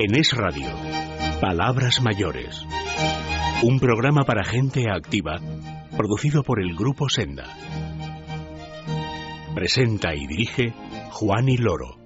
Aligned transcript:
En 0.00 0.14
Es 0.14 0.32
Radio, 0.32 0.68
Palabras 1.40 2.00
Mayores. 2.00 2.64
Un 3.64 3.80
programa 3.80 4.22
para 4.22 4.44
gente 4.44 4.84
activa, 4.88 5.40
producido 5.96 6.44
por 6.44 6.62
el 6.62 6.76
Grupo 6.76 7.08
Senda. 7.08 7.46
Presenta 9.56 10.14
y 10.14 10.28
dirige 10.28 10.72
Juan 11.10 11.48
y 11.48 11.56
Loro. 11.56 11.98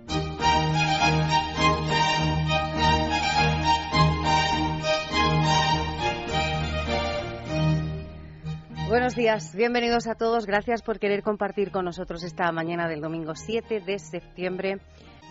Buenos 8.88 9.14
días, 9.14 9.54
bienvenidos 9.54 10.06
a 10.06 10.14
todos. 10.14 10.46
Gracias 10.46 10.80
por 10.80 10.98
querer 10.98 11.22
compartir 11.22 11.70
con 11.70 11.84
nosotros 11.84 12.24
esta 12.24 12.50
mañana 12.52 12.88
del 12.88 13.02
domingo 13.02 13.34
7 13.34 13.80
de 13.80 13.98
septiembre 13.98 14.79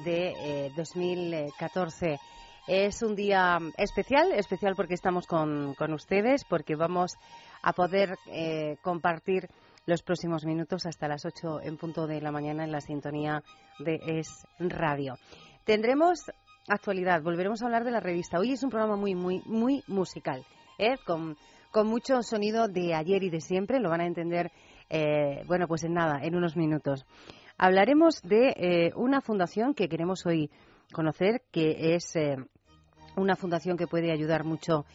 de 0.06 0.34
eh, 0.68 0.72
2014. 0.78 2.20
Es 2.68 3.02
un 3.02 3.16
día 3.16 3.58
especial, 3.78 4.32
especial 4.34 4.76
porque 4.76 4.94
estamos 4.94 5.26
con, 5.26 5.74
con 5.74 5.94
ustedes, 5.94 6.46
porque 6.46 6.76
vamos 6.76 7.18
a 7.64 7.74
poder 7.74 8.18
eh, 8.28 8.78
compartir 8.84 9.50
los 9.86 10.04
próximos 10.04 10.46
minutos 10.46 10.86
hasta 10.86 11.08
las 11.08 11.26
8 11.26 11.62
en 11.64 11.78
punto 11.78 12.06
de 12.06 12.22
la 12.22 12.32
mañana 12.32 12.64
en 12.64 12.72
la 12.72 12.82
sintonía 12.82 13.44
de 13.80 14.00
Es 14.06 14.46
Radio. 14.60 15.16
Tendremos 15.66 16.32
actualidad, 16.68 17.24
volveremos 17.24 17.62
a 17.62 17.66
hablar 17.66 17.84
de 17.84 17.92
la 17.92 18.00
revista. 18.00 18.40
Hoy 18.40 18.54
es 18.54 18.64
un 18.64 18.70
programa 18.70 18.96
muy, 18.96 19.16
muy, 19.16 19.42
muy 19.46 19.84
musical, 19.88 20.46
¿eh? 20.78 20.98
con, 21.06 21.38
con 21.72 21.88
mucho 21.88 22.22
sonido 22.22 22.68
de 22.68 22.94
ayer 22.94 23.24
y 23.24 23.32
de 23.32 23.42
siempre. 23.42 23.80
Lo 23.80 23.90
van 23.90 24.02
a 24.02 24.08
entender, 24.08 24.52
eh, 24.90 25.44
bueno, 25.48 25.68
pues 25.68 25.84
en 25.84 25.94
nada, 25.94 26.20
en 26.24 26.36
unos 26.36 26.56
minutos. 26.56 27.06
Hablaremos 27.58 28.22
de 28.22 28.54
eh, 28.56 28.92
una 28.96 29.22
fundación 29.22 29.74
que 29.74 29.90
queremos 29.90 30.26
hoy 30.26 30.50
conocer, 30.92 31.42
que 31.52 31.96
es 31.96 32.16
eh, 32.16 32.36
una 33.16 33.36
fundación 33.36 33.78
que 33.78 33.88
puede 33.88 34.12
ayudar 34.12 34.44
mucho 34.44 34.86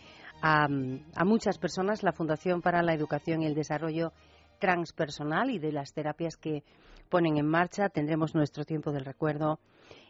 a, 0.42 0.64
a, 0.64 1.24
muchas 1.24 1.58
personas, 1.58 2.02
la 2.02 2.12
Fundación 2.12 2.60
para 2.62 2.82
la 2.82 2.94
Educación 2.94 3.42
y 3.42 3.46
el 3.46 3.54
Desarrollo 3.54 4.12
Transpersonal 4.58 5.50
y 5.50 5.58
de 5.58 5.72
las 5.72 5.92
terapias 5.92 6.36
que 6.36 6.62
ponen 7.08 7.38
en 7.38 7.46
marcha. 7.46 7.88
Tendremos 7.88 8.34
nuestro 8.34 8.64
tiempo 8.64 8.92
del 8.92 9.04
recuerdo 9.04 9.58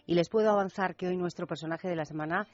y 0.07 0.15
les 0.15 0.29
puedo 0.29 0.51
avanzar 0.51 0.95
que 0.95 1.09
hoy 1.09 1.17
nuestro 1.17 1.47
personaje 1.47 1.89
de 1.89 1.97
la 1.97 2.05
semana 2.05 2.47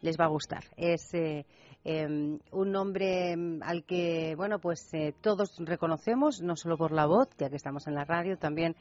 les 0.00 0.16
va 0.18 0.24
a 0.24 0.28
gustar. 0.28 0.64
Es 0.76 1.12
eh, 1.14 1.44
eh, 1.84 2.06
un 2.06 2.72
nombre 2.72 3.34
al 3.62 3.84
que, 3.84 4.34
bueno, 4.36 4.58
pues 4.58 4.92
eh, 4.94 5.14
todos 5.20 5.56
reconocemos, 5.58 6.40
no 6.40 6.56
solo 6.56 6.76
por 6.76 6.92
la 6.92 7.06
voz, 7.06 7.28
ya 7.38 7.50
que 7.50 7.56
estamos 7.56 7.86
en 7.86 7.94
la 7.94 8.04
radio, 8.04 8.36
también 8.38 8.76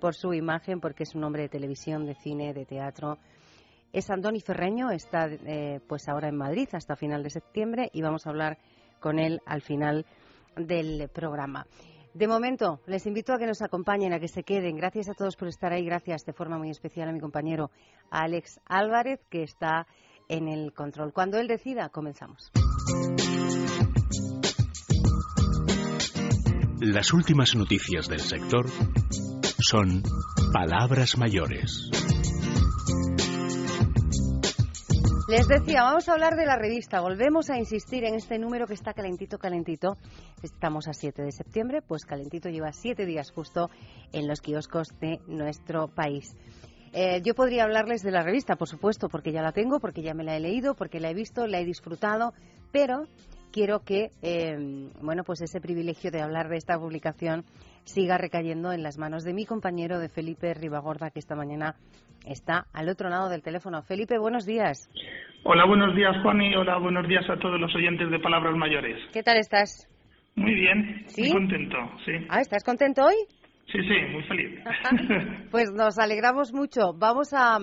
por 0.00 0.14
su 0.14 0.32
imagen, 0.34 0.80
porque 0.80 1.04
es 1.04 1.14
un 1.14 1.24
hombre 1.24 1.42
de 1.42 1.48
televisión, 1.48 2.06
de 2.06 2.14
cine, 2.14 2.52
de 2.52 2.66
teatro. 2.66 3.18
Es 3.92 4.08
Andoni 4.08 4.40
Ferreño, 4.40 4.90
está 4.90 5.28
eh, 5.28 5.80
pues 5.86 6.08
ahora 6.08 6.28
en 6.28 6.36
Madrid 6.36 6.68
hasta 6.72 6.96
final 6.96 7.22
de 7.22 7.30
septiembre 7.30 7.90
y 7.92 8.00
vamos 8.00 8.26
a 8.26 8.30
hablar 8.30 8.58
con 9.00 9.18
él 9.18 9.40
al 9.44 9.60
final 9.60 10.06
del 10.56 11.08
programa. 11.10 11.66
De 12.14 12.26
momento, 12.26 12.80
les 12.86 13.06
invito 13.06 13.32
a 13.32 13.38
que 13.38 13.46
nos 13.46 13.62
acompañen, 13.62 14.12
a 14.12 14.20
que 14.20 14.28
se 14.28 14.44
queden. 14.44 14.76
Gracias 14.76 15.08
a 15.08 15.14
todos 15.14 15.36
por 15.36 15.48
estar 15.48 15.72
ahí. 15.72 15.84
Gracias 15.84 16.24
de 16.24 16.32
forma 16.32 16.58
muy 16.58 16.70
especial 16.70 17.08
a 17.08 17.12
mi 17.12 17.20
compañero 17.20 17.70
Alex 18.10 18.60
Álvarez, 18.66 19.20
que 19.30 19.42
está 19.42 19.86
en 20.28 20.48
el 20.48 20.72
control. 20.72 21.12
Cuando 21.12 21.38
él 21.38 21.48
decida, 21.48 21.88
comenzamos. 21.88 22.50
Las 26.80 27.12
últimas 27.12 27.54
noticias 27.54 28.08
del 28.08 28.20
sector 28.20 28.66
son 29.58 30.02
palabras 30.52 31.16
mayores. 31.16 31.90
Les 35.28 35.46
decía, 35.46 35.84
vamos 35.84 36.08
a 36.08 36.14
hablar 36.14 36.34
de 36.34 36.44
la 36.44 36.56
revista. 36.56 37.00
Volvemos 37.00 37.48
a 37.48 37.56
insistir 37.56 38.04
en 38.04 38.14
este 38.14 38.38
número 38.38 38.66
que 38.66 38.74
está 38.74 38.92
calentito, 38.92 39.38
calentito. 39.38 39.96
Estamos 40.42 40.88
a 40.88 40.92
7 40.92 41.22
de 41.22 41.30
septiembre, 41.30 41.80
pues 41.80 42.04
calentito 42.04 42.48
lleva 42.48 42.72
7 42.72 43.06
días 43.06 43.30
justo 43.30 43.70
en 44.12 44.26
los 44.26 44.40
kioscos 44.40 44.88
de 45.00 45.20
nuestro 45.28 45.86
país. 45.86 46.36
Eh, 46.92 47.22
yo 47.24 47.34
podría 47.34 47.62
hablarles 47.62 48.02
de 48.02 48.10
la 48.10 48.22
revista, 48.22 48.56
por 48.56 48.68
supuesto, 48.68 49.08
porque 49.08 49.32
ya 49.32 49.42
la 49.42 49.52
tengo, 49.52 49.78
porque 49.78 50.02
ya 50.02 50.12
me 50.12 50.24
la 50.24 50.36
he 50.36 50.40
leído, 50.40 50.74
porque 50.74 50.98
la 50.98 51.10
he 51.10 51.14
visto, 51.14 51.46
la 51.46 51.60
he 51.60 51.64
disfrutado, 51.64 52.34
pero 52.72 53.04
quiero 53.52 53.80
que, 53.84 54.10
eh, 54.22 54.90
bueno, 55.00 55.22
pues 55.24 55.40
ese 55.40 55.60
privilegio 55.60 56.10
de 56.10 56.20
hablar 56.20 56.48
de 56.48 56.56
esta 56.56 56.78
publicación 56.78 57.44
siga 57.84 58.18
recayendo 58.18 58.72
en 58.72 58.82
las 58.82 58.98
manos 58.98 59.24
de 59.24 59.34
mi 59.34 59.46
compañero 59.46 59.98
de 59.98 60.08
Felipe 60.08 60.54
Ribagorda, 60.54 61.10
que 61.10 61.18
esta 61.18 61.34
mañana 61.34 61.74
está 62.26 62.66
al 62.72 62.88
otro 62.88 63.08
lado 63.08 63.28
del 63.28 63.42
teléfono. 63.42 63.82
Felipe, 63.82 64.18
buenos 64.18 64.46
días. 64.46 64.88
Hola, 65.44 65.66
buenos 65.66 65.94
días, 65.94 66.14
Juan, 66.22 66.40
y 66.40 66.54
hola, 66.54 66.78
buenos 66.78 67.08
días 67.08 67.28
a 67.28 67.38
todos 67.38 67.60
los 67.60 67.74
oyentes 67.74 68.10
de 68.10 68.18
Palabras 68.20 68.56
Mayores. 68.56 68.98
¿Qué 69.12 69.22
tal 69.22 69.38
estás? 69.38 69.88
Muy 70.34 70.54
bien, 70.54 71.04
¿Sí? 71.08 71.22
muy 71.22 71.32
contento, 71.32 71.76
sí. 72.04 72.12
Ah, 72.28 72.40
¿estás 72.40 72.64
contento 72.64 73.02
hoy? 73.04 73.16
Sí, 73.70 73.78
sí, 73.80 74.12
muy 74.12 74.22
feliz. 74.24 74.60
pues 75.50 75.70
nos 75.72 75.98
alegramos 75.98 76.52
mucho. 76.52 76.92
Vamos 76.94 77.32
a 77.32 77.58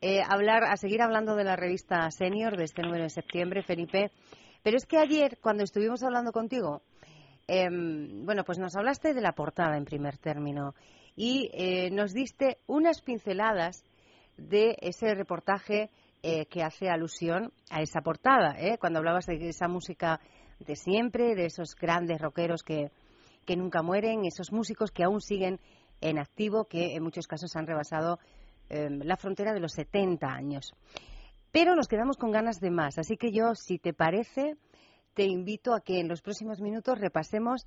eh, 0.00 0.20
hablar, 0.28 0.64
a 0.64 0.76
seguir 0.76 1.02
hablando 1.02 1.36
de 1.36 1.44
la 1.44 1.56
revista 1.56 2.10
Senior 2.10 2.56
de 2.56 2.64
este 2.64 2.82
número 2.82 3.04
de 3.04 3.10
septiembre, 3.10 3.62
Felipe. 3.62 4.10
Pero 4.62 4.76
es 4.76 4.86
que 4.86 4.98
ayer, 4.98 5.38
cuando 5.40 5.64
estuvimos 5.64 6.02
hablando 6.02 6.32
contigo, 6.32 6.82
eh, 7.48 7.68
bueno, 7.70 8.44
pues 8.44 8.58
nos 8.58 8.76
hablaste 8.76 9.14
de 9.14 9.20
la 9.20 9.32
portada 9.32 9.76
en 9.76 9.84
primer 9.84 10.18
término 10.18 10.74
y 11.16 11.50
eh, 11.52 11.90
nos 11.90 12.12
diste 12.12 12.58
unas 12.66 13.02
pinceladas 13.02 13.82
de 14.36 14.76
ese 14.80 15.14
reportaje 15.14 15.90
eh, 16.22 16.46
que 16.46 16.62
hace 16.62 16.88
alusión 16.88 17.52
a 17.70 17.80
esa 17.80 18.00
portada, 18.00 18.54
¿eh? 18.58 18.78
cuando 18.78 18.98
hablabas 18.98 19.26
de 19.26 19.48
esa 19.48 19.68
música 19.68 20.20
de 20.58 20.76
siempre, 20.76 21.34
de 21.34 21.46
esos 21.46 21.74
grandes 21.74 22.20
rockeros 22.20 22.62
que, 22.62 22.90
que 23.44 23.56
nunca 23.56 23.82
mueren, 23.82 24.24
esos 24.24 24.52
músicos 24.52 24.90
que 24.90 25.04
aún 25.04 25.20
siguen 25.20 25.60
en 26.00 26.18
activo, 26.18 26.64
que 26.64 26.94
en 26.94 27.02
muchos 27.02 27.26
casos 27.26 27.54
han 27.56 27.66
rebasado 27.66 28.18
eh, 28.68 28.88
la 28.90 29.16
frontera 29.16 29.52
de 29.52 29.60
los 29.60 29.72
70 29.72 30.26
años. 30.26 30.72
Pero 31.50 31.74
nos 31.74 31.88
quedamos 31.88 32.16
con 32.16 32.30
ganas 32.30 32.60
de 32.60 32.70
más, 32.70 32.98
así 32.98 33.16
que 33.16 33.32
yo, 33.32 33.54
si 33.54 33.78
te 33.78 33.92
parece, 33.92 34.56
te 35.18 35.24
invito 35.24 35.74
a 35.74 35.80
que 35.80 35.98
en 35.98 36.06
los 36.06 36.22
próximos 36.22 36.60
minutos 36.60 36.96
repasemos 36.96 37.66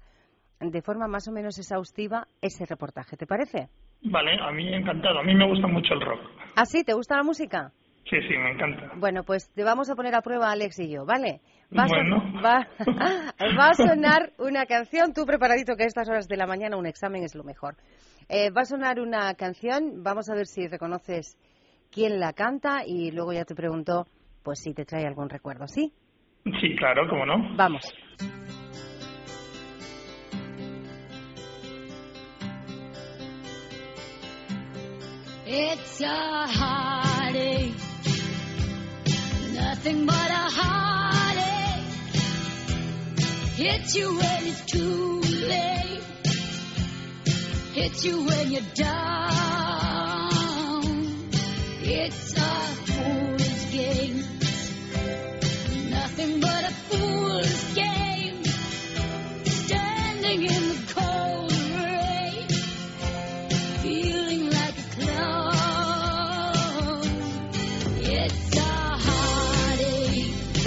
de 0.61 0.81
forma 0.81 1.09
más 1.09 1.27
o 1.27 1.33
menos 1.33 1.59
exhaustiva 1.59 2.25
ese 2.41 2.65
reportaje. 2.65 3.17
¿Te 3.17 3.27
parece? 3.27 3.67
Vale, 4.03 4.37
a 4.41 4.51
mí 4.53 4.73
encantado. 4.73 5.19
A 5.19 5.23
mí 5.23 5.35
me 5.35 5.45
gusta 5.45 5.67
mucho 5.67 5.93
el 5.95 5.99
rock. 5.99 6.21
¿Ah, 6.55 6.65
sí? 6.65 6.85
¿Te 6.85 6.93
gusta 6.93 7.17
la 7.17 7.23
música? 7.23 7.73
Sí, 8.09 8.15
sí, 8.21 8.37
me 8.37 8.51
encanta. 8.51 8.93
Bueno, 8.95 9.23
pues 9.23 9.51
te 9.53 9.65
vamos 9.65 9.89
a 9.89 9.95
poner 9.95 10.15
a 10.15 10.21
prueba 10.21 10.49
Alex 10.49 10.79
y 10.79 10.89
yo, 10.89 11.05
¿vale? 11.05 11.41
Va 11.77 11.83
a, 11.83 11.87
bueno. 11.87 12.41
va, 12.41 12.69
va 13.59 13.67
a 13.67 13.73
sonar 13.73 14.31
una 14.39 14.65
canción, 14.65 15.11
tú 15.13 15.25
preparadito 15.25 15.75
que 15.75 15.83
a 15.83 15.87
estas 15.87 16.07
horas 16.07 16.29
de 16.29 16.37
la 16.37 16.47
mañana 16.47 16.77
un 16.77 16.85
examen 16.85 17.23
es 17.23 17.35
lo 17.35 17.43
mejor. 17.43 17.75
Eh, 18.29 18.49
va 18.49 18.61
a 18.61 18.65
sonar 18.65 19.01
una 19.01 19.33
canción, 19.33 20.03
vamos 20.03 20.29
a 20.29 20.35
ver 20.35 20.47
si 20.47 20.69
reconoces 20.69 21.37
quién 21.91 22.17
la 22.21 22.31
canta 22.31 22.85
y 22.85 23.11
luego 23.11 23.33
ya 23.33 23.43
te 23.43 23.55
pregunto, 23.55 24.07
pues 24.41 24.59
si 24.63 24.73
te 24.73 24.85
trae 24.85 25.05
algún 25.05 25.27
recuerdo, 25.29 25.67
¿sí? 25.67 25.91
Sí, 26.61 26.75
claro, 26.75 27.07
cómo 27.09 27.25
no. 27.25 27.55
Vamos. 27.55 27.83
It's 35.45 36.01
a 36.01 36.47
heartache, 36.47 37.73
nothing 39.53 40.05
but 40.05 40.15
a 40.15 40.47
heartache. 40.49 41.87
Hits 43.57 43.95
you 43.95 44.17
when 44.17 44.47
it's 44.47 44.65
too 44.65 45.21
late, 45.47 46.03
hits 47.73 48.05
you 48.05 48.23
when 48.25 48.51
you're 48.51 48.61
down. 48.75 50.31
It's 51.83 52.33
a 52.37 52.70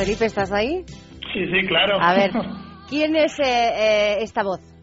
Felipe, 0.05 0.27
¿estás 0.27 0.53
ahí? 0.53 0.85
Sí, 1.33 1.47
sí, 1.47 1.67
claro. 1.67 1.99
A 2.01 2.15
ver, 2.15 2.31
¿quién 2.91 3.17
es 3.17 3.39
eh, 3.39 3.45
eh, 3.45 4.17
esta 4.21 4.43
voz? 4.43 4.74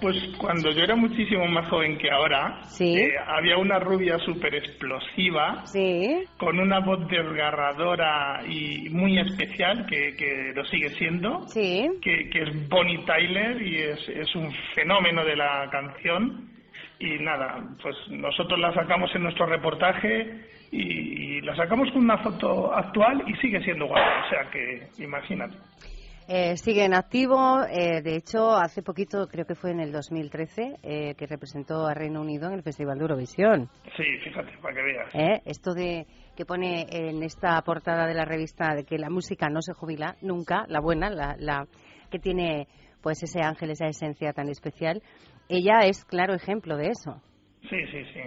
Pues 0.00 0.16
cuando 0.38 0.70
yo 0.70 0.82
era 0.82 0.94
muchísimo 0.96 1.46
más 1.46 1.68
joven 1.68 1.96
que 1.98 2.10
ahora, 2.10 2.60
Sí. 2.64 2.96
eh, 2.98 3.12
había 3.26 3.56
una 3.56 3.78
rubia 3.78 4.18
súper 4.18 4.54
explosiva, 4.54 5.64
Sí. 5.66 6.24
con 6.38 6.58
una 6.58 6.80
voz 6.80 7.06
desgarradora 7.08 8.42
y 8.48 8.88
muy 8.90 9.18
especial, 9.18 9.86
que, 9.86 10.14
que 10.16 10.52
lo 10.54 10.64
sigue 10.66 10.90
siendo, 10.90 11.46
Sí. 11.48 11.88
que, 12.02 12.28
que 12.30 12.42
es 12.42 12.68
Bonnie 12.68 13.04
Tyler 13.06 13.62
y 13.62 13.76
es, 13.76 14.08
es 14.08 14.34
un 14.34 14.52
fenómeno 14.74 15.24
de 15.24 15.36
la 15.36 15.68
canción. 15.70 16.50
Y 16.98 17.18
nada, 17.18 17.62
pues 17.82 17.94
nosotros 18.08 18.58
la 18.58 18.72
sacamos 18.72 19.14
en 19.14 19.22
nuestro 19.24 19.44
reportaje 19.46 20.46
y, 20.72 20.82
y 21.36 21.40
La 21.42 21.54
sacamos 21.54 21.90
con 21.92 22.02
una 22.02 22.18
foto 22.18 22.74
actual 22.74 23.22
y 23.26 23.34
sigue 23.36 23.60
siendo 23.62 23.86
guapa, 23.86 24.24
o 24.26 24.30
sea 24.30 24.50
que 24.50 24.88
imagínate. 25.02 25.56
Eh, 26.28 26.56
sigue 26.56 26.84
en 26.84 26.94
activo. 26.94 27.60
eh, 27.70 28.02
de 28.02 28.16
hecho, 28.16 28.56
hace 28.56 28.82
poquito, 28.82 29.28
creo 29.28 29.44
que 29.46 29.54
fue 29.54 29.70
en 29.70 29.80
el 29.80 29.92
2013, 29.92 30.76
eh, 30.82 31.14
que 31.16 31.26
representó 31.26 31.86
a 31.86 31.94
Reino 31.94 32.20
Unido 32.20 32.48
en 32.48 32.54
el 32.54 32.62
Festival 32.62 32.98
de 32.98 33.02
Eurovisión. 33.02 33.68
Sí, 33.96 34.04
fíjate, 34.24 34.58
para 34.60 34.74
que 34.74 34.82
veas. 34.82 35.14
¿eh? 35.14 35.40
Esto 35.44 35.72
de 35.72 36.06
que 36.36 36.44
pone 36.44 36.86
en 36.90 37.22
esta 37.22 37.60
portada 37.62 38.06
de 38.06 38.14
la 38.14 38.24
revista 38.24 38.74
de 38.74 38.84
que 38.84 38.98
la 38.98 39.08
música 39.08 39.48
no 39.48 39.62
se 39.62 39.72
jubila 39.72 40.16
nunca, 40.20 40.64
la 40.68 40.80
buena, 40.80 41.10
la, 41.10 41.36
la 41.38 41.66
que 42.10 42.18
tiene 42.18 42.66
pues 43.02 43.22
ese 43.22 43.40
ángel, 43.42 43.70
esa 43.70 43.86
esencia 43.86 44.32
tan 44.32 44.48
especial. 44.48 45.00
Ella 45.48 45.86
es 45.86 46.04
claro 46.04 46.34
ejemplo 46.34 46.76
de 46.76 46.88
eso. 46.88 47.22
Sí, 47.70 47.78
sí, 47.92 48.04
sí. 48.12 48.20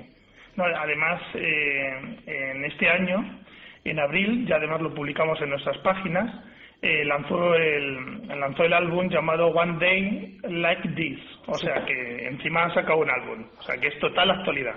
No, 0.56 0.64
además, 0.64 1.22
eh, 1.36 2.18
en 2.26 2.66
este 2.66 2.90
año, 2.90 3.42
en 3.84 4.00
abril, 4.00 4.48
ya 4.48 4.56
además 4.56 4.82
lo 4.82 4.94
publicamos 4.94 5.40
en 5.42 5.50
nuestras 5.50 5.78
páginas, 5.80 6.44
eh, 6.82 7.04
lanzó, 7.06 7.54
el, 7.56 8.28
lanzó 8.28 8.64
el 8.64 8.74
álbum 8.74 9.10
llamado 9.10 9.48
One 9.48 9.78
Day 9.80 10.38
Like 10.44 10.90
This. 10.96 11.20
O 11.48 11.56
sea 11.56 11.84
que 11.86 12.28
encima 12.28 12.66
ha 12.66 12.74
sacado 12.74 13.00
un 13.00 13.10
álbum. 13.10 13.46
O 13.60 13.62
sea 13.64 13.76
que 13.78 13.88
es 13.88 14.00
total 14.00 14.32
actualidad. 14.32 14.76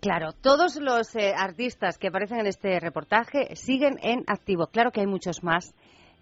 Claro, 0.00 0.32
todos 0.42 0.76
los 0.80 1.14
eh, 1.16 1.32
artistas 1.36 1.98
que 1.98 2.08
aparecen 2.08 2.40
en 2.40 2.46
este 2.46 2.78
reportaje 2.80 3.54
siguen 3.56 3.96
en 4.02 4.24
activo. 4.26 4.66
Claro 4.66 4.90
que 4.90 5.00
hay 5.00 5.06
muchos 5.06 5.42
más 5.42 5.74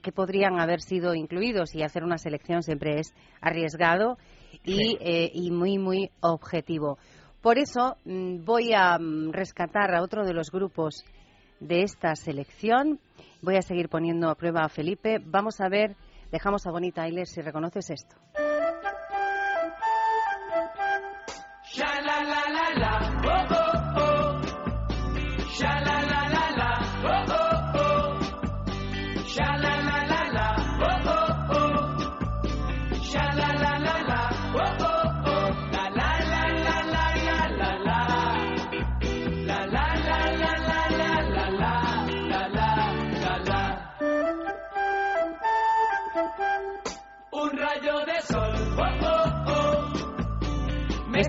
que 0.03 0.13
podrían 0.13 0.61
haber 0.61 0.81
sido 0.81 1.15
incluidos 1.15 1.75
y 1.75 1.83
hacer 1.83 2.05
una 2.05 2.19
selección 2.19 2.63
siempre 2.63 3.01
es 3.01 3.15
arriesgado 3.41 4.19
y, 4.65 4.77
Sí. 4.77 4.99
eh, 5.01 5.31
y 5.33 5.51
muy, 5.51 5.79
muy 5.79 6.11
objetivo. 6.21 6.99
Por 7.43 7.59
eso 7.59 7.97
mm, 8.05 8.45
voy 8.45 8.73
a 8.75 8.99
mm, 8.99 9.33
rescatar 9.33 9.95
a 9.95 10.03
otro 10.03 10.25
de 10.25 10.35
los 10.35 10.51
grupos 10.51 11.05
de 11.67 11.83
esta 11.83 12.15
selección. 12.15 13.01
Voy 13.43 13.57
a 13.57 13.63
seguir 13.63 13.89
poniendo 13.89 14.29
a 14.29 14.35
prueba 14.35 14.65
a 14.65 14.69
Felipe. 14.69 15.19
Vamos 15.25 15.61
a 15.61 15.69
ver, 15.69 15.97
dejamos 16.31 16.67
a 16.67 16.71
Bonita 16.71 17.03
Tyler 17.03 17.27
si 17.27 17.41
reconoces 17.41 17.91
esto. 17.91 18.17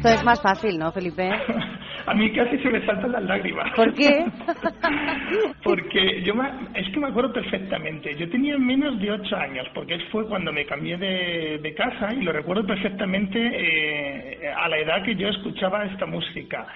Esto 0.06 0.20
es 0.20 0.24
más 0.26 0.42
fácil, 0.42 0.78
¿no, 0.78 0.92
Felipe? 0.92 1.28
A 2.06 2.14
mí 2.14 2.32
casi 2.34 2.60
se 2.60 2.70
me 2.70 2.86
saltan 2.86 3.12
las 3.14 3.24
lágrimas. 3.24 3.72
¿Por 3.76 3.92
qué? 3.96 4.26
porque 5.64 6.22
yo 6.22 6.36
me- 6.36 6.52
es 6.76 6.88
que 6.90 7.00
me 7.00 7.08
acuerdo 7.08 7.34
perfectamente. 7.34 8.16
Yo 8.16 8.30
tenía 8.30 8.56
menos 8.60 9.00
de 9.00 9.12
ocho 9.12 9.36
años, 9.36 9.68
porque 9.74 9.98
fue 10.12 10.28
cuando 10.28 10.54
me 10.54 10.68
cambié 10.68 10.98
de, 10.98 11.58
de 11.64 11.74
casa 11.74 12.14
y 12.14 12.22
lo 12.22 12.32
recuerdo 12.32 12.64
perfectamente 12.68 13.40
eh, 13.40 14.54
a 14.56 14.70
la 14.70 14.78
edad 14.78 15.04
que 15.04 15.16
yo 15.16 15.30
escuchaba 15.30 15.86
esta 15.86 16.06
música. 16.06 16.68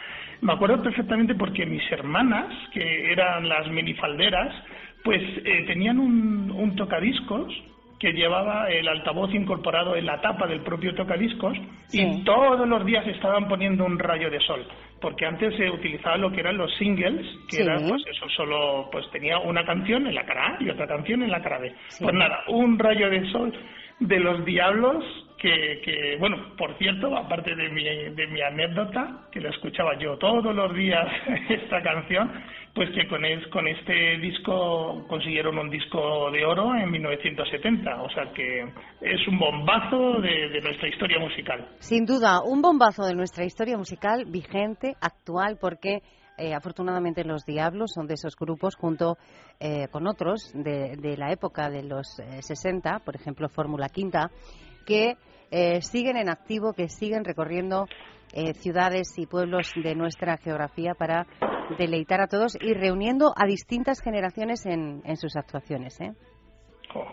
Me 0.41 0.53
acuerdo 0.53 0.81
perfectamente 0.81 1.35
porque 1.35 1.67
mis 1.67 1.83
hermanas, 1.91 2.47
que 2.73 3.11
eran 3.11 3.47
las 3.47 3.69
minifalderas, 3.69 4.55
pues 5.03 5.21
eh, 5.45 5.65
tenían 5.67 5.99
un, 5.99 6.49
un 6.51 6.75
tocadiscos 6.75 7.53
que 7.99 8.13
llevaba 8.13 8.69
el 8.69 8.87
altavoz 8.87 9.33
incorporado 9.33 9.95
en 9.95 10.05
la 10.05 10.21
tapa 10.21 10.47
del 10.47 10.61
propio 10.61 10.95
tocadiscos 10.95 11.57
Sí. 11.87 12.01
y 12.01 12.23
todos 12.23 12.67
los 12.67 12.85
días 12.85 13.05
estaban 13.07 13.47
poniendo 13.47 13.83
un 13.85 13.99
rayo 13.99 14.29
de 14.29 14.39
sol, 14.41 14.65
porque 15.01 15.25
antes 15.25 15.55
se 15.55 15.69
utilizaba 15.69 16.17
lo 16.17 16.31
que 16.31 16.39
eran 16.39 16.57
los 16.57 16.73
singles, 16.77 17.25
que 17.49 17.57
Sí. 17.57 17.61
era 17.63 17.77
pues 17.87 18.01
eso 18.09 18.29
solo 18.29 18.89
pues 18.91 19.09
tenía 19.11 19.39
una 19.39 19.65
canción 19.65 20.07
en 20.07 20.15
la 20.15 20.25
cara 20.25 20.55
A 20.57 20.63
y 20.63 20.69
otra 20.69 20.87
canción 20.87 21.23
en 21.23 21.31
la 21.31 21.41
cara 21.41 21.59
B. 21.59 21.73
Sí. 21.89 22.03
Pues 22.03 22.15
nada, 22.15 22.39
un 22.47 22.79
rayo 22.79 23.09
de 23.09 23.25
sol 23.31 23.53
de 23.99 24.19
los 24.19 24.45
diablos 24.45 25.03
que, 25.37 25.81
que 25.83 26.15
bueno, 26.19 26.37
por 26.57 26.77
cierto, 26.77 27.15
aparte 27.17 27.55
de 27.55 27.69
mi, 27.69 27.83
de 27.83 28.27
mi 28.27 28.41
anécdota, 28.41 29.27
que 29.31 29.39
la 29.41 29.49
escuchaba 29.49 29.97
yo 29.97 30.17
todos 30.17 30.53
los 30.55 30.73
días 30.73 31.05
esta 31.49 31.81
canción, 31.81 32.31
pues 32.75 32.89
que 32.91 33.07
con, 33.07 33.25
es- 33.25 33.47
con 33.47 33.67
este 33.67 34.17
disco 34.19 35.05
consiguieron 35.07 35.57
un 35.57 35.69
disco 35.69 36.31
de 36.31 36.45
oro 36.45 36.75
en 36.75 36.89
1970, 36.91 38.01
o 38.01 38.09
sea 38.09 38.31
que 38.33 38.61
es 39.01 39.27
un 39.27 39.39
bombazo 39.39 40.21
de, 40.21 40.49
de 40.49 40.61
nuestra 40.61 40.87
historia 40.87 41.19
musical. 41.19 41.67
Sin 41.79 42.05
duda, 42.05 42.41
un 42.43 42.61
bombazo 42.61 43.03
de 43.05 43.15
nuestra 43.15 43.45
historia 43.45 43.77
musical 43.77 44.25
vigente, 44.25 44.95
actual, 45.01 45.57
porque 45.59 46.01
eh, 46.37 46.53
afortunadamente 46.53 47.23
los 47.25 47.43
Diablos 47.45 47.91
son 47.93 48.07
de 48.07 48.13
esos 48.13 48.35
grupos 48.37 48.75
junto 48.75 49.17
eh, 49.59 49.87
con 49.91 50.07
otros 50.07 50.51
de, 50.53 50.95
de 50.97 51.17
la 51.17 51.31
época 51.31 51.69
de 51.69 51.83
los 51.83 52.19
eh, 52.19 52.41
60, 52.41 52.99
por 52.99 53.15
ejemplo 53.15 53.49
Fórmula 53.49 53.89
Quinta, 53.89 54.31
que 54.85 55.17
eh, 55.51 55.81
siguen 55.81 56.15
en 56.17 56.29
activo, 56.29 56.73
que 56.73 56.87
siguen 56.87 57.25
recorriendo 57.25 57.87
eh, 58.31 58.53
ciudades 58.53 59.17
y 59.17 59.25
pueblos 59.25 59.71
de 59.75 59.95
nuestra 59.95 60.37
geografía 60.37 60.93
para 60.93 61.25
deleitar 61.77 62.21
a 62.21 62.27
todos 62.27 62.57
y 62.59 62.73
reuniendo 62.73 63.33
a 63.35 63.45
distintas 63.45 64.01
generaciones 64.01 64.65
en, 64.65 65.01
en 65.05 65.17
sus 65.17 65.35
actuaciones. 65.35 65.99
¿eh? 66.01 66.11
Jo, 66.93 67.05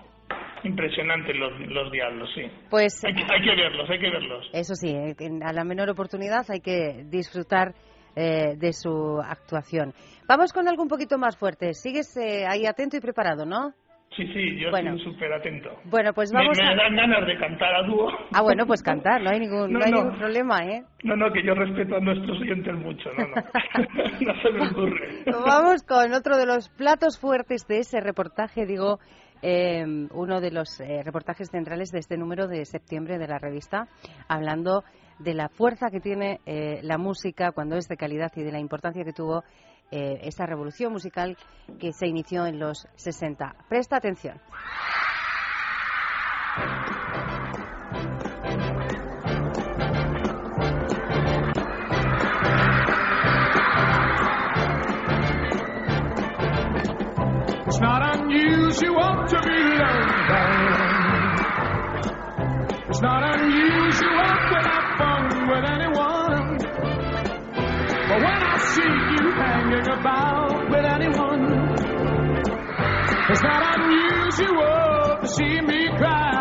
impresionantes 0.64 1.36
los, 1.36 1.52
los 1.68 1.92
diablos, 1.92 2.28
sí. 2.34 2.42
Pues 2.70 3.04
Hay 3.04 3.14
que, 3.14 3.22
hay 3.22 3.42
que 3.42 3.54
verlos, 3.54 3.88
hay 3.90 3.98
que 3.98 4.10
verlos. 4.10 4.50
Eso 4.52 4.74
sí, 4.74 4.88
eh, 4.88 5.14
a 5.44 5.52
la 5.52 5.64
menor 5.64 5.90
oportunidad 5.90 6.44
hay 6.48 6.60
que 6.60 7.04
disfrutar 7.08 7.74
eh, 8.14 8.56
de 8.56 8.72
su 8.72 9.20
actuación. 9.22 9.92
Vamos 10.26 10.52
con 10.52 10.68
algo 10.68 10.82
un 10.82 10.88
poquito 10.88 11.18
más 11.18 11.36
fuerte. 11.36 11.74
Sigues 11.74 12.16
eh, 12.16 12.46
ahí 12.48 12.66
atento 12.66 12.96
y 12.96 13.00
preparado, 13.00 13.44
¿no? 13.44 13.72
Sí, 14.16 14.26
sí, 14.32 14.58
yo 14.58 14.70
Bueno. 14.70 14.94
estoy 14.96 15.12
súper 15.12 15.32
atento. 15.32 15.68
Bueno, 15.84 16.12
pues 16.14 16.32
Me, 16.32 16.38
vamos 16.40 16.56
me 16.58 16.64
a... 16.66 16.74
dan 16.74 16.96
ganas 16.96 17.26
de 17.26 17.36
cantar 17.38 17.74
a 17.74 17.82
dúo. 17.86 18.10
Ah, 18.32 18.40
bueno, 18.42 18.66
pues 18.66 18.82
cantar, 18.82 19.20
no 19.22 19.28
hay 19.30 19.40
ningún, 19.40 19.70
no, 19.72 19.78
No, 19.78 19.84
hay 19.84 19.92
no. 19.92 20.02
ningún 20.04 20.18
problema, 20.18 20.64
¿eh? 20.64 20.84
No, 21.04 21.16
no, 21.16 21.30
que 21.32 21.42
yo 21.44 21.54
respeto 21.54 21.96
a 21.96 22.00
nuestros 22.00 22.40
oyentes 22.40 22.74
mucho, 22.76 23.10
no, 23.12 23.26
no. 23.28 23.34
no 24.20 24.42
se 24.42 24.50
me 24.52 24.68
ocurre. 24.68 25.24
Vamos 25.46 25.82
con 25.82 26.12
otro 26.14 26.38
de 26.38 26.46
los 26.46 26.68
platos 26.70 27.18
fuertes 27.20 27.66
de 27.68 27.78
ese 27.80 28.00
reportaje, 28.00 28.64
digo, 28.64 28.98
eh, 29.42 29.84
uno 30.12 30.40
de 30.40 30.50
los 30.50 30.80
eh, 30.80 31.02
reportajes 31.04 31.50
centrales 31.50 31.90
de 31.90 31.98
este 31.98 32.16
número 32.16 32.46
de 32.48 32.64
septiembre 32.64 33.18
de 33.18 33.28
la 33.28 33.38
revista, 33.38 33.86
hablando 34.28 34.82
de 35.18 35.34
la 35.34 35.48
fuerza 35.50 35.88
que 35.90 36.00
tiene 36.00 36.40
eh, 36.46 36.80
la 36.82 36.96
música 36.98 37.52
cuando 37.52 37.76
es 37.76 37.86
de 37.88 37.96
calidad 37.96 38.32
y 38.34 38.42
de 38.42 38.52
la 38.52 38.60
importancia 38.60 39.04
que 39.04 39.12
tuvo 39.12 39.44
eh, 39.90 40.20
esa 40.22 40.46
revolución 40.46 40.92
musical 40.92 41.36
que 41.78 41.92
se 41.92 42.06
inició 42.06 42.46
en 42.46 42.58
los 42.58 42.86
60. 42.96 43.54
Presta 43.68 43.96
atención. 43.96 44.40
See 68.76 68.82
you 68.82 69.32
hanging 69.40 69.88
about 69.88 70.68
with 70.68 70.84
anyone, 70.84 71.44
it's 73.30 73.42
not 73.42 73.62
unusual 73.72 75.16
to 75.22 75.26
see 75.28 75.60
me 75.64 75.88
cry. 75.96 76.36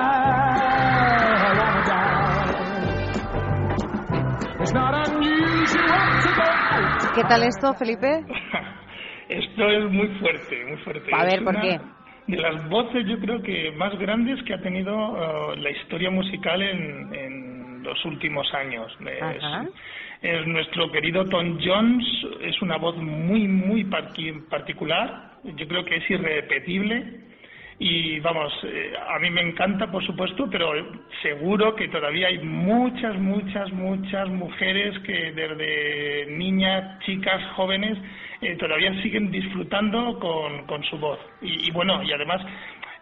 It's 4.59 4.73
not 4.73 4.93
unusual 5.07 6.03
to 6.25 6.29
go 6.35 6.43
out. 6.43 7.15
¿Qué 7.15 7.23
tal 7.23 7.43
esto, 7.43 7.73
Felipe? 7.75 8.25
Esto 9.29 9.69
es 9.69 9.91
muy 9.93 10.09
fuerte, 10.19 10.65
muy 10.65 10.77
fuerte. 10.83 11.09
A 11.13 11.23
ver, 11.23 11.41
¿por 11.41 11.55
una 11.55 11.61
qué? 11.61 11.79
De 12.27 12.37
las 12.37 12.67
voces, 12.69 13.05
yo 13.07 13.17
creo 13.17 13.41
que 13.43 13.71
más 13.77 13.97
grandes 13.97 14.43
que 14.43 14.55
ha 14.55 14.61
tenido 14.61 14.91
eh, 14.91 15.55
la 15.55 15.69
historia 15.71 16.11
musical 16.11 16.61
en, 16.61 17.15
en 17.15 17.83
los 17.83 18.03
últimos 18.03 18.45
años. 18.53 18.91
Es, 18.99 19.41
Ajá. 19.41 19.65
Es 20.25 20.47
nuestro 20.47 20.91
querido 20.91 21.23
Tom 21.25 21.59
Jones, 21.63 22.03
es 22.41 22.59
una 22.63 22.77
voz 22.77 22.97
muy, 22.97 23.47
muy 23.47 23.83
particular. 23.83 25.33
Yo 25.43 25.67
creo 25.67 25.85
que 25.85 25.97
es 25.97 26.09
irrepetible. 26.09 27.21
y 27.77 28.21
vamos, 28.21 28.53
eh, 28.63 28.93
a 29.09 29.19
mí 29.19 29.29
me 29.29 29.41
encanta, 29.41 29.91
por 29.91 30.03
supuesto, 30.03 30.47
pero 30.49 30.71
seguro 31.21 31.75
que 31.75 31.89
todavía 31.89 32.27
hay 32.27 32.39
muchas, 32.39 33.19
muchas, 33.19 33.71
muchas 33.73 34.29
mujeres 34.29 34.97
que 34.99 35.33
desde 35.33 36.31
niñas, 36.31 36.99
chicas, 37.05 37.43
jóvenes, 37.55 37.97
eh, 38.41 38.55
todavía 38.55 38.99
siguen 39.03 39.29
disfrutando 39.29 40.17
con, 40.19 40.65
con 40.65 40.83
su 40.85 40.97
voz. 40.97 41.19
Y, 41.41 41.67
y 41.67 41.71
bueno, 41.71 42.01
y 42.01 42.11
además 42.13 42.41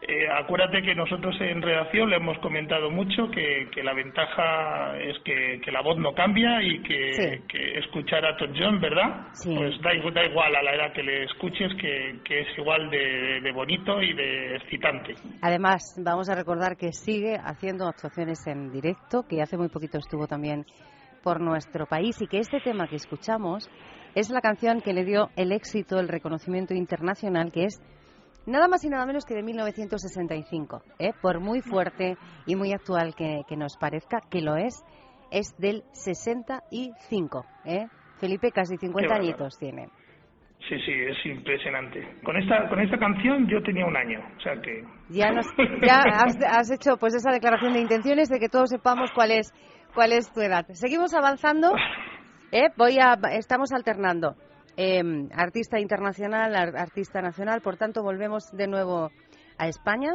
eh, 0.07 0.27
acuérdate 0.29 0.81
que 0.81 0.95
nosotros 0.95 1.35
en 1.41 1.61
redacción 1.61 2.09
le 2.09 2.17
hemos 2.17 2.37
comentado 2.39 2.89
mucho 2.91 3.29
que, 3.31 3.69
que 3.73 3.83
la 3.83 3.93
ventaja 3.93 4.97
es 4.99 5.17
que, 5.23 5.59
que 5.63 5.71
la 5.71 5.81
voz 5.81 5.97
no 5.97 6.13
cambia 6.13 6.61
y 6.61 6.81
que, 6.83 7.13
Sí. 7.13 7.41
que 7.47 7.79
escuchar 7.79 8.25
a 8.25 8.35
Todd 8.37 8.51
John, 8.57 8.79
¿verdad? 8.79 9.27
Sí. 9.33 9.53
Pues 9.55 9.79
da, 9.81 9.91
da 10.13 10.25
igual 10.25 10.55
a 10.55 10.63
la 10.63 10.75
edad 10.75 10.93
que 10.93 11.03
le 11.03 11.23
escuches, 11.23 11.71
que, 11.79 12.19
que 12.23 12.41
es 12.41 12.57
igual 12.57 12.89
de, 12.89 13.41
de 13.41 13.51
bonito 13.51 14.01
y 14.01 14.13
de 14.13 14.55
excitante. 14.57 15.15
Además, 15.41 15.95
vamos 16.03 16.29
a 16.29 16.35
recordar 16.35 16.77
que 16.77 16.91
sigue 16.91 17.35
haciendo 17.43 17.87
actuaciones 17.87 18.45
en 18.47 18.71
directo, 18.71 19.23
que 19.29 19.41
hace 19.41 19.57
muy 19.57 19.69
poquito 19.69 19.97
estuvo 19.97 20.27
también 20.27 20.65
por 21.23 21.39
nuestro 21.39 21.85
país 21.85 22.21
y 22.21 22.27
que 22.27 22.39
este 22.39 22.59
tema 22.59 22.87
que 22.87 22.97
escuchamos 22.97 23.69
es 24.15 24.29
la 24.29 24.41
canción 24.41 24.81
que 24.81 24.93
le 24.93 25.05
dio 25.05 25.29
el 25.35 25.51
éxito, 25.51 25.99
el 25.99 26.07
reconocimiento 26.07 26.73
internacional, 26.73 27.51
que 27.51 27.63
es 27.65 27.81
nada 28.45 28.67
más 28.67 28.83
y 28.83 28.89
nada 28.89 29.05
menos 29.05 29.25
que 29.25 29.35
de 29.35 29.43
1965. 29.43 30.81
¿eh? 30.99 31.11
Por 31.21 31.39
muy 31.39 31.61
fuerte 31.61 32.17
y 32.45 32.55
muy 32.55 32.73
actual 32.73 33.15
que, 33.15 33.41
que 33.47 33.57
nos 33.57 33.77
parezca, 33.77 34.21
que 34.29 34.41
lo 34.41 34.55
es, 34.55 34.83
es 35.31 35.55
del 35.57 35.83
65. 35.91 37.45
¿eh? 37.65 37.85
Felipe 38.19 38.51
casi 38.51 38.77
50 38.77 39.09
bárbaro. 39.09 39.23
añitos 39.23 39.57
tiene. 39.57 39.87
Sí, 40.69 40.79
sí, 40.85 40.93
es 40.93 41.25
impresionante. 41.25 42.19
Con 42.23 42.37
esta, 42.37 42.69
con 42.69 42.79
esta 42.79 42.97
canción 42.97 43.47
yo 43.49 43.61
tenía 43.63 43.85
un 43.85 43.97
año, 43.97 44.19
o 44.37 44.39
sea 44.39 44.53
que... 44.61 44.81
Ya, 45.09 45.29
nos, 45.31 45.45
ya 45.85 46.03
has, 46.03 46.37
has 46.41 46.71
hecho 46.71 46.95
pues 46.97 47.13
esa 47.15 47.31
declaración 47.31 47.73
de 47.73 47.81
intenciones 47.81 48.29
de 48.29 48.39
que 48.39 48.47
todos 48.47 48.69
sepamos 48.69 49.11
cuál 49.13 49.31
es 49.31 49.51
cuál 49.93 50.13
es 50.13 50.31
tu 50.31 50.39
edad. 50.39 50.65
Seguimos 50.69 51.13
avanzando. 51.13 51.73
¿eh? 52.51 52.69
Voy 52.77 52.97
a 52.99 53.17
estamos 53.31 53.73
alternando 53.73 54.35
eh, 54.77 55.01
artista 55.33 55.79
internacional, 55.79 56.55
ar- 56.55 56.75
artista 56.77 57.21
nacional. 57.21 57.61
Por 57.61 57.77
tanto, 57.77 58.01
volvemos 58.03 58.51
de 58.51 58.67
nuevo 58.67 59.11
a 59.57 59.67
España. 59.67 60.13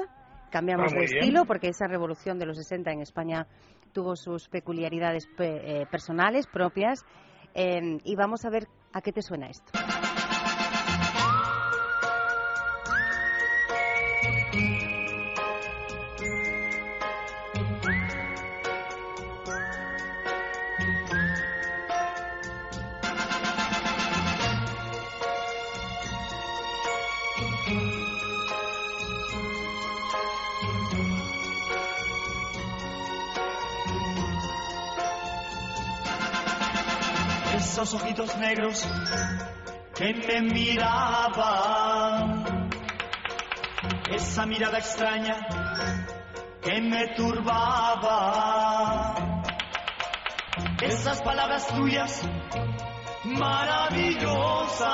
Cambiamos 0.50 0.92
Ah, 0.92 0.96
de 0.96 1.04
bien. 1.04 1.18
estilo 1.18 1.44
porque 1.44 1.68
esa 1.68 1.86
revolución 1.86 2.38
de 2.38 2.46
los 2.46 2.56
60 2.56 2.90
en 2.92 3.00
España 3.02 3.46
tuvo 3.92 4.16
sus 4.16 4.48
peculiaridades 4.48 5.26
pe- 5.36 5.82
eh, 5.82 5.86
personales 5.90 6.46
propias. 6.46 7.04
eh, 7.54 7.98
y 8.04 8.14
vamos 8.14 8.44
a 8.44 8.50
ver 8.50 8.68
a 8.92 9.00
qué 9.00 9.10
te 9.12 9.22
suena 9.22 9.48
esto. 9.48 9.72
Esos 37.58 37.92
ojitos 37.94 38.36
negros 38.38 38.86
que 39.96 40.14
me 40.14 40.42
miraban, 40.42 42.44
esa 44.12 44.46
mirada 44.46 44.78
extraña 44.78 45.34
que 46.62 46.80
me 46.80 47.08
turbaba, 47.16 49.14
esas 50.82 51.20
palabras 51.22 51.66
tuyas 51.66 52.22
maravillosas, 53.24 54.86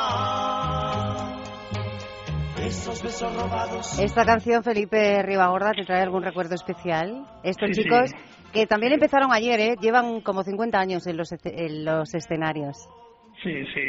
esos 2.61 3.03
besos 3.03 3.37
robados. 3.37 3.99
Esta 3.99 4.25
canción, 4.25 4.63
Felipe 4.65 5.23
Ribagorda, 5.23 5.73
¿te 5.73 5.85
trae 5.85 6.01
algún 6.03 6.23
recuerdo 6.23 6.55
especial? 6.55 7.27
Estos 7.43 7.69
Sí, 7.75 7.83
chicos 7.83 8.09
sí. 8.11 8.17
Que 8.55 8.67
también 8.67 8.93
empezaron 8.93 9.33
ayer, 9.33 9.61
¿eh? 9.61 9.77
llevan 9.81 10.21
como 10.21 10.45
50 10.45 10.79
años 10.79 11.07
en 11.07 11.17
los, 11.17 11.33
en 11.45 11.85
los 11.85 12.15
escenarios. 12.15 12.77
Sí, 13.43 13.67
sí. 13.75 13.83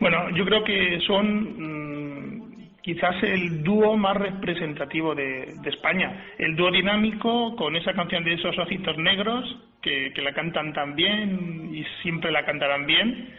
Bueno, 0.00 0.28
yo 0.36 0.44
creo 0.44 0.64
que 0.64 0.98
son 1.06 1.24
mm, 1.56 2.80
quizás 2.82 3.14
el 3.22 3.62
dúo 3.62 3.96
más 3.96 4.16
representativo 4.16 5.14
de, 5.14 5.54
de 5.62 5.70
España. 5.70 6.26
El 6.36 6.56
dúo 6.56 6.70
dinámico 6.70 7.54
con 7.56 7.76
esa 7.76 7.92
canción 7.94 8.24
de 8.24 8.34
esos 8.34 8.58
ojitos 8.58 8.98
negros 8.98 9.44
que, 9.80 10.12
que 10.12 10.20
la 10.20 10.34
cantan 10.34 10.72
tan 10.72 10.96
bien 10.96 11.70
y 11.72 11.84
siempre 12.02 12.32
la 12.32 12.44
cantarán 12.44 12.86
bien. 12.86 13.32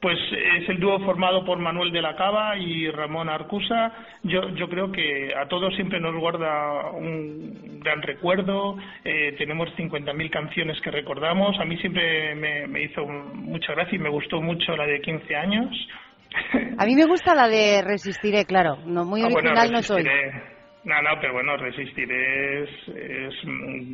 Pues 0.00 0.16
es 0.60 0.68
el 0.68 0.78
dúo 0.78 1.00
formado 1.00 1.44
por 1.44 1.58
Manuel 1.58 1.90
de 1.90 2.00
la 2.00 2.14
Cava 2.14 2.56
y 2.56 2.88
Ramón 2.88 3.28
Arcusa. 3.28 3.92
Yo, 4.22 4.48
yo 4.50 4.68
creo 4.68 4.92
que 4.92 5.34
a 5.36 5.48
todos 5.48 5.74
siempre 5.74 5.98
nos 5.98 6.14
guarda 6.14 6.92
un 6.92 7.80
gran 7.80 8.00
recuerdo. 8.02 8.76
Eh, 9.04 9.34
tenemos 9.38 9.68
50.000 9.76 10.30
canciones 10.30 10.80
que 10.82 10.92
recordamos. 10.92 11.58
A 11.58 11.64
mí 11.64 11.76
siempre 11.78 12.34
me, 12.36 12.68
me 12.68 12.82
hizo 12.84 13.04
mucha 13.06 13.72
gracia 13.74 13.96
y 13.96 13.98
me 13.98 14.08
gustó 14.10 14.40
mucho 14.40 14.76
la 14.76 14.86
de 14.86 15.00
15 15.00 15.34
años. 15.34 15.88
A 16.78 16.86
mí 16.86 16.94
me 16.94 17.06
gusta 17.06 17.34
la 17.34 17.48
de 17.48 17.82
Resistiré, 17.82 18.44
claro. 18.44 18.76
No, 18.86 19.04
muy 19.04 19.20
Ah, 19.22 19.28
bueno, 19.30 19.50
original 19.50 19.72
no 19.72 19.82
soy. 19.82 20.02
resistiré. 20.04 20.42
No, 20.84 21.02
no, 21.02 21.10
pero 21.20 21.32
bueno, 21.32 21.56
resistir 21.56 22.10
es... 22.10 22.68
Es, 22.88 23.34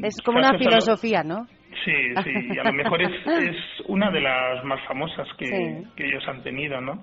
Es 0.02 0.22
como 0.22 0.38
una 0.38 0.58
filosofía, 0.58 1.22
¿no? 1.24 1.46
Sí, 1.84 1.92
sí, 2.22 2.48
y 2.54 2.58
a 2.58 2.64
lo 2.64 2.72
mejor 2.72 3.02
es, 3.02 3.10
es 3.26 3.56
una 3.86 4.10
de 4.10 4.20
las 4.20 4.62
más 4.64 4.80
famosas 4.82 5.26
que, 5.38 5.46
Sí. 5.46 5.88
que 5.96 6.06
ellos 6.06 6.26
han 6.28 6.42
tenido, 6.42 6.80
¿no? 6.80 7.02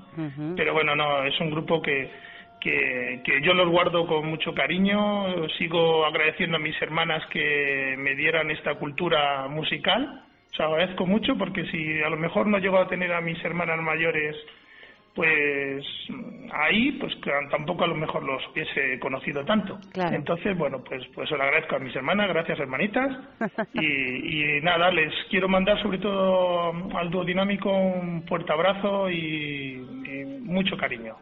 Pero 0.55 0.73
bueno, 0.73 0.95
no, 0.95 1.23
es 1.23 1.39
un 1.39 1.49
grupo 1.51 1.81
que, 1.81 2.09
que, 2.59 3.21
que 3.23 3.41
yo 3.41 3.53
los 3.53 3.69
guardo 3.69 4.05
con 4.07 4.27
mucho 4.27 4.53
cariño. 4.53 5.47
Sigo 5.57 6.05
agradeciendo 6.05 6.57
a 6.57 6.59
mis 6.59 6.79
hermanas 6.81 7.25
que 7.31 7.95
me 7.97 8.15
dieran 8.15 8.51
esta 8.51 8.75
cultura 8.75 9.47
musical. 9.49 10.23
O 10.51 10.55
sea, 10.55 10.67
agradezco 10.67 11.05
mucho 11.05 11.37
porque 11.37 11.65
si 11.67 12.01
a 12.01 12.09
lo 12.09 12.17
mejor 12.17 12.47
no 12.47 12.57
llego 12.59 12.77
a 12.77 12.87
tener 12.87 13.11
a 13.13 13.21
mis 13.21 13.43
hermanas 13.43 13.79
mayores 13.81 14.35
pues 15.13 15.83
ahí 16.53 16.93
pues 16.93 17.13
tampoco 17.49 17.83
a 17.83 17.87
lo 17.87 17.95
mejor 17.95 18.23
los 18.23 18.41
hubiese 18.51 18.97
conocido 18.99 19.43
tanto 19.43 19.77
Claro. 19.91 20.15
entonces 20.15 20.57
bueno 20.57 20.81
pues 20.83 21.03
pues 21.13 21.27
se 21.27 21.35
lo 21.35 21.43
agradezco 21.43 21.75
a 21.75 21.79
mis 21.79 21.95
hermanas 21.95 22.29
gracias 22.29 22.59
hermanitas 22.59 23.17
y, 23.73 24.57
y 24.57 24.61
nada 24.61 24.89
les 24.91 25.13
quiero 25.29 25.49
mandar 25.49 25.81
sobre 25.81 25.97
todo 25.97 26.71
al 26.97 27.09
dúo 27.09 27.25
dinámico 27.25 27.69
un 27.69 28.23
fuerte 28.27 28.53
abrazo 28.53 29.09
y, 29.09 29.15
y 30.05 30.25
mucho 30.41 30.77
cariño 30.77 31.15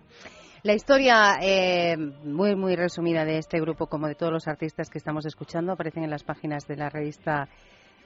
La 0.63 0.73
historia 0.73 1.37
eh, 1.41 1.95
muy 1.97 2.55
muy 2.55 2.75
resumida 2.75 3.23
de 3.25 3.37
este 3.37 3.59
grupo, 3.61 3.87
como 3.87 4.07
de 4.07 4.15
todos 4.15 4.31
los 4.33 4.47
artistas 4.47 4.89
que 4.89 4.97
estamos 4.97 5.25
escuchando, 5.25 5.71
aparecen 5.71 6.03
en 6.03 6.09
las 6.09 6.23
páginas 6.23 6.67
de 6.67 6.75
la 6.75 6.89
revista 6.89 7.47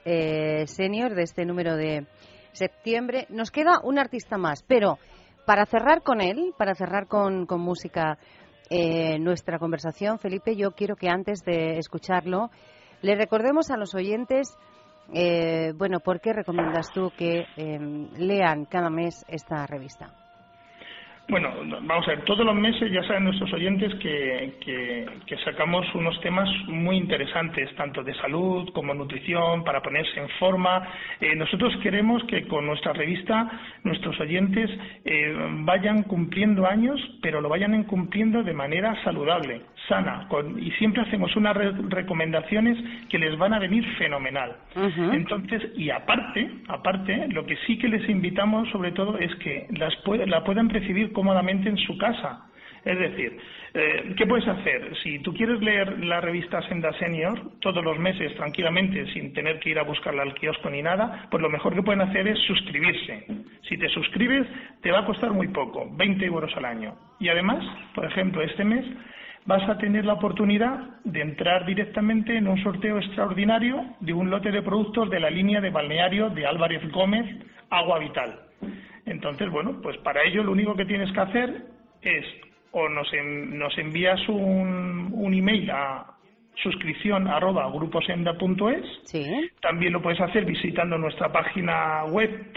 eh, 0.04 0.64
Senior 0.66 1.14
de 1.14 1.22
este 1.24 1.44
número 1.44 1.74
de 1.76 2.06
septiembre. 2.52 3.26
Nos 3.30 3.50
queda 3.50 3.80
un 3.82 3.98
artista 3.98 4.38
más, 4.38 4.62
pero 4.68 4.98
para 5.44 5.66
cerrar 5.66 6.02
con 6.02 6.20
él, 6.20 6.54
para 6.56 6.74
cerrar 6.74 7.06
con, 7.06 7.46
música 7.60 8.18
eh, 8.70 9.18
nuestra 9.18 9.58
conversación, 9.58 10.18
Felipe, 10.18 10.56
yo 10.56 10.72
quiero 10.72 10.96
que 10.96 11.08
antes 11.08 11.40
de 11.44 11.78
escucharlo 11.78 12.50
le 13.02 13.14
recordemos 13.14 13.70
a 13.70 13.76
los 13.76 13.94
oyentes. 13.94 14.56
eh, 15.12 15.72
bueno, 15.76 16.00
¿por 16.00 16.20
qué 16.20 16.32
recomiendas 16.32 16.90
tú 16.92 17.10
que 17.16 17.44
eh, 17.56 17.78
lean 18.16 18.64
cada 18.64 18.88
mes 18.88 19.24
esta 19.28 19.66
revista? 19.66 20.23
Bueno, 21.26 21.48
vamos 21.82 22.06
a 22.06 22.10
ver, 22.10 22.20
todos 22.26 22.44
los 22.44 22.54
meses 22.54 22.92
ya 22.92 23.02
saben 23.04 23.24
nuestros 23.24 23.50
oyentes 23.54 23.94
que, 23.94 24.52
que, 24.60 25.06
que 25.26 25.36
sacamos 25.38 25.86
unos 25.94 26.20
temas 26.20 26.46
muy 26.68 26.96
interesantes, 26.96 27.74
tanto 27.76 28.02
de 28.04 28.12
salud 28.16 28.68
como 28.74 28.92
nutrición, 28.92 29.64
para 29.64 29.80
ponerse 29.80 30.20
en 30.20 30.28
forma. 30.38 30.86
Eh, 31.22 31.34
nosotros 31.34 31.74
queremos 31.82 32.22
que 32.24 32.46
con 32.46 32.66
nuestra 32.66 32.92
revista 32.92 33.50
nuestros 33.84 34.20
oyentes 34.20 34.70
eh, 35.06 35.34
vayan 35.64 36.02
cumpliendo 36.02 36.66
años, 36.66 37.00
pero 37.22 37.40
lo 37.40 37.48
vayan 37.48 37.84
cumpliendo 37.84 38.42
de 38.42 38.52
manera 38.52 38.94
saludable, 39.02 39.62
sana, 39.88 40.26
con- 40.28 40.62
y 40.62 40.70
siempre 40.72 41.02
hacemos 41.02 41.34
unas 41.36 41.56
re- 41.56 41.72
recomendaciones 41.88 42.76
que 43.08 43.18
les 43.18 43.36
van 43.38 43.54
a 43.54 43.58
venir 43.58 43.82
fenomenal. 43.96 44.56
Entonces, 45.14 45.62
y 45.74 45.88
aparte, 45.88 46.50
aparte, 46.68 47.28
lo 47.28 47.46
que 47.46 47.56
sí 47.66 47.78
que 47.78 47.88
les 47.88 48.06
invitamos 48.10 48.68
sobre 48.70 48.92
todo 48.92 49.16
es 49.18 49.34
que 49.36 49.66
las 49.70 49.94
pue- 50.04 50.26
la 50.26 50.44
puedan 50.44 50.68
recibir 50.68 51.12
cómodamente 51.14 51.70
en 51.70 51.78
su 51.78 51.96
casa. 51.96 52.44
Es 52.84 52.98
decir, 52.98 53.38
eh, 53.72 54.14
¿qué 54.16 54.26
puedes 54.26 54.46
hacer? 54.46 54.94
Si 55.02 55.18
tú 55.20 55.32
quieres 55.32 55.60
leer 55.60 56.04
la 56.04 56.20
revista 56.20 56.60
Senda 56.68 56.92
Senior 56.98 57.58
todos 57.60 57.82
los 57.82 57.98
meses 57.98 58.34
tranquilamente, 58.36 59.10
sin 59.14 59.32
tener 59.32 59.58
que 59.58 59.70
ir 59.70 59.78
a 59.78 59.84
buscarla 59.84 60.22
al 60.22 60.34
kiosco 60.34 60.68
ni 60.68 60.82
nada, 60.82 61.26
pues 61.30 61.42
lo 61.42 61.48
mejor 61.48 61.74
que 61.74 61.82
pueden 61.82 62.02
hacer 62.02 62.28
es 62.28 62.38
suscribirse. 62.40 63.24
Si 63.68 63.78
te 63.78 63.88
suscribes, 63.88 64.46
te 64.82 64.92
va 64.92 65.00
a 65.00 65.06
costar 65.06 65.30
muy 65.32 65.48
poco, 65.48 65.88
20 65.96 66.24
euros 66.26 66.54
al 66.56 66.66
año. 66.66 66.94
Y 67.18 67.28
además, 67.28 67.64
por 67.94 68.04
ejemplo, 68.04 68.42
este 68.42 68.64
mes 68.64 68.84
vas 69.46 69.66
a 69.68 69.78
tener 69.78 70.04
la 70.04 70.14
oportunidad 70.14 71.00
de 71.04 71.22
entrar 71.22 71.64
directamente 71.64 72.36
en 72.36 72.48
un 72.48 72.62
sorteo 72.62 72.98
extraordinario 72.98 73.82
de 74.00 74.12
un 74.12 74.30
lote 74.30 74.50
de 74.50 74.62
productos 74.62 75.08
de 75.10 75.20
la 75.20 75.30
línea 75.30 75.60
de 75.60 75.70
balneario 75.70 76.28
de 76.30 76.46
Álvarez 76.46 76.82
Gómez, 76.92 77.26
Agua 77.70 77.98
Vital. 77.98 78.40
Entonces, 79.06 79.50
bueno, 79.50 79.80
pues 79.82 79.96
para 79.98 80.22
ello 80.24 80.42
lo 80.42 80.52
único 80.52 80.74
que 80.74 80.84
tienes 80.86 81.12
que 81.12 81.20
hacer 81.20 81.62
es 82.02 82.24
o 82.72 82.88
nos, 82.88 83.12
en- 83.12 83.58
nos 83.58 83.76
envías 83.78 84.20
un, 84.28 85.10
un 85.12 85.34
email 85.34 85.70
a 85.70 86.06
suscripción 86.62 87.28
arroba 87.28 87.68
gruposenda.es 87.70 88.84
Sí. 89.04 89.50
también 89.60 89.92
lo 89.92 90.02
puedes 90.02 90.20
hacer 90.20 90.44
visitando 90.44 90.96
nuestra 90.98 91.30
página 91.32 92.04
web 92.04 92.52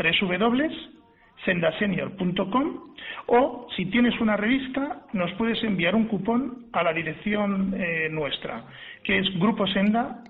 www.sendasenior.com 1.46 2.80
o 3.28 3.68
si 3.76 3.86
tienes 3.88 4.20
una 4.22 4.38
revista 4.38 5.02
nos 5.14 5.32
puedes 5.34 5.62
enviar 5.64 5.96
un 5.96 6.06
cupón 6.08 6.68
a 6.74 6.84
la 6.84 6.94
dirección 6.94 7.74
eh, 7.78 8.08
nuestra 8.12 8.64
que 9.04 9.20
es 9.20 9.40
Grupo 9.40 9.66
Senda, 9.68 10.24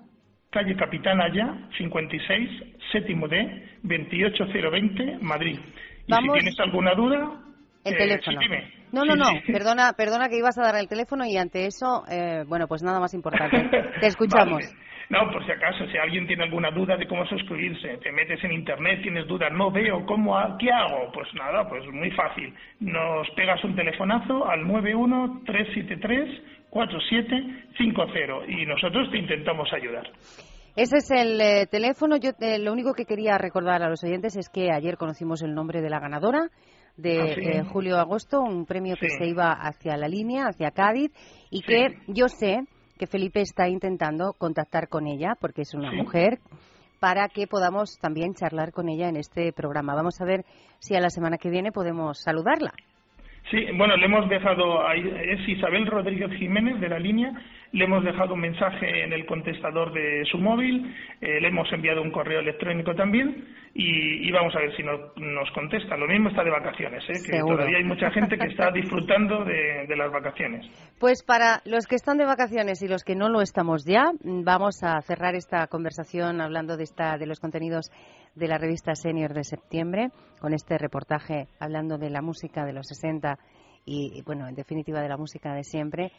calle 0.50 0.76
Capitán 0.76 1.20
Aya, 1.20 1.54
56, 1.76 2.50
séptimo 2.92 3.28
D, 3.28 3.64
28020, 3.82 5.18
Madrid. 5.20 5.58
Y 6.06 6.10
Vamos- 6.12 6.34
si 6.36 6.40
tienes 6.40 6.60
alguna 6.60 6.94
duda, 6.94 7.30
El 7.84 7.94
eh, 7.94 7.96
teléfono. 7.96 8.40
sí. 8.40 8.48
No, 8.92 9.04
no, 9.04 9.14
no. 9.16 9.26
Perdona, 9.46 9.92
perdona 9.92 10.28
que 10.30 10.38
ibas 10.38 10.56
a 10.58 10.62
dar 10.62 10.76
el 10.76 10.88
teléfono 10.88 11.24
y 11.26 11.36
ante 11.36 11.66
eso, 11.66 12.04
eh, 12.10 12.44
bueno, 12.48 12.66
pues 12.66 12.82
nada 12.82 12.98
más 13.00 13.12
importante. 13.12 13.68
Te 14.00 14.06
escuchamos. 14.06 14.62
Vale. 14.64 14.66
No, 15.10 15.30
por 15.32 15.44
si 15.46 15.52
acaso, 15.52 15.86
si 15.90 15.96
alguien 15.96 16.26
tiene 16.26 16.44
alguna 16.44 16.70
duda 16.70 16.96
de 16.98 17.06
cómo 17.06 17.24
suscribirse, 17.26 17.96
te 17.98 18.12
metes 18.12 18.44
en 18.44 18.52
internet, 18.52 19.00
tienes 19.02 19.26
dudas, 19.26 19.50
no 19.52 19.70
veo 19.70 20.04
cómo, 20.04 20.36
ha- 20.36 20.56
qué 20.58 20.70
hago, 20.70 21.10
pues 21.12 21.26
nada, 21.34 21.66
pues 21.66 21.82
muy 21.90 22.10
fácil. 22.10 22.52
Nos 22.80 23.28
pegas 23.30 23.62
un 23.64 23.74
telefonazo 23.74 24.46
al 24.48 24.64
91-373-4750 26.72 28.48
y 28.48 28.66
nosotros 28.66 29.10
te 29.10 29.18
intentamos 29.18 29.68
ayudar. 29.72 30.10
Ese 30.76 30.98
es 30.98 31.10
el 31.10 31.40
eh, 31.40 31.66
teléfono. 31.66 32.16
Yo 32.16 32.30
eh, 32.40 32.58
lo 32.58 32.72
único 32.72 32.94
que 32.94 33.04
quería 33.04 33.36
recordar 33.38 33.82
a 33.82 33.88
los 33.88 34.04
oyentes 34.04 34.36
es 34.36 34.48
que 34.48 34.70
ayer 34.70 34.96
conocimos 34.96 35.42
el 35.42 35.54
nombre 35.54 35.80
de 35.82 35.90
la 35.90 35.98
ganadora 35.98 36.50
de 36.96 37.20
Ah, 37.20 37.26
sí. 37.34 37.40
eh, 37.40 37.62
julio-agosto, 37.64 38.40
un 38.40 38.64
premio 38.66 38.96
que 39.00 39.08
se 39.10 39.26
iba 39.26 39.52
hacia 39.52 39.96
la 39.96 40.08
línea, 40.08 40.46
hacia 40.48 40.70
Cádiz, 40.72 41.12
y 41.50 41.58
Sí. 41.58 41.64
que 41.66 41.98
yo 42.08 42.28
sé 42.28 42.58
que 42.98 43.06
Felipe 43.06 43.40
está 43.40 43.68
intentando 43.68 44.32
contactar 44.36 44.88
con 44.88 45.06
ella, 45.06 45.34
porque 45.40 45.62
es 45.62 45.74
una 45.74 45.92
mujer, 45.92 46.38
para 46.98 47.28
que 47.28 47.46
podamos 47.46 47.96
también 48.00 48.34
charlar 48.34 48.72
con 48.72 48.88
ella 48.88 49.08
en 49.08 49.14
este 49.16 49.52
programa. 49.52 49.94
Vamos 49.94 50.20
a 50.20 50.24
ver 50.24 50.44
si 50.80 50.96
a 50.96 51.00
la 51.00 51.10
semana 51.10 51.38
que 51.38 51.48
viene 51.50 51.70
podemos 51.70 52.18
saludarla. 52.20 52.72
Sí, 53.50 53.66
bueno, 53.74 53.96
le 53.96 54.04
hemos 54.04 54.28
dejado, 54.28 54.86
ahí- 54.86 55.10
es 55.22 55.48
Isabel 55.48 55.86
Rodríguez 55.86 56.30
Jiménez 56.32 56.78
de 56.80 56.88
la 56.88 56.98
línea, 56.98 57.32
le 57.72 57.84
hemos 57.84 58.04
dejado 58.04 58.34
un 58.34 58.40
mensaje 58.40 59.04
en 59.04 59.12
el 59.12 59.26
contestador 59.26 59.92
de 59.92 60.24
su 60.30 60.38
móvil, 60.38 60.94
eh, 61.20 61.40
le 61.40 61.48
hemos 61.48 61.70
enviado 61.72 62.02
un 62.02 62.10
correo 62.10 62.40
electrónico 62.40 62.94
también 62.94 63.46
y, 63.74 64.26
y 64.26 64.30
vamos 64.32 64.54
a 64.56 64.60
ver 64.60 64.74
si 64.76 64.82
nos, 64.82 65.16
nos 65.16 65.50
contesta. 65.52 65.96
Lo 65.96 66.06
mismo 66.06 66.30
está 66.30 66.42
de 66.42 66.50
vacaciones, 66.50 67.04
¿eh? 67.08 67.20
que 67.24 67.38
todavía 67.38 67.78
hay 67.78 67.84
mucha 67.84 68.10
gente 68.10 68.38
que 68.38 68.46
está 68.46 68.70
disfrutando 68.74 69.44
de, 69.44 69.86
de 69.86 69.96
las 69.96 70.10
vacaciones. 70.10 70.66
Pues 70.98 71.22
para 71.22 71.60
los 71.64 71.86
que 71.86 71.96
están 71.96 72.18
de 72.18 72.24
vacaciones 72.24 72.82
y 72.82 72.88
los 72.88 73.04
que 73.04 73.14
no 73.14 73.28
lo 73.28 73.40
estamos 73.40 73.84
ya, 73.84 74.10
vamos 74.22 74.82
a 74.82 75.00
cerrar 75.02 75.34
esta 75.34 75.66
conversación 75.66 76.40
hablando 76.40 76.76
de 76.76 76.84
esta 76.84 77.18
de 77.18 77.26
los 77.26 77.40
contenidos 77.40 77.90
de 78.34 78.48
la 78.48 78.58
revista 78.58 78.94
Senior 78.94 79.34
de 79.34 79.44
septiembre 79.44 80.08
con 80.40 80.54
este 80.54 80.78
reportaje 80.78 81.48
hablando 81.60 81.98
de 81.98 82.10
la 82.10 82.22
música 82.22 82.64
de 82.64 82.72
los 82.72 82.86
60 82.86 83.36
y 83.36 83.58
y, 83.88 84.22
bueno, 84.22 84.46
en 84.46 84.54
definitiva 84.54 85.00
de 85.00 85.08
la 85.08 85.16
música 85.16 85.54
de 85.54 85.64
siempre 85.64 86.12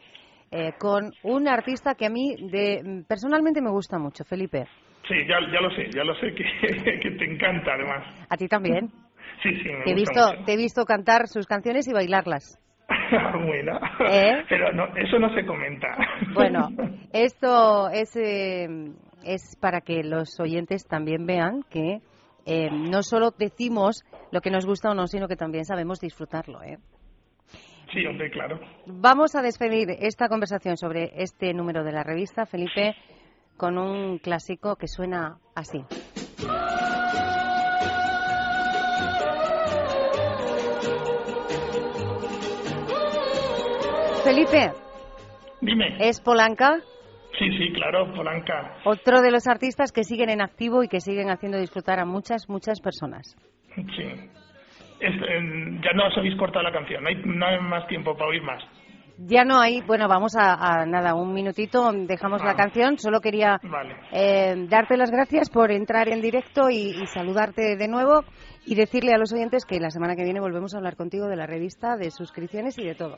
eh, 0.51 0.73
con 0.79 1.11
un 1.23 1.47
artista 1.47 1.95
que 1.95 2.05
a 2.05 2.09
mí 2.09 2.35
de, 2.51 3.03
personalmente 3.07 3.61
me 3.61 3.69
gusta 3.71 3.97
mucho, 3.99 4.23
Felipe. 4.23 4.65
Sí, 5.07 5.15
ya, 5.27 5.39
ya 5.51 5.61
lo 5.61 5.71
sé, 5.71 5.89
ya 5.93 6.03
lo 6.03 6.13
sé 6.15 6.33
que, 6.33 6.43
que 7.01 7.11
te 7.11 7.25
encanta 7.25 7.73
además. 7.73 8.05
A 8.29 8.37
ti 8.37 8.47
también. 8.47 8.89
Sí, 9.41 9.55
sí, 9.63 9.69
me 9.69 9.85
Te 9.85 9.91
he 9.91 9.95
visto, 9.95 10.19
mucho. 10.31 10.43
te 10.43 10.53
he 10.53 10.57
visto 10.57 10.83
cantar 10.83 11.27
sus 11.27 11.45
canciones 11.47 11.87
y 11.87 11.93
bailarlas. 11.93 12.59
Bueno, 13.45 13.79
¿Eh? 14.11 14.43
pero 14.49 14.73
no, 14.73 14.85
eso 14.97 15.17
no 15.17 15.33
se 15.33 15.45
comenta. 15.45 15.87
Bueno, 16.33 16.67
esto 17.13 17.89
es, 17.89 18.15
eh, 18.17 18.67
es 19.23 19.55
para 19.61 19.79
que 19.81 20.03
los 20.03 20.39
oyentes 20.41 20.85
también 20.87 21.25
vean 21.25 21.63
que 21.69 22.01
eh, 22.45 22.69
no 22.69 23.01
solo 23.01 23.31
decimos 23.31 24.03
lo 24.31 24.41
que 24.41 24.51
nos 24.51 24.65
gusta 24.65 24.91
o 24.91 24.93
no, 24.93 25.07
sino 25.07 25.27
que 25.27 25.35
también 25.37 25.63
sabemos 25.65 25.99
disfrutarlo. 26.01 26.61
¿eh? 26.63 26.77
Sí, 27.93 28.05
hombre, 28.05 28.29
claro. 28.29 28.59
Vamos 28.85 29.35
a 29.35 29.41
despedir 29.41 29.89
esta 29.99 30.29
conversación 30.29 30.77
sobre 30.77 31.11
este 31.15 31.53
número 31.53 31.83
de 31.83 31.91
la 31.91 32.03
revista, 32.03 32.45
Felipe, 32.45 32.95
con 33.57 33.77
un 33.77 34.19
clásico 34.19 34.75
que 34.75 34.87
suena 34.87 35.37
así. 35.55 35.83
Felipe, 44.23 44.71
Dime. 45.61 45.97
¿es 45.99 46.21
Polanca? 46.21 46.77
Sí, 47.37 47.49
sí, 47.57 47.73
claro, 47.73 48.13
Polanca. 48.13 48.77
Otro 48.85 49.21
de 49.21 49.31
los 49.31 49.47
artistas 49.47 49.91
que 49.91 50.03
siguen 50.03 50.29
en 50.29 50.41
activo 50.41 50.83
y 50.83 50.87
que 50.87 50.99
siguen 50.99 51.29
haciendo 51.29 51.57
disfrutar 51.57 51.99
a 51.99 52.05
muchas, 52.05 52.49
muchas 52.49 52.81
personas. 52.81 53.35
Sí. 53.75 54.29
Es- 54.99 55.15
eh, 55.21 55.79
ya 55.83 55.91
no 55.93 56.07
os 56.07 56.17
habéis 56.17 56.35
cortado 56.35 56.63
la 56.63 56.71
canción, 56.71 57.01
no 57.03 57.09
hay, 57.09 57.15
no 57.23 57.45
hay 57.45 57.59
más 57.61 57.87
tiempo 57.87 58.15
para 58.15 58.29
oír 58.29 58.41
más. 58.43 58.61
Ya 59.21 59.43
no 59.43 59.59
hay, 59.59 59.81
bueno, 59.81 60.07
vamos 60.07 60.33
a, 60.37 60.53
a 60.53 60.85
nada, 60.85 61.13
un 61.13 61.33
minutito, 61.33 61.91
dejamos 61.91 62.41
la 62.41 62.55
canción. 62.55 62.97
Solo 62.97 63.19
quería 63.19 63.59
Vale. 63.63 63.95
eh, 64.13 64.55
darte 64.69 64.95
las 64.95 65.11
gracias 65.11 65.49
por 65.49 65.71
entrar 65.71 66.07
en 66.07 66.21
directo 66.21 66.69
y, 66.69 66.91
y 67.01 67.05
saludarte 67.07 67.75
de 67.75 67.87
nuevo 67.89 68.23
y 68.65 68.75
decirle 68.75 69.13
a 69.13 69.17
los 69.17 69.33
oyentes 69.33 69.65
que 69.65 69.77
la 69.81 69.89
semana 69.89 70.15
que 70.15 70.23
viene 70.23 70.39
volvemos 70.39 70.73
a 70.73 70.77
hablar 70.77 70.95
contigo 70.95 71.27
de 71.27 71.35
la 71.35 71.45
revista, 71.47 71.97
de 71.97 72.11
suscripciones 72.11 72.77
y 72.77 72.85
de 72.85 72.95
todo. 72.95 73.17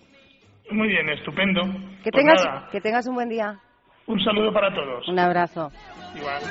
Muy 0.72 0.88
bien, 0.88 1.08
estupendo. 1.10 1.62
Que 2.04 2.10
Pues 2.12 2.24
tengas, 2.26 2.46
nada, 2.46 2.68
que 2.72 2.82
tengas 2.82 3.06
un 3.08 3.14
buen 3.16 3.30
día. 3.30 3.60
un 4.08 4.20
saludo 4.24 4.52
para 4.52 4.74
todos. 4.74 5.08
Un 5.08 5.20
abrazo. 5.20 5.70
Igual. 6.16 6.42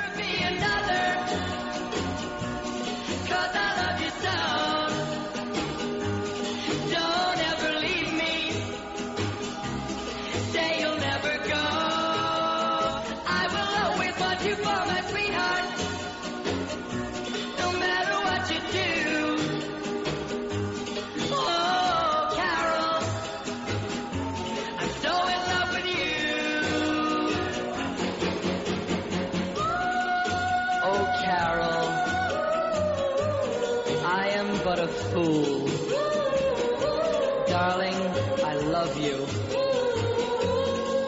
Darling, 37.61 38.01
I 38.43 38.55
love 38.55 38.97
you. 38.97 39.17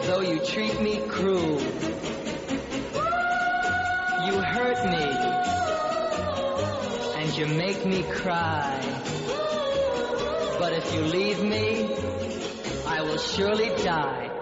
Though 0.06 0.20
you 0.20 0.38
treat 0.38 0.80
me 0.80 1.00
cruel, 1.08 1.60
you 4.24 4.40
hurt 4.40 4.84
me, 4.84 5.06
and 7.16 7.36
you 7.36 7.46
make 7.46 7.84
me 7.84 8.04
cry. 8.04 8.80
But 10.60 10.74
if 10.74 10.94
you 10.94 11.00
leave 11.02 11.42
me, 11.42 11.96
I 12.86 13.02
will 13.02 13.18
surely 13.18 13.70
die. 13.82 14.33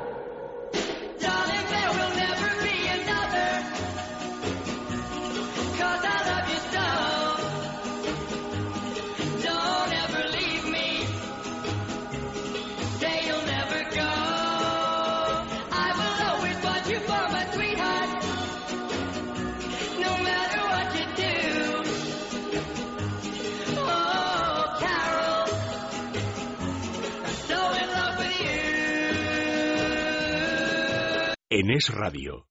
Es 31.74 31.88
Radio, 31.88 32.46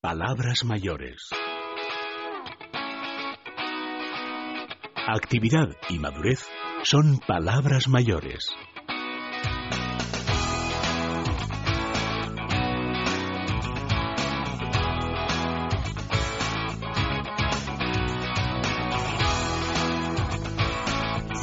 Palabras 0.00 0.62
Mayores. 0.64 1.30
Actividad 5.08 5.70
y 5.88 5.98
madurez 5.98 6.46
son 6.84 7.18
palabras 7.18 7.88
mayores. 7.88 8.48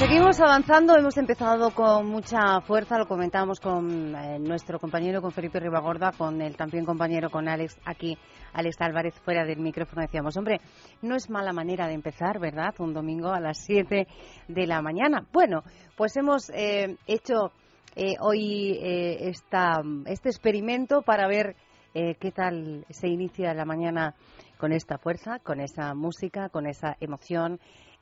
Seguimos 0.07 0.39
avanzando, 0.39 0.95
hemos 0.95 1.17
empezado 1.17 1.71
con 1.71 2.07
mucha 2.07 2.61
fuerza, 2.61 2.97
lo 2.97 3.09
comentábamos 3.09 3.59
con 3.59 4.15
eh, 4.15 4.39
nuestro 4.39 4.79
compañero, 4.79 5.21
con 5.21 5.33
Felipe 5.33 5.59
Ribagorda, 5.59 6.13
con 6.17 6.41
el 6.41 6.55
también 6.55 6.85
compañero, 6.85 7.29
con 7.29 7.49
Alex, 7.49 7.77
aquí, 7.83 8.17
Alex 8.53 8.77
Álvarez, 8.79 9.19
fuera 9.25 9.43
del 9.43 9.59
micrófono. 9.59 10.03
Decíamos, 10.03 10.37
hombre, 10.37 10.61
no 11.01 11.17
es 11.17 11.29
mala 11.29 11.51
manera 11.51 11.87
de 11.87 11.93
empezar, 11.93 12.39
¿verdad? 12.39 12.73
Un 12.79 12.93
domingo 12.93 13.33
a 13.33 13.41
las 13.41 13.57
7 13.65 14.07
de 14.47 14.65
la 14.65 14.81
mañana. 14.81 15.27
Bueno, 15.33 15.63
pues 15.97 16.15
hemos 16.15 16.49
eh, 16.51 16.95
hecho 17.05 17.51
eh, 17.97 18.15
hoy 18.21 18.79
eh, 18.81 19.27
esta, 19.27 19.81
este 20.05 20.29
experimento 20.29 21.01
para 21.01 21.27
ver 21.27 21.57
eh, 21.99 22.15
qué 22.19 22.31
tal 22.31 22.85
se 22.91 23.07
inicia 23.07 23.55
la 23.55 23.65
mañana 23.65 24.13
con 24.59 24.71
esta 24.71 24.99
fuerza, 24.99 25.39
con 25.39 25.59
esa 25.59 25.95
música, 25.95 26.49
con 26.49 26.67
esa 26.67 26.95
emoción 26.99 27.59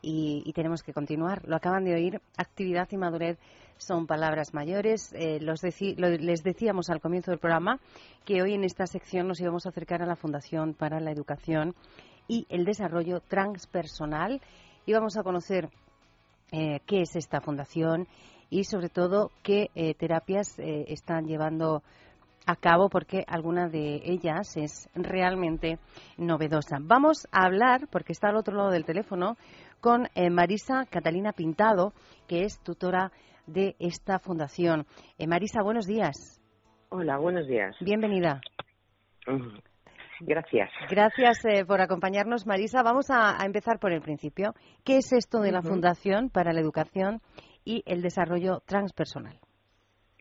y, 0.07 0.53
tenemos 0.53 0.83
que 0.83 0.93
continuar. 0.93 1.41
Lo 1.47 1.55
acaban 1.55 1.83
de 1.83 1.95
oír, 1.95 2.21
actividad 2.37 2.87
y 2.91 2.97
madurez 2.97 3.39
son 3.77 4.05
palabras 4.05 4.53
mayores. 4.53 5.11
Eh, 5.13 5.39
los 5.41 5.63
deci- 5.63 5.95
les 5.97 6.43
decíamos 6.43 6.89
al 6.89 7.01
comienzo 7.01 7.31
del 7.31 7.39
programa 7.39 7.79
que 8.23 8.41
hoy 8.41 8.53
en 8.53 8.63
esta 8.63 8.85
sección 8.85 9.27
nos 9.27 9.41
íbamos 9.41 9.65
a 9.65 9.69
acercar 9.69 10.03
a 10.03 10.05
la 10.05 10.15
Fundación 10.15 10.75
para 10.75 10.99
la 10.99 11.11
Educación 11.11 11.73
y 12.27 12.45
el 12.49 12.65
Desarrollo 12.65 13.19
Transpersonal 13.19 14.41
y 14.85 14.93
vamos 14.93 15.17
a 15.17 15.23
conocer 15.23 15.69
eh, 16.51 16.79
qué 16.85 17.01
es 17.01 17.15
esta 17.15 17.41
fundación 17.41 18.07
y 18.51 18.65
sobre 18.65 18.89
todo 18.89 19.31
qué 19.41 19.71
eh, 19.73 19.95
terapias 19.95 20.53
están 20.59 21.25
llevando 21.25 21.81
a 22.47 22.55
cabo 22.55 22.89
porque 22.89 23.23
alguna 23.27 23.67
de 23.69 24.01
ellas 24.05 24.55
es 24.55 24.87
realmente 24.93 25.79
novedosa. 26.17 26.77
Vamos 26.79 27.27
a 27.31 27.45
hablar, 27.45 27.87
porque 27.91 28.13
está 28.13 28.29
al 28.29 28.35
otro 28.35 28.55
lado 28.55 28.69
del 28.69 28.85
teléfono, 28.85 29.35
con 29.81 30.07
eh, 30.15 30.29
Marisa 30.29 30.85
Catalina 30.89 31.31
Pintado, 31.31 31.93
que 32.27 32.43
es 32.43 32.59
tutora 32.59 33.11
de 33.47 33.75
esta 33.79 34.19
fundación. 34.19 34.85
Eh, 35.17 35.27
Marisa, 35.27 35.61
buenos 35.61 35.85
días. 35.85 36.41
Hola, 36.89 37.17
buenos 37.17 37.47
días. 37.47 37.75
Bienvenida. 37.81 38.41
Gracias. 40.21 40.69
Gracias 40.89 41.45
eh, 41.45 41.65
por 41.65 41.81
acompañarnos, 41.81 42.45
Marisa. 42.45 42.83
Vamos 42.83 43.09
a, 43.09 43.41
a 43.41 43.45
empezar 43.45 43.79
por 43.79 43.91
el 43.91 44.01
principio. 44.01 44.53
¿Qué 44.83 44.97
es 44.97 45.11
esto 45.13 45.41
de 45.41 45.51
la. 45.51 45.61
Fundación 45.61 46.29
para 46.29 46.53
la 46.53 46.61
Educación 46.61 47.21
y 47.63 47.83
el 47.85 48.01
Desarrollo 48.01 48.61
Transpersonal? 48.65 49.39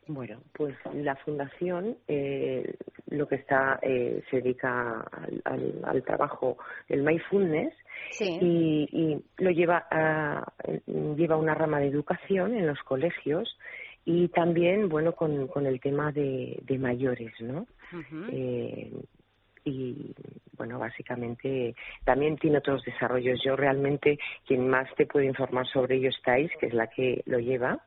Bueno, 0.07 0.41
pues 0.53 0.75
la 0.95 1.17
fundación 1.17 1.97
eh, 2.09 2.75
lo 3.09 3.27
que 3.27 3.37
está 3.37 3.79
eh, 3.83 4.23
se 4.31 4.37
dedica 4.43 5.01
al, 5.01 5.41
al- 5.45 5.81
al 5.85 6.03
trabajo 6.03 6.59
el 6.89 7.03
mindfulness 7.03 7.73
Sí. 8.11 8.39
y, 8.41 8.89
y 8.93 9.43
lo 9.43 9.51
lleva 9.51 9.87
a, 9.91 10.53
lleva 11.17 11.37
una 11.37 11.55
rama 11.55 11.79
de 11.81 11.87
educación 11.89 12.55
en 12.55 12.67
los 12.67 12.79
colegios 12.83 13.57
y 14.05 14.29
también 14.29 14.89
bueno 14.91 15.13
con, 15.13 15.47
con 15.49 15.65
el 15.67 15.81
tema 15.81 16.13
de, 16.13 16.59
de 16.63 16.79
mayores, 16.79 17.33
¿no? 17.41 17.67
Eh, 18.31 18.93
y 19.65 20.13
bueno, 20.59 20.79
básicamente 20.79 21.75
también 22.05 22.37
tiene 22.37 22.59
otros 22.59 22.83
desarrollos. 22.85 23.41
Yo 23.43 23.57
realmente 23.57 24.19
quien 24.47 24.69
más 24.69 24.93
te 24.97 25.07
puede 25.07 25.25
informar 25.27 25.67
sobre 25.69 25.97
ello 25.97 26.11
es 26.11 26.21
Thais, 26.23 26.51
que 26.61 26.67
es 26.67 26.75
la 26.75 26.89
que 26.89 27.23
lo 27.27 27.39
lleva. 27.39 27.79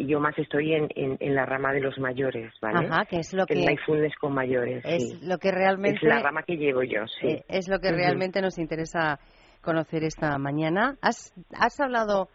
Y 0.00 0.06
yo 0.06 0.20
más 0.20 0.38
estoy 0.38 0.74
en, 0.74 0.88
en, 0.94 1.16
en 1.18 1.34
la 1.34 1.44
rama 1.44 1.72
de 1.72 1.80
los 1.80 1.98
mayores, 1.98 2.52
¿vale? 2.62 2.86
Ajá, 2.86 3.04
que 3.04 3.16
es 3.16 3.34
lo 3.34 3.42
El 3.42 3.46
que 3.48 3.66
mindfulness 3.66 4.14
con 4.16 4.32
mayores, 4.32 4.84
es 4.84 5.10
sí. 5.18 5.26
lo 5.26 5.38
que 5.38 5.50
realmente 5.50 5.98
Es 5.98 6.02
la 6.08 6.22
rama 6.22 6.44
que 6.44 6.56
llevo 6.56 6.82
yo, 6.84 7.04
sí. 7.20 7.26
eh, 7.26 7.44
es 7.48 7.68
lo 7.68 7.80
que 7.80 7.90
realmente 7.90 8.40
nos 8.40 8.58
interesa 8.58 9.18
conocer 9.60 10.04
esta 10.04 10.38
mañana. 10.38 10.96
Has, 11.02 11.34
has 11.52 11.80
hablado 11.80 12.28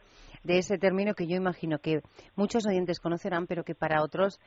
de 0.43 0.57
ese 0.57 0.77
término 0.77 1.13
que 1.13 1.25
yo 1.25 1.37
imagino 1.37 1.79
que 1.79 2.01
muchos 2.35 2.67
oyentes 2.67 2.99
conocerán, 2.99 3.47
pero 3.47 3.63
que 3.63 3.75
para 3.75 4.03
otros 4.03 4.41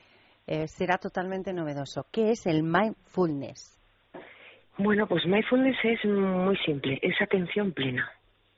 eh, 0.45 0.67
será 0.67 0.97
totalmente 0.99 1.53
novedoso. 1.53 2.05
¿Qué 2.11 2.29
es 2.29 2.45
el 2.45 2.61
mindfulness? 2.61 3.73
Bueno, 4.77 5.07
pues 5.07 5.25
mindfulness 5.25 5.75
es 5.83 6.05
muy 6.05 6.55
simple, 6.65 6.99
es 7.01 7.19
atención 7.19 7.71
plena. 7.71 8.07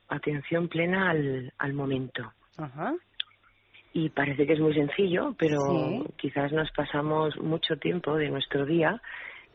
Atención 0.09 0.67
plena 0.67 1.11
al, 1.11 1.53
al 1.57 1.73
momento. 1.73 2.33
Ajá. 2.57 2.93
Y 3.93 4.09
parece 4.09 4.45
que 4.45 4.53
es 4.53 4.59
muy 4.59 4.73
sencillo, 4.73 5.33
pero 5.37 5.89
Sí. 5.89 6.03
quizás 6.17 6.51
nos 6.51 6.69
pasamos 6.71 7.35
mucho 7.37 7.77
tiempo 7.77 8.15
de 8.15 8.29
nuestro 8.29 8.65
día 8.65 9.01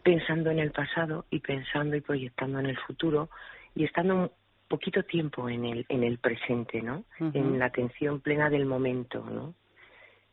pensando 0.02 0.50
en 0.50 0.58
el 0.58 0.70
pasado 0.72 1.24
y 1.30 1.38
pensando 1.40 1.96
y 1.96 2.00
proyectando 2.00 2.58
en 2.58 2.66
el 2.66 2.76
futuro 2.78 3.30
y 3.74 3.84
estando 3.84 4.14
un 4.14 4.30
poquito 4.68 5.02
tiempo 5.04 5.48
en 5.48 5.64
el, 5.64 5.86
en 5.88 6.02
el 6.02 6.18
presente, 6.18 6.82
¿no? 6.82 7.04
En 7.32 7.58
la 7.58 7.66
atención 7.66 8.20
plena 8.20 8.50
del 8.50 8.66
momento, 8.66 9.24
¿no? 9.24 9.54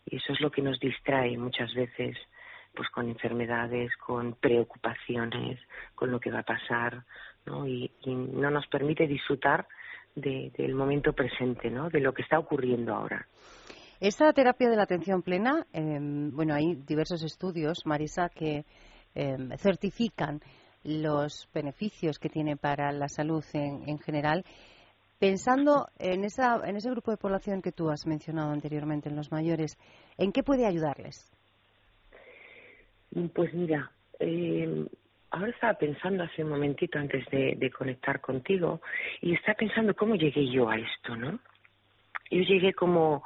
Y 0.05 0.17
eso 0.17 0.33
es 0.33 0.41
lo 0.41 0.49
que 0.51 0.61
nos 0.63 0.79
distrae 0.79 1.37
muchas 1.37 1.73
veces, 1.75 2.17
pues 2.73 2.89
con 2.89 3.07
enfermedades, 3.07 3.95
con 3.97 4.33
preocupaciones, 4.33 5.59
con 5.93 6.09
lo 6.11 6.19
que 6.19 6.31
va 6.31 6.39
a 6.39 6.43
pasar, 6.43 7.03
¿no? 7.45 7.67
Y, 7.67 7.91
y 8.03 8.15
no 8.15 8.49
nos 8.49 8.65
permite 8.67 9.05
disfrutar 9.07 9.67
de- 10.15 10.51
del 10.57 10.73
momento 10.73 11.13
presente, 11.13 11.69
¿no? 11.69 11.89
De 11.89 11.99
lo 12.01 12.13
que 12.13 12.23
está 12.23 12.39
ocurriendo 12.39 12.95
ahora. 12.95 13.27
Esta 14.01 14.33
terapia 14.33 14.67
de 14.67 14.75
la 14.75 14.81
atención 14.81 15.21
plena, 15.21 15.67
eh, 15.73 15.99
bueno, 16.01 16.55
hay 16.55 16.73
diversos 16.73 17.23
estudios, 17.23 17.85
Marisa, 17.85 18.29
que 18.29 18.65
eh, 19.13 19.37
certifican 19.57 20.41
los 20.83 21.47
beneficios 21.53 22.17
que 22.17 22.27
tiene 22.27 22.57
para 22.57 22.91
la 22.93 23.07
salud 23.07 23.43
en, 23.53 23.87
en 23.87 23.99
general. 23.99 24.43
Pensando 25.19 25.85
en, 25.99 26.23
esa, 26.23 26.67
en 26.67 26.77
ese 26.77 26.89
grupo 26.89 27.11
de 27.11 27.17
población 27.17 27.61
que 27.61 27.71
tú 27.71 27.91
has 27.91 28.07
mencionado 28.07 28.51
anteriormente, 28.51 29.07
en 29.07 29.15
los 29.15 29.31
mayores, 29.31 29.77
¿en 30.17 30.31
qué 30.31 30.41
puede 30.41 30.65
ayudarles? 30.65 31.31
Pues 33.35 33.53
mira, 33.53 33.91
eh, 34.19 34.83
ahora 35.29 35.51
estaba 35.51 35.75
pensando 35.75 36.23
hace 36.23 36.43
un 36.43 36.49
momentito 36.49 36.97
antes 36.97 37.23
de, 37.29 37.53
de 37.55 37.69
conectar 37.69 38.19
contigo 38.19 38.81
y 39.21 39.35
estaba 39.35 39.53
pensando 39.59 39.93
cómo 39.93 40.15
llegué 40.15 40.51
yo 40.51 40.67
a 40.71 40.77
esto, 40.77 41.15
¿no? 41.15 41.39
Yo 42.31 42.41
llegué 42.41 42.73
como 42.73 43.23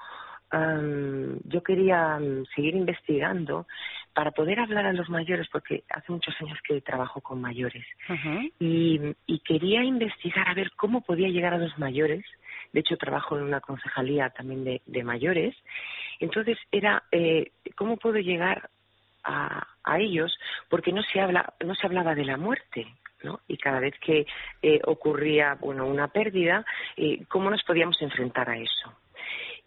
am, 0.56 1.39
yo 1.44 1.62
quería 1.62 2.20
seguir 2.56 2.76
investigando 2.76 3.68
para 4.13 4.32
poder 4.32 4.60
hablar 4.60 4.86
a 4.86 4.94
los 4.94 5.10
mayores 5.10 5.48
porque 5.52 5.84
hace 5.89 6.12
muchos 6.12 6.34
años 6.41 6.58
que 6.68 6.82
trabajo 6.82 7.20
con 7.22 7.41
mayores 7.41 7.86
y, 8.60 9.00
y 9.28 9.39
quería 9.39 9.84
investigar 9.84 10.48
a 10.48 10.54
ver 10.54 10.72
cómo 10.76 11.02
podía 11.02 11.30
llegar 11.30 11.54
a 11.54 11.58
los 11.58 11.78
mayores. 11.78 12.24
De 12.74 12.80
hecho, 12.80 12.98
trabajo 12.98 13.38
en 13.38 13.44
una 13.44 13.62
concejalía 13.62 14.30
también 14.30 14.63
de, 14.63 14.82
de 14.86 15.04
mayores. 15.04 15.56
Entonces, 16.20 16.58
era 16.72 17.04
eh, 17.12 17.52
cómo 17.76 17.98
puedo 17.98 18.18
llegar 18.20 18.70
a, 19.24 19.68
a 19.84 20.00
ellos, 20.00 20.38
porque 20.70 20.91
no 20.91 21.02
se 21.04 21.20
habla, 21.20 21.54
no 21.65 21.76
se 21.76 21.88
hablaba 21.88 22.15
de 22.15 22.26
la 22.26 22.38
muerte, 22.38 22.88
¿no? 23.24 23.39
Y 23.48 23.58
cada 23.58 23.80
vez 23.80 23.94
que 24.00 24.26
eh, 24.62 24.80
ocurría, 24.86 25.56
bueno, 25.60 25.86
una 25.88 26.08
pérdida, 26.08 26.65
eh, 26.98 27.26
cómo 27.28 27.50
nos 27.50 27.63
podíamos 27.63 28.02
enfrentar 28.02 28.50
a 28.50 28.58
eso. 28.58 28.94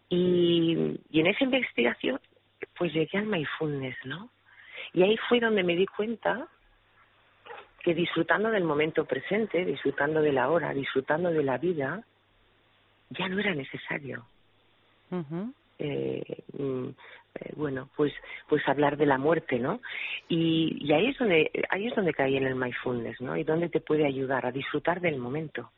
Y, 0.08 0.98
y 1.10 1.20
en 1.20 1.26
esa 1.26 1.44
investigación, 1.44 2.20
pues 2.76 2.92
llegué 2.92 3.18
al 3.18 3.26
mindfulness, 3.26 3.96
¿no? 4.04 4.30
Y 4.92 5.02
ahí 5.02 5.16
fue 5.28 5.40
donde 5.40 5.62
me 5.62 5.76
di 5.76 5.86
cuenta 5.86 6.48
que 7.82 7.94
disfrutando 7.94 8.50
del 8.50 8.64
momento 8.64 9.04
presente, 9.04 9.64
disfrutando 9.64 10.20
de 10.20 10.32
la 10.32 10.50
hora, 10.50 10.72
disfrutando 10.74 11.30
de 11.30 11.42
la 11.42 11.58
vida, 11.58 12.02
ya 13.10 13.28
no 13.28 13.38
era 13.38 13.54
necesario. 13.54 14.26
Ujú. 15.10 15.52
Eh, 15.78 16.42
bueno, 17.54 17.88
pues, 17.96 18.12
pues 18.48 18.66
hablar 18.68 18.96
de 18.96 19.06
la 19.06 19.18
muerte, 19.18 19.58
¿no? 19.58 19.80
Y, 20.28 20.78
y 20.80 20.92
ahí 20.92 21.08
es 21.08 21.18
donde, 21.18 21.50
ahí 21.70 21.86
es 21.86 21.94
donde 21.94 22.12
caí 22.12 22.36
en 22.36 22.46
el 22.46 22.56
mindfulness, 22.56 23.20
¿no? 23.20 23.36
Y 23.36 23.44
donde 23.44 23.68
te 23.68 23.80
puede 23.80 24.06
ayudar 24.06 24.44
a 24.46 24.52
disfrutar 24.52 25.00
del 25.00 25.18
momento, 25.18 25.70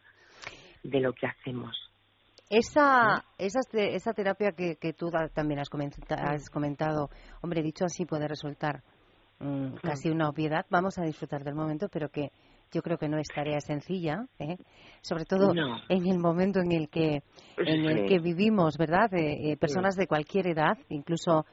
de 0.83 1.01
lo 1.01 1.12
que 1.12 1.27
hacemos. 1.27 1.89
Esa, 2.51 3.25
esa, 3.39 3.61
esa 3.73 4.13
terapia 4.13 4.51
que, 4.51 4.75
que 4.75 4.93
tú 4.93 5.09
también 5.33 5.61
has 5.61 5.71
comenta- 5.71 6.17
has 6.17 6.51
comentado, 6.51 7.09
hombre, 7.43 7.63
dicho 7.63 7.85
así 7.85 8.05
puede 8.05 8.27
resultar 8.27 8.83
mm, 9.39 9.77
casi 9.83 10.11
una 10.11 10.29
obviedad. 10.29 10.67
Vamos 10.69 10.99
a 10.99 11.03
disfrutar 11.05 11.45
del 11.45 11.55
momento, 11.55 11.89
pero 11.89 12.09
que 12.09 12.33
yo 12.73 12.83
creo 12.83 12.99
que 12.99 13.09
no 13.09 13.19
es 13.19 13.29
tarea 13.33 13.61
sencilla, 13.61 14.27
¿eh? 14.41 14.57
sobre 15.01 15.25
todo 15.27 15.55
No. 15.55 15.79
en 15.89 16.07
el 16.09 16.19
momento 16.19 16.59
en 16.61 16.73
el 16.73 16.89
que 16.89 17.23
en 17.57 17.85
el 17.87 18.09
que 18.09 18.19
vivimos, 18.19 18.77
¿verdad? 18.77 19.13
Eh, 19.15 19.53
eh, 19.53 19.57
personas 19.57 19.95
de 19.95 20.07
cualquier 20.09 20.49
edad, 20.49 20.77
incluso 20.89 21.47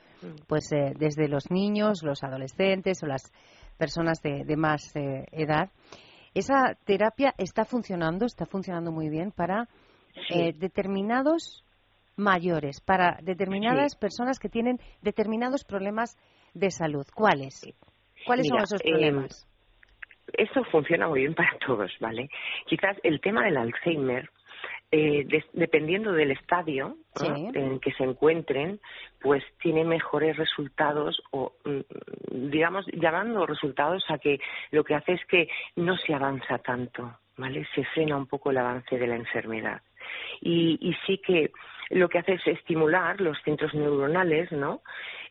pues 0.48 0.72
eh, 0.72 0.94
desde 0.98 1.28
los 1.28 1.52
niños, 1.52 2.02
los 2.04 2.24
adolescentes 2.24 3.04
o 3.04 3.06
las 3.06 3.32
personas 3.78 4.20
de, 4.24 4.44
de 4.46 4.58
más 4.58 4.82
eh, 4.96 5.26
edad. 5.32 5.70
Esa 6.34 6.76
terapia 6.86 7.34
está 7.38 7.66
funcionando, 7.66 8.26
está 8.26 8.46
funcionando 8.48 8.92
muy 8.92 9.10
bien 9.10 9.32
para 9.32 9.68
eh, 10.30 10.54
determinados 10.56 11.64
mayores, 12.16 12.82
para 12.82 13.20
determinadas 13.22 13.96
personas 13.96 14.40
que 14.40 14.50
tienen 14.50 14.80
determinados 15.02 15.64
problemas 15.64 16.18
de 16.54 16.72
salud. 16.72 17.06
¿Cuáles? 17.14 17.68
¿Cuáles 18.26 18.48
son 18.48 18.62
esos 18.62 18.82
eh, 18.82 18.90
problemas? 18.90 19.48
Esto 20.34 20.64
funciona 20.66 21.08
muy 21.08 21.22
bien 21.22 21.36
para 21.36 21.58
todos, 21.66 21.92
¿vale? 22.00 22.30
Quizás 22.66 22.98
el 23.04 23.22
tema 23.22 23.44
del 23.44 23.58
Alzheimer 23.58 24.30
eh, 24.90 25.28
dependiendo 25.52 26.14
del 26.14 26.32
estadio 26.32 26.96
en 27.54 27.80
que 27.82 27.92
se 27.92 28.06
encuentren, 28.06 28.80
pues 29.20 29.44
tiene 29.62 29.84
mejores 29.84 30.38
resultados 30.38 31.22
o, 31.32 31.52
mm, 31.66 32.50
digamos, 32.50 32.86
llamando 32.94 33.46
resultados 33.46 34.06
a 34.08 34.18
que 34.18 34.40
lo 34.72 34.86
que 34.86 34.96
hace 34.96 35.14
es 35.14 35.26
que 35.26 35.50
no 35.76 35.98
se 35.98 36.14
avanza 36.14 36.60
tanto, 36.60 37.20
¿vale? 37.36 37.68
Se 37.76 37.84
frena 37.94 38.16
un 38.16 38.28
poco 38.28 38.52
el 38.52 38.60
avance 38.60 38.98
de 38.98 39.08
la 39.08 39.18
enfermedad. 39.18 39.82
Y, 40.42 40.78
y 40.82 40.96
sí 41.06 41.20
que 41.20 41.52
lo 41.90 42.10
que 42.10 42.20
hace 42.20 42.34
es 42.34 42.48
estimular 42.48 43.22
los 43.22 43.38
centros 43.44 43.74
neuronales, 43.74 44.52
¿no? 44.52 44.82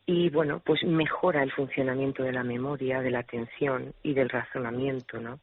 Y 0.07 0.31
bueno, 0.31 0.62
pues 0.65 0.85
mejora 0.85 1.43
el 1.43 1.53
funcionamiento 1.53 2.23
de 2.23 2.33
la 2.33 2.45
memoria, 2.45 3.01
de 3.01 3.11
la 3.11 3.21
atención 3.21 3.93
y 4.03 4.15
del 4.15 4.29
razonamiento, 4.29 5.21
¿no? 5.21 5.41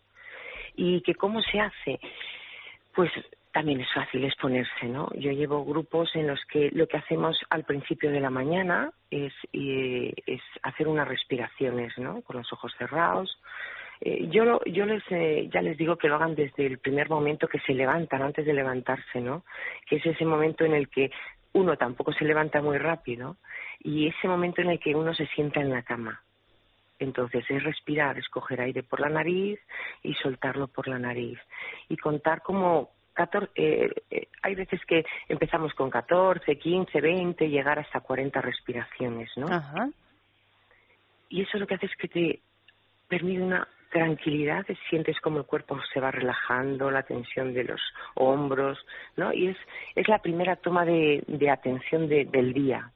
Y 0.76 1.02
que 1.02 1.15
cómo 1.15 1.41
se 1.41 1.60
hace, 1.60 2.00
pues 2.96 3.12
también 3.52 3.82
es 3.82 3.91
fácil 3.93 4.24
exponerse, 4.24 4.88
¿no? 4.88 5.10
Yo 5.13 5.32
llevo 5.32 5.63
grupos 5.63 6.15
en 6.15 6.28
los 6.28 6.43
que 6.46 6.72
lo 6.74 6.88
que 6.88 6.98
hacemos 6.98 7.38
al 7.50 7.65
principio 7.65 8.10
de 8.10 8.19
la 8.19 8.32
mañana 8.32 8.91
es, 9.12 9.34
eh, 9.54 10.13
es 10.26 10.41
hacer 10.63 10.88
unas 10.88 11.08
respiraciones, 11.08 11.96
¿no? 12.00 12.22
Con 12.24 12.38
los 12.38 12.52
ojos 12.52 12.74
cerrados. 12.78 13.38
Eh, 14.01 14.27
yo 14.29 14.43
lo- 14.45 14.63
yo 14.65 14.86
les 14.86 15.03
eh, 15.12 15.49
ya 15.53 15.62
les 15.62 15.77
digo 15.77 15.97
que 15.97 16.08
lo 16.08 16.15
hagan 16.15 16.36
desde 16.36 16.65
el 16.65 16.77
primer 16.79 17.10
momento 17.10 17.47
que 17.47 17.60
se 17.60 17.73
levantan, 17.73 18.21
antes 18.21 18.45
de 18.45 18.53
levantarse, 18.53 19.21
¿no? 19.21 19.43
Que 19.88 19.97
es 19.97 20.06
ese 20.06 20.25
momento 20.25 20.65
en 20.65 20.73
el 20.73 20.89
que 20.89 21.12
uno 21.53 21.77
tampoco 21.77 22.12
se 22.13 22.25
levanta 22.25 22.62
muy 22.62 22.77
rápido 22.77 23.38
y 23.79 24.08
ese 24.08 24.27
momento 24.27 24.62
en 24.62 24.69
el 24.71 24.79
que 24.79 24.95
uno 24.95 25.13
se 25.13 25.27
sienta 25.27 25.62
en 25.62 25.69
la 25.69 25.84
cama. 25.84 26.21
Entonces 26.99 27.43
es 27.49 27.63
respirar, 27.63 28.17
es 28.17 28.27
coger 28.29 28.62
aire 28.62 28.84
por 28.84 28.99
la 28.99 29.10
nariz 29.10 29.60
y 30.03 30.13
soltarlo 30.15 30.67
por 30.67 30.88
la 30.88 30.97
nariz. 30.99 31.39
Y 31.89 31.97
contar 31.97 32.41
como 32.41 32.89
14, 33.13 33.51
eh, 33.56 33.91
eh, 34.10 34.27
hay 34.41 34.56
veces 34.56 34.84
que 34.86 35.06
empezamos 35.29 35.73
con 35.73 35.89
14, 35.89 36.58
15, 36.58 37.01
20, 37.01 37.49
llegar 37.49 37.77
hasta 37.79 37.99
40 37.99 38.41
respiraciones, 38.41 39.29
¿no? 39.38 39.47
Ajá. 39.47 39.89
Y 41.29 41.41
eso 41.41 41.58
lo 41.58 41.67
que 41.67 41.75
hace 41.75 41.88
es 41.88 41.95
que 41.95 42.08
te 42.08 42.39
permite 43.08 43.41
una 43.41 43.67
tranquilidad, 43.93 44.65
te 44.65 44.75
sientes 44.89 45.17
como 45.21 45.38
el 45.38 45.45
cuerpo 45.45 45.79
se 45.93 46.01
va 46.01 46.12
relajando, 46.12 46.91
la 46.91 47.03
tensión 47.03 47.53
de 47.53 47.63
los 47.63 47.82
hombros, 48.15 48.77
¿no? 49.15 49.32
Y 49.32 49.47
es, 49.47 49.58
es 49.95 50.08
la 50.10 50.17
primera 50.19 50.58
toma 50.58 50.84
de, 50.84 51.23
de 51.27 51.49
atención 51.49 52.10
de- 52.10 52.25
del 52.25 52.51
día. 52.53 52.91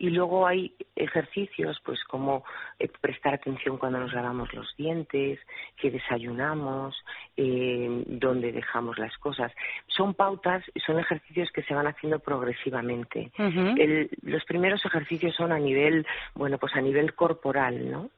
Y 0.00 0.10
luego 0.10 0.46
hay 0.46 0.72
ejercicios, 0.94 1.80
pues 1.84 1.98
como 2.04 2.44
eh, 2.78 2.88
prestar 3.00 3.34
atención 3.34 3.78
cuando 3.78 3.98
nos 3.98 4.12
lavamos 4.12 4.54
los 4.54 4.76
dientes, 4.76 5.40
que 5.76 5.90
desayunamos, 5.90 6.94
eh, 7.36 8.04
dónde 8.06 8.52
dejamos 8.52 8.96
las 8.98 9.16
cosas. 9.18 9.50
Son 9.88 10.14
pautas, 10.14 10.62
son 10.86 11.00
ejercicios 11.00 11.50
que 11.50 11.64
se 11.64 11.74
van 11.74 11.88
haciendo 11.88 12.20
progresivamente. 12.20 13.32
El- 13.76 14.08
los 14.22 14.44
primeros 14.44 14.84
ejercicios 14.84 15.34
son 15.34 15.50
a 15.50 15.58
nivel, 15.58 16.06
bueno, 16.34 16.58
pues 16.58 16.76
a 16.76 16.80
nivel 16.80 17.14
corporal, 17.14 17.90
¿no? 17.90 18.08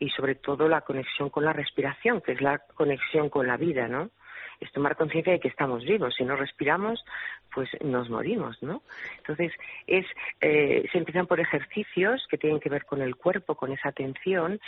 Y 0.00 0.08
sobre 0.10 0.34
todo 0.34 0.66
la 0.68 0.80
conexión 0.80 1.30
con 1.30 1.44
la 1.44 1.52
respiración, 1.52 2.20
que 2.20 2.32
es 2.32 2.40
la 2.40 2.58
conexión 2.74 3.28
con 3.28 3.46
la 3.46 3.56
vida, 3.56 3.86
¿no? 3.86 4.10
Es 4.58 4.70
tomar 4.72 4.94
conciencia 4.96 5.32
de 5.32 5.40
que 5.40 5.48
estamos 5.48 5.84
vivos. 5.84 6.14
Si 6.16 6.24
no 6.24 6.36
respiramos, 6.36 7.02
pues 7.54 7.68
nos 7.82 8.10
morimos, 8.10 8.62
¿no? 8.62 8.82
Entonces, 9.18 9.52
es, 9.86 10.04
eh, 10.40 10.86
se 10.92 10.98
empiezan 10.98 11.26
por 11.26 11.40
ejercicios 11.40 12.26
que 12.28 12.36
tienen 12.36 12.60
que 12.60 12.68
ver 12.68 12.84
con 12.84 13.00
el 13.00 13.16
cuerpo, 13.16 13.54
con 13.54 13.72
esa 13.72 13.88
atención, 13.90 14.60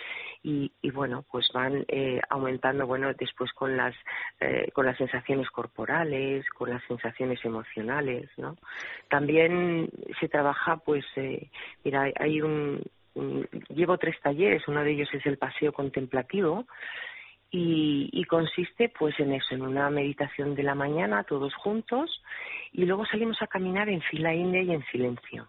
y, 0.43 0.73
y 0.81 0.91
bueno, 0.91 1.25
pues 1.31 1.51
van 1.53 1.85
eh, 1.89 2.21
aumentando, 2.31 2.87
bueno, 2.87 3.13
después 3.13 3.53
con 3.53 3.77
las, 3.77 3.95
eh, 4.41 4.71
con 4.73 4.87
las 4.87 4.97
sensaciones 4.97 5.51
corporales, 5.51 6.49
con 6.51 6.71
las 6.71 6.83
sensaciones 6.85 7.45
emocionales, 7.45 8.31
¿no? 8.39 8.57
También 9.09 9.91
se 10.21 10.29
trabaja, 10.29 10.79
pues, 10.79 11.05
eh, 11.17 11.49
mira, 11.85 12.11
hay- 12.19 12.41
un- 12.43 12.83
llevo 13.69 13.99
tres 13.99 14.21
talleres, 14.21 14.67
uno 14.69 14.83
de 14.83 14.93
ellos 14.93 15.09
es 15.13 15.25
el 15.27 15.39
paseo 15.39 15.73
contemplativo, 15.73 16.67
y, 17.51 18.09
y 18.13 18.25
consiste 18.25 18.89
pues 18.89 19.19
en 19.21 19.35
eso, 19.35 19.55
en 19.55 19.63
una 19.63 19.91
meditación 19.91 20.55
de 20.55 20.63
la 20.63 20.75
mañana 20.75 21.23
todos 21.25 21.55
juntos 21.55 22.23
y 22.73 22.87
luego 22.87 23.05
salimos 23.05 23.43
a 23.43 23.47
caminar 23.47 23.91
en 23.91 24.01
fila 24.01 24.33
india 24.33 24.63
y 24.63 24.73
en 24.73 24.83
silencio. 24.87 25.49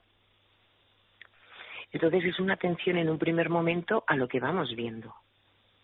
Entonces 1.94 2.26
es 2.26 2.40
una 2.40 2.56
atención 2.56 2.98
en 2.98 3.10
un 3.10 3.18
primer 3.18 3.50
momento 3.50 4.04
a 4.06 4.18
lo 4.18 4.28
que 4.28 4.42
vamos 4.42 4.76
viendo, 4.76 5.16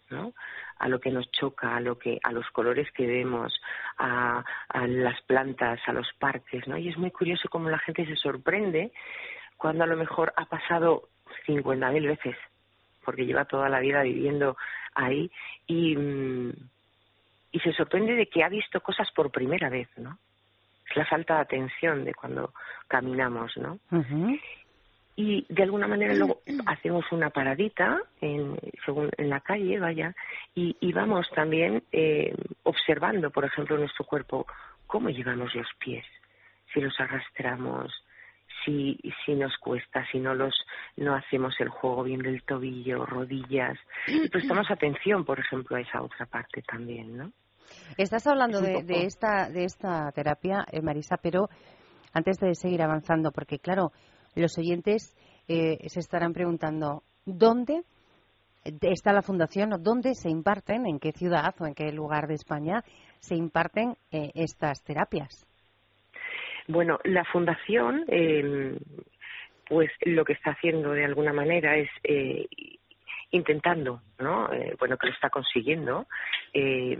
¿no? 0.09 0.33
A 0.79 0.89
lo 0.89 0.99
que 0.99 1.11
nos 1.11 1.31
choca, 1.31 1.77
a 1.77 1.79
lo 1.79 1.97
que, 1.97 2.19
a 2.23 2.33
los 2.33 2.49
colores 2.49 2.91
que 2.91 3.07
vemos, 3.07 3.53
a, 3.97 4.43
a 4.67 4.87
las 4.87 5.21
plantas, 5.21 5.79
a 5.85 5.93
los 5.93 6.11
parques, 6.19 6.67
¿no? 6.67 6.77
Y 6.77 6.89
es 6.89 6.97
muy 6.97 7.11
curioso 7.11 7.47
cómo 7.47 7.69
la 7.69 7.79
gente 7.79 8.05
se 8.05 8.15
sorprende 8.17 8.91
cuando 9.55 9.83
a 9.83 9.87
lo 9.87 9.95
mejor 9.95 10.33
ha 10.35 10.45
pasado 10.45 11.09
50.000 11.47 12.07
veces, 12.07 12.35
porque 13.03 13.25
lleva 13.25 13.45
toda 13.45 13.69
la 13.69 13.79
vida 13.79 14.03
viviendo 14.03 14.57
ahí 14.93 15.31
y, 15.67 15.95
mm, 15.95 16.53
y 17.51 17.59
se 17.59 17.73
sorprende 17.73 18.13
de 18.15 18.27
que 18.27 18.43
ha 18.43 18.49
visto 18.49 18.81
cosas 18.81 19.09
por 19.11 19.31
primera 19.31 19.69
vez, 19.69 19.87
¿no? 19.97 20.17
Es 20.89 20.95
la 20.95 21.05
falta 21.05 21.35
de 21.35 21.41
atención 21.41 22.03
de 22.03 22.13
cuando 22.13 22.53
caminamos, 22.87 23.55
¿no? 23.57 23.79
Y 25.15 25.45
de 25.49 25.63
alguna 25.63 25.87
manera 25.87 26.13
luego 26.13 26.41
hacemos 26.65 27.05
una 27.11 27.29
paradita 27.29 28.01
en, 28.21 28.57
según, 28.85 29.09
en 29.17 29.29
la 29.29 29.41
calle, 29.41 29.79
vaya, 29.79 30.15
y, 30.55 30.77
y 30.79 30.93
vamos 30.93 31.29
también 31.35 31.83
eh, 31.91 32.33
observando, 32.63 33.29
por 33.29 33.45
ejemplo, 33.45 33.77
nuestro 33.77 34.05
cuerpo, 34.05 34.45
cómo 34.87 35.09
llevamos 35.09 35.53
los 35.53 35.67
pies, 35.77 36.05
si 36.73 36.81
los 36.81 36.99
arrastramos, 36.99 37.91
si, 38.69 38.97
si 39.25 39.33
nos 39.33 39.57
cuesta, 39.57 40.05
si 40.11 40.19
no 40.19 40.35
los 40.35 40.53
no 40.97 41.15
hacemos 41.15 41.53
el 41.59 41.69
juego 41.69 42.03
bien 42.03 42.21
del 42.21 42.43
tobillo, 42.43 43.05
rodillas, 43.05 43.77
y 44.07 44.29
prestamos 44.29 44.67
atención, 44.71 45.25
por 45.25 45.39
ejemplo, 45.39 45.77
a 45.77 45.81
esa 45.81 46.01
otra 46.01 46.25
parte 46.25 46.61
también, 46.61 47.17
¿no? 47.17 47.31
Estás 47.97 48.25
hablando 48.27 48.61
de, 48.61 48.83
de 48.83 49.05
esta, 49.05 49.49
de 49.49 49.63
esta 49.63 50.11
terapia, 50.11 50.65
eh, 50.71 50.81
Marisa, 50.81 51.17
pero 51.17 51.49
antes 52.13 52.37
de 52.39 52.55
seguir 52.55 52.81
avanzando, 52.81 53.31
porque 53.31 53.59
claro, 53.59 53.91
los 54.35 54.57
oyentes 54.57 55.15
eh, 55.47 55.77
se 55.87 55.99
estarán 55.99 56.33
preguntando, 56.33 57.03
¿dónde 57.25 57.83
está 58.63 59.13
la 59.13 59.21
fundación 59.21 59.73
o 59.73 59.77
dónde 59.77 60.15
se 60.15 60.29
imparten, 60.29 60.87
en 60.87 60.99
qué 60.99 61.11
ciudad 61.11 61.55
o 61.59 61.65
en 61.65 61.75
qué 61.75 61.91
lugar 61.91 62.27
de 62.27 62.35
España 62.35 62.83
se 63.19 63.35
imparten 63.35 63.95
eh, 64.11 64.31
estas 64.33 64.83
terapias? 64.83 65.48
Bueno, 66.69 66.99
la 67.03 67.25
fundación, 67.25 68.05
eh, 68.09 68.77
pues 69.67 69.89
lo 70.01 70.23
que 70.23 70.33
está 70.33 70.51
haciendo 70.51 70.91
de 70.91 71.03
alguna 71.03 71.33
manera 71.33 71.75
es 71.75 71.89
eh, 72.03 72.47
intentando, 73.31 74.03
¿no? 74.19 74.53
Eh, 74.53 74.75
bueno, 74.77 74.95
que 74.95 75.07
lo 75.07 75.13
está 75.13 75.31
consiguiendo, 75.31 76.05
eh, 76.53 76.95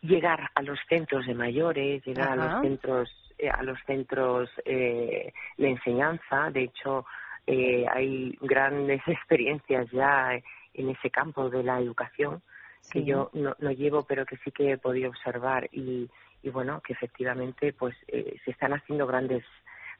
llegar 0.00 0.50
a 0.56 0.62
los 0.62 0.80
centros 0.88 1.26
de 1.26 1.34
mayores, 1.34 2.04
llegar 2.04 2.30
a 2.30 2.34
los 2.34 2.60
centros, 2.60 3.34
eh, 3.38 3.48
a 3.48 3.62
los 3.62 3.78
centros 3.86 4.50
eh, 4.64 5.32
de 5.58 5.68
enseñanza. 5.68 6.50
De 6.50 6.64
hecho, 6.64 7.06
eh, 7.46 7.86
hay 7.88 8.36
grandes 8.40 9.00
experiencias 9.06 9.88
ya 9.92 10.40
en 10.74 10.88
ese 10.90 11.08
campo 11.08 11.48
de 11.50 11.62
la 11.62 11.78
educación 11.78 12.42
que 12.90 13.04
yo 13.04 13.30
no, 13.32 13.54
no 13.60 13.70
llevo, 13.70 14.02
pero 14.02 14.26
que 14.26 14.38
sí 14.38 14.50
que 14.50 14.72
he 14.72 14.76
podido 14.76 15.10
observar 15.10 15.68
y, 15.70 16.10
y 16.42 16.50
bueno, 16.50 16.80
que 16.80 16.92
efectivamente 16.92 17.72
pues 17.72 17.94
eh, 18.08 18.36
se 18.44 18.50
están 18.50 18.72
haciendo 18.72 19.06
grandes 19.06 19.44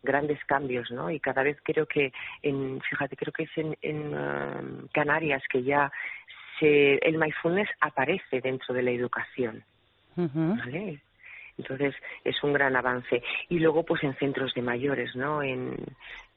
grandes 0.02 0.44
cambios, 0.46 0.90
¿no? 0.90 1.10
Y 1.10 1.20
cada 1.20 1.44
vez 1.44 1.56
creo 1.62 1.86
que, 1.86 2.12
en, 2.42 2.80
fíjate, 2.80 3.16
creo 3.16 3.32
que 3.32 3.44
es 3.44 3.56
en, 3.56 3.76
en 3.82 4.14
um, 4.14 4.88
Canarias 4.92 5.42
que 5.48 5.62
ya 5.62 5.92
se, 6.58 6.94
el 6.96 7.18
mindfulness 7.18 7.68
aparece 7.80 8.40
dentro 8.40 8.74
de 8.74 8.82
la 8.82 8.90
educación. 8.90 9.62
¿vale? 10.16 11.00
Entonces 11.56 11.94
es 12.24 12.42
un 12.42 12.52
gran 12.52 12.74
avance. 12.74 13.22
Y 13.48 13.60
luego 13.60 13.84
pues 13.84 14.02
en 14.02 14.16
centros 14.16 14.52
de 14.54 14.62
mayores, 14.62 15.14
¿no? 15.14 15.42
En, 15.42 15.76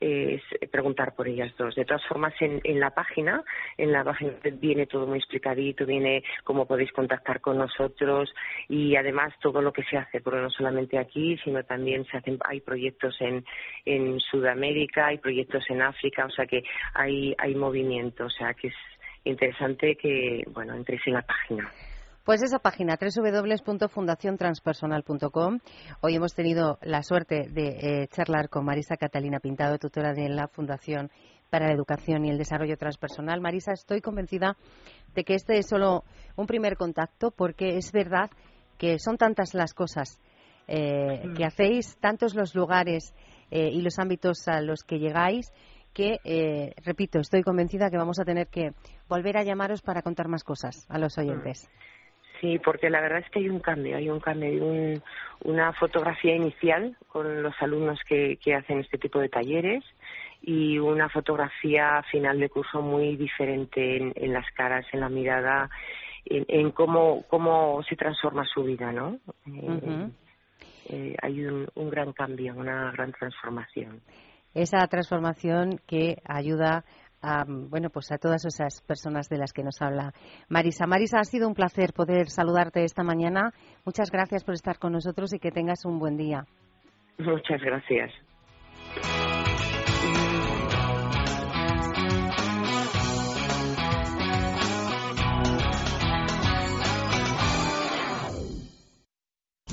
es 0.00 0.42
preguntar 0.70 1.14
por 1.14 1.28
ellas 1.28 1.52
dos. 1.56 1.74
De 1.74 1.84
todas 1.84 2.04
formas, 2.06 2.34
en, 2.40 2.60
en 2.64 2.80
la 2.80 2.90
página, 2.90 3.42
en 3.76 3.92
la 3.92 4.04
página 4.04 4.32
viene 4.52 4.86
todo 4.86 5.06
muy 5.06 5.18
explicadito, 5.18 5.86
viene 5.86 6.22
cómo 6.44 6.66
podéis 6.66 6.92
contactar 6.92 7.40
con 7.40 7.58
nosotros 7.58 8.32
y 8.68 8.96
además 8.96 9.32
todo 9.40 9.60
lo 9.60 9.72
que 9.72 9.84
se 9.84 9.96
hace, 9.96 10.20
porque 10.20 10.40
no 10.40 10.50
solamente 10.50 10.98
aquí, 10.98 11.36
sino 11.44 11.62
también 11.64 12.04
se 12.06 12.16
hacen, 12.16 12.38
hay 12.44 12.60
proyectos 12.60 13.20
en, 13.20 13.44
en 13.84 14.20
Sudamérica, 14.20 15.06
hay 15.06 15.18
proyectos 15.18 15.64
en 15.68 15.82
África, 15.82 16.26
o 16.26 16.30
sea 16.30 16.46
que 16.46 16.62
hay, 16.94 17.34
hay 17.38 17.54
movimiento, 17.54 18.26
o 18.26 18.30
sea 18.30 18.54
que 18.54 18.68
es 18.68 18.74
interesante 19.24 19.96
que, 19.96 20.44
bueno, 20.48 20.74
entréis 20.74 21.02
en 21.06 21.14
la 21.14 21.22
página. 21.22 21.70
Pues 22.28 22.42
esa 22.42 22.58
página, 22.58 22.98
www.fundaciontranspersonal.com. 23.00 25.60
Hoy 26.02 26.14
hemos 26.14 26.34
tenido 26.34 26.78
la 26.82 27.02
suerte 27.02 27.48
de 27.48 27.68
eh, 27.68 28.06
charlar 28.08 28.50
con 28.50 28.66
Marisa 28.66 28.98
Catalina 28.98 29.40
Pintado, 29.40 29.78
tutora 29.78 30.12
de 30.12 30.28
la 30.28 30.46
Fundación 30.46 31.10
para 31.48 31.68
la 31.68 31.72
Educación 31.72 32.26
y 32.26 32.28
el 32.28 32.36
Desarrollo 32.36 32.76
Transpersonal. 32.76 33.40
Marisa, 33.40 33.72
estoy 33.72 34.02
convencida 34.02 34.58
de 35.14 35.24
que 35.24 35.32
este 35.32 35.56
es 35.56 35.68
solo 35.68 36.04
un 36.36 36.46
primer 36.46 36.76
contacto 36.76 37.30
porque 37.30 37.78
es 37.78 37.92
verdad 37.92 38.28
que 38.76 38.98
son 38.98 39.16
tantas 39.16 39.54
las 39.54 39.72
cosas 39.72 40.20
eh, 40.66 41.32
que 41.34 41.46
hacéis, 41.46 41.96
tantos 41.96 42.34
los 42.34 42.54
lugares 42.54 43.14
eh, 43.50 43.70
y 43.72 43.80
los 43.80 43.98
ámbitos 43.98 44.48
a 44.48 44.60
los 44.60 44.82
que 44.82 44.98
llegáis 44.98 45.50
que, 45.94 46.18
eh, 46.24 46.74
repito, 46.84 47.18
estoy 47.18 47.42
convencida 47.42 47.90
que 47.90 47.96
vamos 47.96 48.20
a 48.20 48.24
tener 48.24 48.48
que 48.48 48.72
volver 49.08 49.36
a 49.36 49.42
llamaros 49.42 49.82
para 49.82 50.02
contar 50.02 50.28
más 50.28 50.44
cosas 50.44 50.86
a 50.88 50.98
los 50.98 51.18
oyentes. 51.18 51.68
Sí, 52.40 52.58
porque 52.60 52.88
la 52.90 53.00
verdad 53.00 53.18
es 53.20 53.30
que 53.30 53.40
hay 53.40 53.48
un 53.48 53.58
cambio, 53.60 53.96
hay 53.96 54.08
un 54.10 54.20
cambio, 54.20 54.48
hay 54.48 54.60
un- 54.60 55.02
una 55.44 55.72
fotografía 55.72 56.36
inicial 56.36 56.96
con 57.08 57.42
los 57.42 57.54
alumnos 57.60 57.98
que, 58.08 58.36
que 58.42 58.54
hacen 58.54 58.78
este 58.80 58.98
tipo 58.98 59.18
de 59.18 59.28
talleres 59.28 59.84
y 60.42 60.78
una 60.78 61.08
fotografía 61.08 62.02
final 62.10 62.38
de 62.38 62.48
curso 62.48 62.80
muy 62.80 63.16
diferente 63.16 63.96
en, 63.96 64.12
en 64.14 64.32
las 64.32 64.48
caras, 64.52 64.86
en 64.92 65.00
la 65.00 65.08
mirada, 65.08 65.68
en, 66.26 66.44
en 66.48 66.70
cómo, 66.70 67.24
cómo 67.28 67.82
se 67.88 67.96
transforma 67.96 68.44
su 68.44 68.62
vida, 68.62 68.92
¿no? 68.92 69.18
Eh, 69.46 70.10
eh, 70.90 71.16
hay 71.22 71.44
un, 71.44 71.66
un 71.74 71.90
gran 71.90 72.12
cambio, 72.12 72.54
una 72.54 72.92
gran 72.92 73.12
transformación. 73.12 74.00
esa 74.54 74.86
transformación 74.86 75.78
que 75.86 76.18
ayuda 76.24 76.84
a, 77.22 77.44
bueno, 77.46 77.90
pues 77.90 78.10
a 78.12 78.18
todas 78.18 78.44
esas 78.44 78.82
personas 78.82 79.28
de 79.28 79.38
las 79.38 79.52
que 79.52 79.62
nos 79.62 79.80
habla 79.80 80.12
Marisa. 80.48 80.86
Marisa, 80.86 81.18
ha 81.20 81.24
sido 81.24 81.48
un 81.48 81.54
placer 81.54 81.92
poder 81.92 82.28
saludarte 82.28 82.84
esta 82.84 83.02
mañana. 83.02 83.52
Muchas 83.84 84.10
gracias 84.10 84.44
por 84.44 84.54
estar 84.54 84.78
con 84.78 84.92
nosotros 84.92 85.32
y 85.34 85.38
que 85.38 85.50
tengas 85.50 85.84
un 85.84 85.98
buen 85.98 86.16
día. 86.16 86.44
Muchas 87.18 87.60
gracias. 87.60 88.12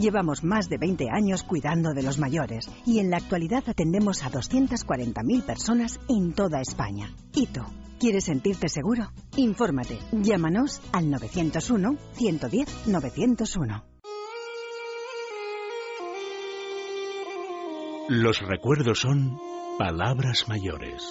Llevamos 0.00 0.42
más 0.44 0.70
de 0.70 0.78
20 0.78 1.10
años 1.10 1.42
cuidando 1.42 1.92
de 1.92 2.02
los 2.02 2.18
mayores 2.18 2.70
y 2.86 3.00
en 3.00 3.10
la 3.10 3.18
actualidad 3.18 3.64
atendemos 3.66 4.22
a 4.22 4.30
240.000 4.30 5.42
personas 5.42 6.00
en 6.08 6.32
toda 6.32 6.62
España. 6.62 7.10
¿Y 7.34 7.48
tú? 7.48 7.60
¿Quieres 7.98 8.24
sentirte 8.24 8.70
seguro? 8.70 9.12
Infórmate. 9.36 9.98
Llámanos 10.12 10.80
al 10.92 11.10
901 11.10 11.98
110 12.14 12.86
901. 12.86 13.84
Los 18.08 18.40
recuerdos 18.40 19.00
son 19.00 19.38
palabras 19.78 20.48
mayores. 20.48 21.02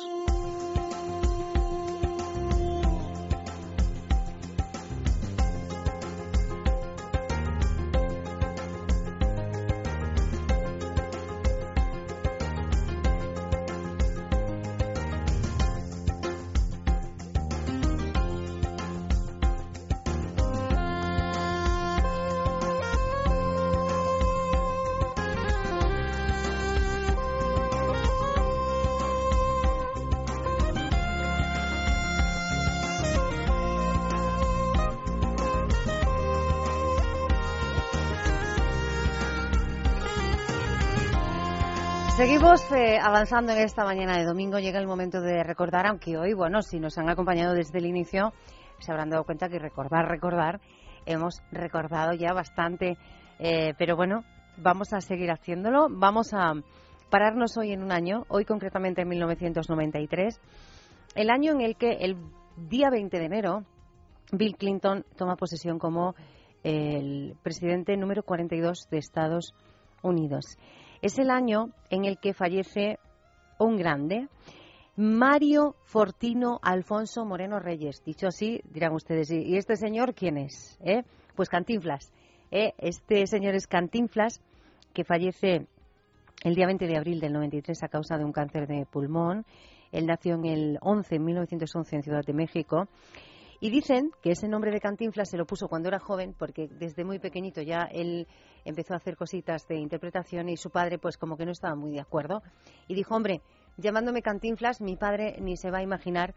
Seguimos 42.20 42.70
eh, 42.74 43.00
avanzando 43.02 43.54
en 43.54 43.60
esta 43.60 43.86
mañana 43.86 44.18
de 44.18 44.26
domingo. 44.26 44.60
Llega 44.60 44.78
el 44.78 44.88
momento 44.88 45.22
de 45.22 45.42
recordar, 45.42 45.88
aunque 45.88 46.18
hoy, 46.18 46.34
bueno, 46.34 46.62
si 46.62 46.78
nos 46.78 46.98
han 46.98 47.10
acompañado 47.10 47.54
desde 47.54 47.78
el 47.78 47.86
inicio, 47.86 48.34
se 48.80 48.92
habrán 48.92 49.10
dado 49.10 49.24
cuenta 49.24 49.48
que 49.48 49.58
recordar, 49.58 50.10
recordar, 50.10 50.60
hemos 51.06 51.42
recordado 51.54 52.12
ya 52.12 52.34
bastante. 52.34 52.98
eh, 53.40 53.74
pero 53.78 53.96
bueno, 53.96 54.26
vamos 54.58 54.92
a 54.92 55.00
seguir 55.00 55.32
haciéndolo. 55.32 55.88
Vamos 55.90 56.34
a 56.34 56.56
pararnos 57.10 57.56
hoy 57.56 57.72
en 57.72 57.82
un 57.82 57.94
año, 57.94 58.26
hoy 58.28 58.44
concretamente 58.44 59.04
en 59.04 59.08
1993, 59.08 60.42
el 61.16 61.30
año 61.30 61.54
en 61.54 61.62
el 61.62 61.78
que 61.78 62.00
el 62.02 62.18
día 62.58 62.90
20 62.90 63.18
de 63.18 63.26
enero 63.26 63.64
Bill 64.34 64.58
Clinton 64.58 65.06
toma 65.16 65.38
posesión 65.38 65.80
como 65.80 66.16
el 66.64 67.38
presidente 67.42 67.96
número 67.96 68.24
42 68.24 68.90
de 68.92 68.98
Estados 68.98 69.54
Unidos. 70.04 70.58
Es 71.02 71.18
el 71.18 71.30
año 71.30 71.70
en 71.90 72.06
el 72.06 72.18
que 72.18 72.34
fallece 72.34 73.00
un 73.58 73.78
grande, 73.78 74.28
Mario 74.98 75.76
Fortino 75.86 76.60
Alfonso 76.62 77.24
Moreno 77.26 77.58
Reyes. 77.60 78.04
Dicho 78.04 78.28
así, 78.28 78.62
dirán 78.66 78.94
ustedes, 78.94 79.32
¿y 79.32 79.56
este 79.56 79.78
señor 79.78 80.14
quién 80.14 80.38
es? 80.38 80.78
¿Eh? 80.84 81.04
Pues 81.36 81.48
Cantinflas. 81.48 82.12
¿eh? 82.52 82.74
Este 82.78 83.26
señor 83.28 83.56
es 83.56 83.66
Cantinflas, 83.66 84.42
que 84.94 85.06
fallece 85.06 85.68
el 86.44 86.56
día 86.56 86.66
20 86.66 86.86
de 86.86 86.98
abril 86.98 87.22
del 87.22 87.32
93 87.32 87.82
a 87.84 87.88
causa 87.88 88.18
de 88.18 88.26
un 88.26 88.34
cáncer 88.34 88.68
de 88.68 88.86
pulmón. 88.86 89.46
Él 89.94 90.06
nació 90.06 90.36
en 90.36 90.46
el 90.46 90.78
11, 90.82 91.16
en 91.16 91.24
1911 91.24 91.96
en 91.96 92.04
Ciudad 92.04 92.26
de 92.26 92.34
México. 92.34 92.90
Y 93.60 93.70
dicen 93.70 94.12
que 94.22 94.32
ese 94.32 94.48
nombre 94.48 94.72
de 94.72 94.80
Cantinflas 94.80 95.30
se 95.30 95.38
lo 95.38 95.46
puso 95.46 95.68
cuando 95.68 95.90
era 95.90 96.00
joven, 96.00 96.34
porque 96.38 96.68
desde 96.68 97.04
muy 97.04 97.20
pequeñito 97.20 97.62
ya 97.62 97.90
él 97.92 98.28
empezó 98.64 98.94
a 98.94 98.98
hacer 98.98 99.18
cositas 99.18 99.68
de 99.68 99.76
interpretación 99.76 100.48
y 100.50 100.58
su 100.58 100.70
padre 100.70 100.98
pues 100.98 101.18
como 101.18 101.36
que 101.36 101.46
no 101.46 101.52
estaba 101.52 101.76
muy 101.76 101.92
de 101.92 102.00
acuerdo. 102.00 102.42
Y 102.88 102.96
dijo, 102.96 103.16
hombre, 103.16 103.42
llamándome 103.78 104.22
Cantinflas, 104.22 104.82
mi 104.82 104.96
padre 104.96 105.38
ni 105.42 105.58
se 105.58 105.72
va 105.72 105.80
a 105.80 105.84
imaginar 105.84 106.36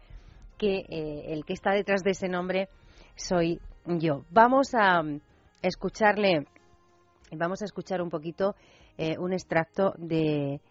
que 0.57 0.79
eh, 0.89 1.33
el 1.33 1.45
que 1.45 1.53
está 1.53 1.71
detrás 1.71 2.03
de 2.03 2.11
ese 2.11 2.27
nombre 2.27 2.69
soy 3.15 3.59
yo. 3.85 4.25
Vamos 4.29 4.73
a 4.73 5.01
mm, 5.01 5.21
escucharle, 5.61 6.45
vamos 7.31 7.61
a 7.61 7.65
escuchar 7.65 8.01
un 8.01 8.09
poquito 8.09 8.55
eh, 8.97 9.17
un 9.17 9.33
extracto 9.33 9.93
de, 9.97 10.61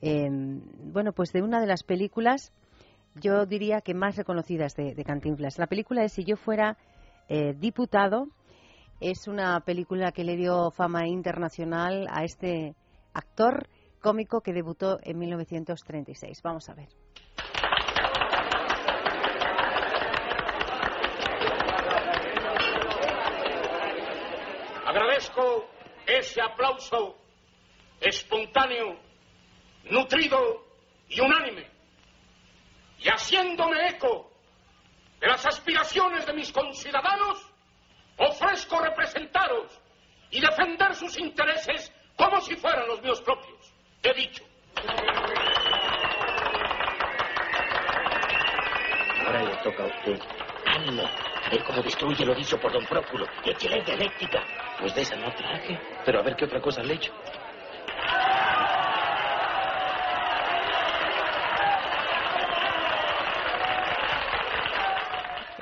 eh, 0.00 0.28
bueno, 0.30 1.12
pues 1.12 1.32
de 1.32 1.42
una 1.42 1.60
de 1.60 1.66
las 1.66 1.82
películas, 1.82 2.52
yo 3.16 3.46
diría 3.46 3.80
que 3.80 3.94
más 3.94 4.16
reconocidas 4.16 4.74
de, 4.74 5.02
Cantinflas. 5.04 5.58
La 5.58 5.66
película 5.66 6.04
es 6.04 6.12
Si 6.12 6.24
yo 6.24 6.36
fuera 6.36 6.76
eh, 7.28 7.54
diputado. 7.56 8.28
Es 9.00 9.28
una 9.28 9.60
película 9.60 10.12
que 10.12 10.24
le 10.24 10.36
dio 10.36 10.70
fama 10.70 11.06
internacional 11.06 12.06
a 12.10 12.24
este 12.24 12.74
actor 13.12 13.68
cómico 14.00 14.40
que 14.40 14.52
debutó 14.52 14.98
en 15.02 15.18
1936. 15.18 16.40
Vamos 16.42 16.68
a 16.68 16.74
ver. 16.74 16.88
Agradezco 24.86 25.66
ese 26.06 26.40
aplauso 26.40 27.16
espontáneo, 28.00 28.98
nutrido 29.90 30.38
y 31.08 31.20
unánime. 31.20 31.73
Y 32.98 33.08
haciéndome 33.08 33.88
eco 33.88 34.30
de 35.20 35.26
las 35.26 35.44
aspiraciones 35.46 36.26
de 36.26 36.32
mis 36.32 36.52
conciudadanos, 36.52 37.38
ofrezco 38.18 38.80
representaros 38.80 39.80
y 40.30 40.40
defender 40.40 40.94
sus 40.94 41.18
intereses 41.18 41.92
como 42.16 42.40
si 42.40 42.56
fueran 42.56 42.86
los 42.88 43.02
míos 43.02 43.20
propios. 43.22 43.72
He 44.02 44.12
dicho. 44.14 44.44
Ahora 49.26 49.42
le 49.42 49.56
toca 49.62 49.82
a 49.82 49.86
usted. 49.86 50.20
¡Ánimo! 50.66 51.02
A 51.02 51.50
ver 51.50 51.64
cómo 51.64 51.82
destruye 51.82 52.24
lo 52.24 52.34
dicho 52.34 52.58
por 52.60 52.72
don 52.72 52.84
Próculo. 52.86 53.26
Y 53.44 53.50
échele 53.50 53.82
dialéctica. 53.82 54.42
Pues 54.80 54.94
de 54.94 55.02
esa 55.02 55.16
no 55.16 55.32
traje. 55.34 55.78
Pero 56.04 56.20
a 56.20 56.22
ver 56.22 56.36
qué 56.36 56.44
otra 56.44 56.60
cosa 56.60 56.82
le 56.82 56.94
echo. 56.94 57.12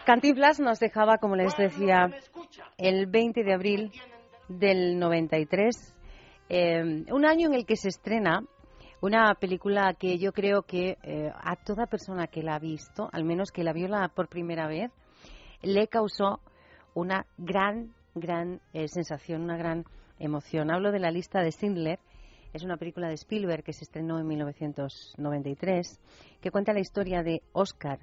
Cantinflas 0.05 0.59
nos 0.59 0.81
dejaba, 0.81 1.19
como 1.19 1.37
les 1.37 1.57
decía, 1.57 2.11
el 2.77 3.07
20 3.07 3.45
de 3.45 3.55
abril 3.55 3.93
del 4.49 4.99
93, 4.99 5.95
eh, 6.49 7.05
un 7.13 7.25
año 7.25 7.47
en 7.49 7.55
el 7.55 7.65
que 7.65 7.77
se 7.77 7.89
estrena 7.89 8.43
una 9.01 9.33
película 9.37 9.95
que 9.95 10.19
yo 10.19 10.33
creo 10.33 10.63
que 10.63 10.99
eh, 11.05 11.31
a 11.33 11.55
toda 11.55 11.87
persona 11.87 12.27
que 12.27 12.43
la 12.43 12.57
ha 12.57 12.59
visto, 12.59 13.09
al 13.13 13.25
menos 13.25 13.53
que 13.53 13.63
la 13.63 13.73
vio 13.73 13.87
la 13.87 14.09
por 14.09 14.29
primera 14.29 14.67
vez, 14.67 14.91
le 15.63 15.87
causó 15.87 16.41
una 16.95 17.25
gran, 17.39 17.95
gran 18.17 18.61
eh, 18.73 18.89
sensación, 18.89 19.43
una 19.43 19.57
gran 19.57 19.85
emoción. 20.19 20.73
Hablo 20.73 20.91
de 20.91 20.99
la 20.99 21.13
lista 21.13 21.43
de 21.43 21.53
Schindler. 21.53 22.01
Es 22.53 22.65
una 22.65 22.77
película 22.77 23.09
de 23.09 23.15
Spielberg 23.15 23.63
que 23.63 23.73
se 23.73 23.85
estrenó 23.85 24.19
en 24.19 24.27
1993, 24.27 26.01
que 26.41 26.51
cuenta 26.51 26.73
la 26.73 26.81
historia 26.81 27.23
de 27.23 27.41
Oscar 27.53 28.01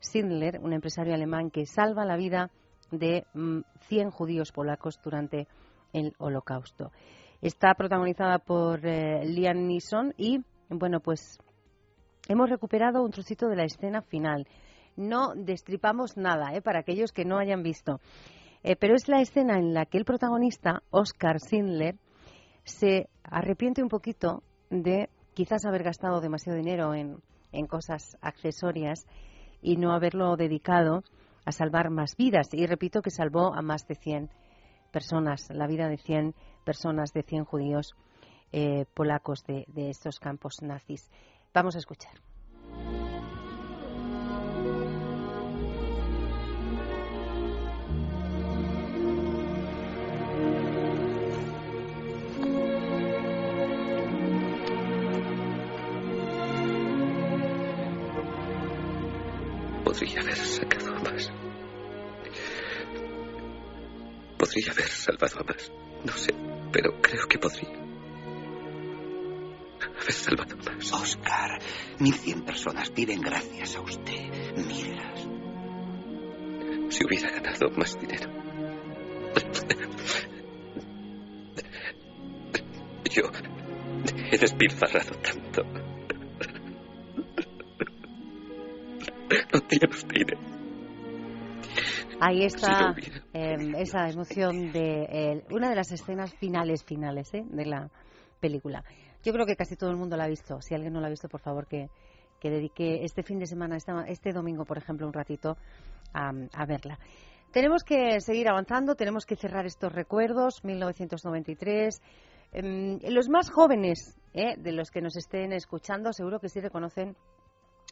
Schindler, 0.00 0.60
un 0.62 0.72
empresario 0.72 1.14
alemán 1.14 1.50
que 1.50 1.66
salva 1.66 2.04
la 2.04 2.16
vida 2.16 2.50
de 2.90 3.24
mm, 3.34 3.60
100 3.88 4.10
judíos 4.10 4.52
polacos 4.52 4.98
durante 5.02 5.46
el 5.92 6.14
Holocausto. 6.18 6.90
Está 7.42 7.74
protagonizada 7.74 8.38
por 8.38 8.84
eh, 8.84 9.24
Liam 9.24 9.66
Neeson 9.66 10.14
y, 10.16 10.40
bueno, 10.68 11.00
pues 11.00 11.38
hemos 12.28 12.50
recuperado 12.50 13.02
un 13.02 13.10
trocito 13.10 13.48
de 13.48 13.56
la 13.56 13.64
escena 13.64 14.02
final. 14.02 14.46
No 14.96 15.32
destripamos 15.34 16.16
nada, 16.16 16.54
¿eh? 16.54 16.60
para 16.60 16.80
aquellos 16.80 17.12
que 17.12 17.24
no 17.24 17.38
hayan 17.38 17.62
visto. 17.62 18.00
Eh, 18.62 18.76
pero 18.76 18.94
es 18.94 19.08
la 19.08 19.22
escena 19.22 19.58
en 19.58 19.72
la 19.72 19.86
que 19.86 19.96
el 19.96 20.04
protagonista, 20.04 20.82
Oscar 20.90 21.38
Schindler, 21.40 21.96
se 22.64 23.08
arrepiente 23.24 23.82
un 23.82 23.88
poquito 23.88 24.42
de 24.68 25.08
quizás 25.32 25.64
haber 25.64 25.82
gastado 25.82 26.20
demasiado 26.20 26.58
dinero 26.58 26.94
en 26.94 27.66
cosas 27.66 28.18
accesorias 28.20 29.06
y 29.62 29.76
no 29.76 29.92
haberlo 29.92 30.36
dedicado 30.36 31.02
a 31.44 31.52
salvar 31.52 31.90
más 31.90 32.16
vidas. 32.16 32.48
Y 32.52 32.66
repito 32.66 33.02
que 33.02 33.10
salvó 33.10 33.54
a 33.54 33.62
más 33.62 33.86
de 33.86 33.94
100 33.94 34.30
personas, 34.92 35.48
la 35.50 35.66
vida 35.66 35.88
de 35.88 35.96
100 35.96 36.34
personas, 36.64 37.12
de 37.12 37.22
100 37.22 37.44
judíos 37.44 37.94
eh, 38.52 38.84
polacos 38.94 39.44
de, 39.44 39.64
de 39.68 39.90
estos 39.90 40.18
campos 40.18 40.62
nazis. 40.62 41.10
Vamos 41.52 41.76
a 41.76 41.78
escuchar. 41.78 42.29
Podría 60.00 60.22
haber 60.22 60.36
sacado 60.36 60.96
a 60.96 60.98
más. 61.00 61.30
Podría 64.38 64.72
haber 64.72 64.88
salvado 64.88 65.40
a 65.40 65.44
más. 65.44 65.70
No 66.06 66.12
sé, 66.14 66.34
pero 66.72 67.02
creo 67.02 67.26
que 67.28 67.38
podría. 67.38 67.68
Haber 70.00 70.12
salvado 70.12 70.54
a 70.54 70.72
más. 70.72 70.92
Oscar, 70.94 71.58
1100 71.98 72.44
personas 72.46 72.94
viven 72.94 73.20
gracias 73.20 73.76
a 73.76 73.82
usted. 73.82 74.56
Mírelas. 74.56 75.28
Si 76.88 77.04
hubiera 77.04 77.30
ganado 77.32 77.68
más 77.76 78.00
dinero. 78.00 78.30
Yo 83.10 83.30
he 84.32 84.38
despilfarrado 84.38 85.10
tanto. 85.16 85.39
Ahí 92.20 92.44
está 92.44 92.94
eh, 93.32 93.56
esa 93.78 94.08
emoción 94.08 94.72
de 94.72 95.02
eh, 95.10 95.44
una 95.50 95.68
de 95.70 95.76
las 95.76 95.90
escenas 95.92 96.34
finales, 96.34 96.84
finales 96.84 97.32
¿eh? 97.34 97.42
de 97.44 97.66
la 97.66 97.90
película. 98.40 98.84
Yo 99.22 99.32
creo 99.32 99.46
que 99.46 99.56
casi 99.56 99.76
todo 99.76 99.90
el 99.90 99.96
mundo 99.96 100.16
la 100.16 100.24
ha 100.24 100.28
visto. 100.28 100.60
Si 100.60 100.74
alguien 100.74 100.92
no 100.92 101.00
la 101.00 101.06
ha 101.08 101.10
visto, 101.10 101.28
por 101.28 101.40
favor, 101.40 101.66
que, 101.66 101.88
que 102.40 102.50
dedique 102.50 103.04
este 103.04 103.22
fin 103.22 103.38
de 103.38 103.46
semana, 103.46 103.76
esta- 103.76 104.04
este 104.06 104.32
domingo, 104.32 104.64
por 104.64 104.78
ejemplo, 104.78 105.06
un 105.06 105.12
ratito 105.12 105.56
a, 106.14 106.30
a 106.54 106.66
verla. 106.66 106.98
Tenemos 107.52 107.82
que 107.82 108.20
seguir 108.20 108.48
avanzando, 108.48 108.94
tenemos 108.94 109.26
que 109.26 109.36
cerrar 109.36 109.66
estos 109.66 109.92
recuerdos, 109.92 110.62
1993. 110.64 112.00
Em, 112.52 112.98
los 113.10 113.28
más 113.28 113.50
jóvenes 113.50 114.16
¿eh? 114.34 114.56
de 114.56 114.72
los 114.72 114.90
que 114.90 115.00
nos 115.00 115.16
estén 115.16 115.52
escuchando, 115.52 116.12
seguro 116.12 116.40
que 116.40 116.48
sí 116.48 116.60
reconocen 116.60 117.16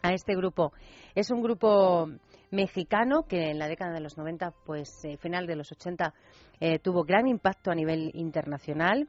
a 0.03 0.13
este 0.13 0.35
grupo. 0.35 0.73
Es 1.15 1.31
un 1.31 1.43
grupo 1.43 2.09
mexicano 2.51 3.25
que 3.25 3.51
en 3.51 3.59
la 3.59 3.69
década 3.69 3.93
de 3.93 4.01
los 4.01 4.17
90, 4.17 4.53
pues 4.65 5.05
eh, 5.05 5.17
final 5.17 5.47
de 5.47 5.57
los 5.57 5.71
80, 5.73 6.15
eh, 6.61 6.79
tuvo 6.79 7.05
gran 7.05 7.27
impacto 7.27 7.71
a 7.71 7.75
nivel 7.75 8.11
internacional. 8.15 9.09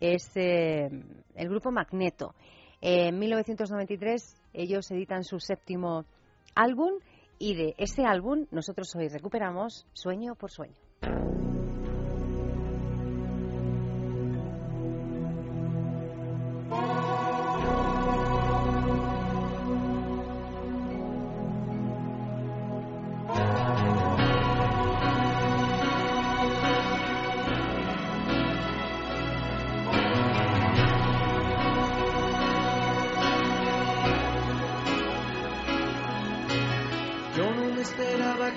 Es 0.00 0.30
eh, 0.36 0.88
el 1.34 1.48
grupo 1.48 1.70
Magneto. 1.70 2.34
en 2.80 3.18
1993 3.18 4.36
ellos 4.52 4.90
editan 4.90 5.24
su 5.24 5.40
séptimo 5.40 6.04
álbum 6.54 6.92
y 7.38 7.54
de 7.54 7.74
ese 7.78 8.04
álbum 8.04 8.46
nosotros 8.50 8.94
hoy 8.96 9.08
recuperamos 9.08 9.86
Sueño 9.92 10.34
por 10.34 10.50
Sueño. 10.50 11.35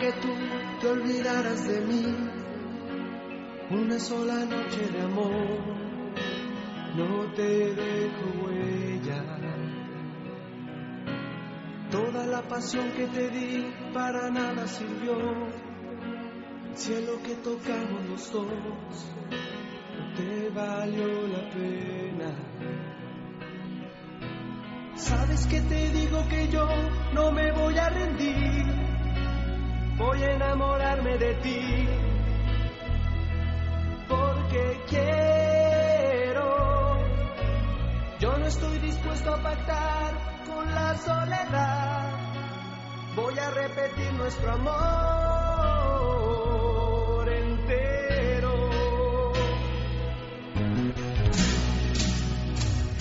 Que 0.10 0.22
tú 0.22 0.34
te 0.82 0.88
olvidaras 0.88 1.68
de 1.68 1.82
mí. 1.82 2.06
Una 3.70 4.00
sola 4.00 4.46
noche 4.46 4.88
de 4.92 5.02
amor 5.02 5.60
no 6.96 7.32
te 7.34 7.76
dejo 7.76 8.46
huella. 8.46 9.24
Toda 11.92 12.26
la 12.26 12.48
pasión 12.48 12.92
que 12.92 13.08
te 13.08 13.30
di 13.30 13.66
para 13.94 14.30
nada 14.30 14.68
sirvió. 14.68 15.16
cielo 16.74 17.22
que 17.24 17.36
tocamos 17.36 18.10
los 18.10 18.32
dos 18.32 18.46
no 19.98 20.14
te 20.16 20.50
valió 20.50 21.28
la 21.28 21.50
pena. 21.50 22.50
Sabes 24.96 25.48
que 25.48 25.62
te 25.62 25.90
digo 25.92 26.28
que 26.30 26.48
yo 26.50 26.68
no 27.14 27.32
me 27.32 27.52
voy 27.52 27.78
a 27.78 27.90
rendir, 27.90 28.66
voy 30.00 30.24
a 30.24 30.32
enamorarme 30.32 31.18
de 31.18 31.34
ti, 31.36 31.88
porque 34.08 34.82
quiero. 34.88 36.48
Yo 38.20 38.38
no 38.38 38.46
estoy 38.48 38.80
dispuesto 38.80 39.34
a 39.34 39.44
pactar 39.44 40.14
con 40.48 40.74
la 40.74 40.96
soledad, 40.98 42.14
voy 43.16 43.38
a 43.38 43.50
repetir 43.52 44.14
nuestro 44.14 44.54
amor 44.54 44.80
entero. 47.30 48.54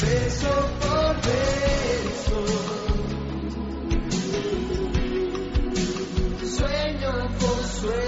Beso 0.00 0.50
por 0.80 1.16
beso, 1.16 1.67
por 7.80 8.07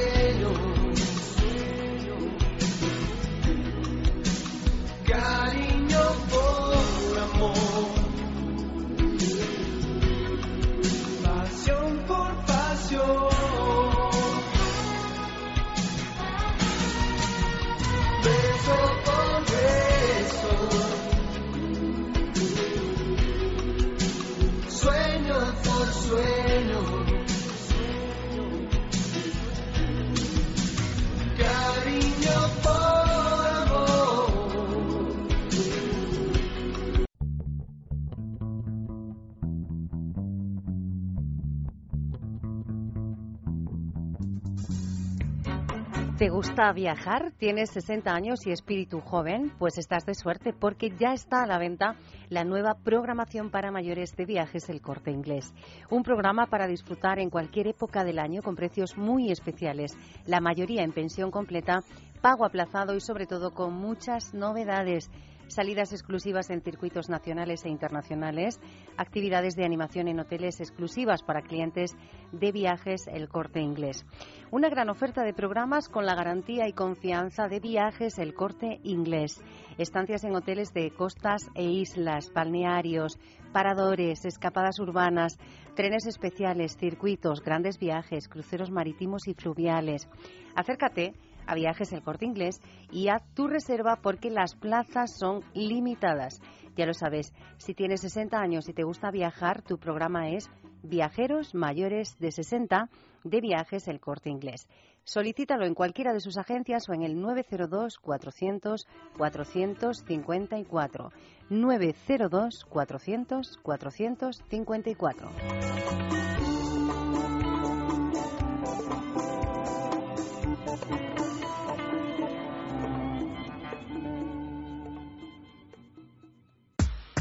¿Te 46.20 46.28
gusta 46.28 46.70
viajar? 46.74 47.32
¿Tienes 47.38 47.70
60 47.70 48.12
años 48.12 48.46
y 48.46 48.50
espíritu 48.50 49.00
joven? 49.00 49.54
Pues 49.58 49.78
estás 49.78 50.04
de 50.04 50.14
suerte 50.14 50.52
porque 50.52 50.90
ya 51.00 51.14
está 51.14 51.42
a 51.42 51.46
la 51.46 51.56
venta 51.56 51.96
la 52.28 52.44
nueva 52.44 52.74
programación 52.74 53.50
para 53.50 53.70
mayores 53.70 54.14
de 54.16 54.26
viajes 54.26 54.68
El 54.68 54.82
Corte 54.82 55.10
Inglés. 55.10 55.54
Un 55.88 56.02
programa 56.02 56.44
para 56.44 56.66
disfrutar 56.66 57.20
en 57.20 57.30
cualquier 57.30 57.68
época 57.68 58.04
del 58.04 58.18
año 58.18 58.42
con 58.42 58.54
precios 58.54 58.98
muy 58.98 59.32
especiales, 59.32 59.96
la 60.26 60.42
mayoría 60.42 60.82
en 60.82 60.92
pensión 60.92 61.30
completa, 61.30 61.80
pago 62.20 62.44
aplazado 62.44 62.94
y 62.94 63.00
sobre 63.00 63.24
todo 63.24 63.54
con 63.54 63.72
muchas 63.72 64.34
novedades 64.34 65.10
salidas 65.50 65.92
exclusivas 65.92 66.50
en 66.50 66.62
circuitos 66.62 67.08
nacionales 67.08 67.64
e 67.64 67.68
internacionales, 67.68 68.60
actividades 68.96 69.56
de 69.56 69.64
animación 69.64 70.08
en 70.08 70.20
hoteles 70.20 70.60
exclusivas 70.60 71.22
para 71.22 71.42
clientes 71.42 71.96
de 72.32 72.52
viajes 72.52 73.06
El 73.08 73.28
Corte 73.28 73.60
Inglés. 73.60 74.06
Una 74.50 74.68
gran 74.68 74.88
oferta 74.88 75.22
de 75.22 75.34
programas 75.34 75.88
con 75.88 76.06
la 76.06 76.14
garantía 76.14 76.68
y 76.68 76.72
confianza 76.72 77.48
de 77.48 77.60
viajes 77.60 78.18
El 78.18 78.34
Corte 78.34 78.80
Inglés. 78.84 79.42
Estancias 79.78 80.24
en 80.24 80.34
hoteles 80.34 80.72
de 80.72 80.90
costas 80.90 81.50
e 81.54 81.64
islas, 81.64 82.32
balnearios, 82.32 83.18
paradores, 83.52 84.24
escapadas 84.24 84.78
urbanas, 84.78 85.38
trenes 85.74 86.06
especiales, 86.06 86.76
circuitos, 86.76 87.42
grandes 87.42 87.78
viajes, 87.78 88.28
cruceros 88.28 88.70
marítimos 88.70 89.26
y 89.26 89.34
fluviales. 89.34 90.08
Acércate 90.54 91.14
a 91.50 91.54
Viajes 91.54 91.92
El 91.92 92.02
Corte 92.02 92.26
Inglés 92.26 92.60
y 92.92 93.08
haz 93.08 93.24
tu 93.34 93.48
reserva 93.48 93.96
porque 94.00 94.30
las 94.30 94.54
plazas 94.54 95.18
son 95.18 95.42
limitadas. 95.52 96.40
Ya 96.76 96.86
lo 96.86 96.94
sabes, 96.94 97.34
si 97.58 97.74
tienes 97.74 98.02
60 98.02 98.38
años 98.38 98.68
y 98.68 98.72
te 98.72 98.84
gusta 98.84 99.10
viajar, 99.10 99.60
tu 99.62 99.76
programa 99.76 100.30
es 100.30 100.48
Viajeros 100.84 101.52
Mayores 101.54 102.16
de 102.20 102.30
60 102.30 102.88
de 103.24 103.40
Viajes 103.40 103.88
El 103.88 103.98
Corte 103.98 104.30
Inglés. 104.30 104.68
Solicítalo 105.02 105.66
en 105.66 105.74
cualquiera 105.74 106.12
de 106.12 106.20
sus 106.20 106.38
agencias 106.38 106.88
o 106.88 106.92
en 106.94 107.02
el 107.02 107.20
902 107.20 107.98
400 107.98 108.86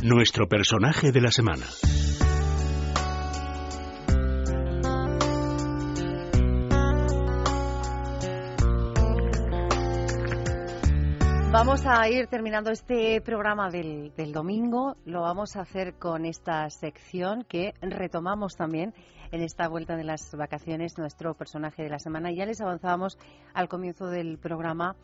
Nuestro 0.01 0.47
personaje 0.47 1.11
de 1.11 1.19
la 1.19 1.29
semana. 1.29 1.65
Vamos 11.51 11.85
a 11.85 12.07
ir 12.07 12.27
terminando 12.27 12.71
este 12.71 13.19
programa 13.19 13.69
del, 13.69 14.13
domingo. 14.31 14.95
Lo 15.03 15.23
vamos 15.23 15.57
a 15.57 15.61
hacer 15.61 15.95
con 15.95 16.23
esta 16.23 16.69
sección 16.69 17.43
que 17.43 17.73
retomamos 17.81 18.55
también 18.55 18.93
en 19.33 19.41
esta 19.41 19.67
vuelta 19.67 19.97
de 19.97 20.05
las 20.05 20.33
vacaciones, 20.33 20.97
nuestro 20.97 21.33
personaje 21.33 21.83
de 21.83 21.89
la 21.89 21.99
semana. 21.99 22.31
Ya 22.31 22.45
les 22.45 22.61
avanzábamos 22.61 23.17
al 23.53 23.67
comienzo 23.67 24.07
del 24.07 24.37
programa 24.37 24.95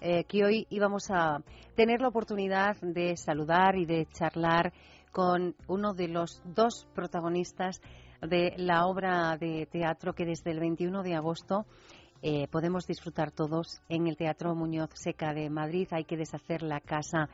eh, 0.00 0.24
que 0.24 0.44
hoy 0.44 0.66
íbamos 0.70 1.10
a 1.10 1.42
tener 1.74 2.00
la 2.00 2.08
oportunidad 2.08 2.76
de 2.80 3.16
saludar 3.16 3.76
y 3.76 3.86
de 3.86 4.06
charlar 4.06 4.72
con 5.12 5.54
uno 5.66 5.92
de 5.94 6.08
los 6.08 6.42
dos 6.44 6.86
protagonistas 6.94 7.80
de 8.20 8.54
la 8.56 8.86
obra 8.86 9.36
de 9.36 9.66
teatro 9.70 10.12
que 10.14 10.24
desde 10.24 10.50
el 10.50 10.60
21 10.60 11.02
de 11.02 11.14
agosto 11.14 11.66
eh, 12.22 12.48
podemos 12.48 12.86
disfrutar 12.86 13.30
todos 13.30 13.80
en 13.88 14.06
el 14.06 14.16
Teatro 14.16 14.54
Muñoz 14.54 14.90
Seca 14.94 15.32
de 15.32 15.48
Madrid. 15.48 15.88
Hay 15.90 16.04
que 16.04 16.18
deshacer 16.18 16.62
la 16.62 16.80
casa. 16.80 17.30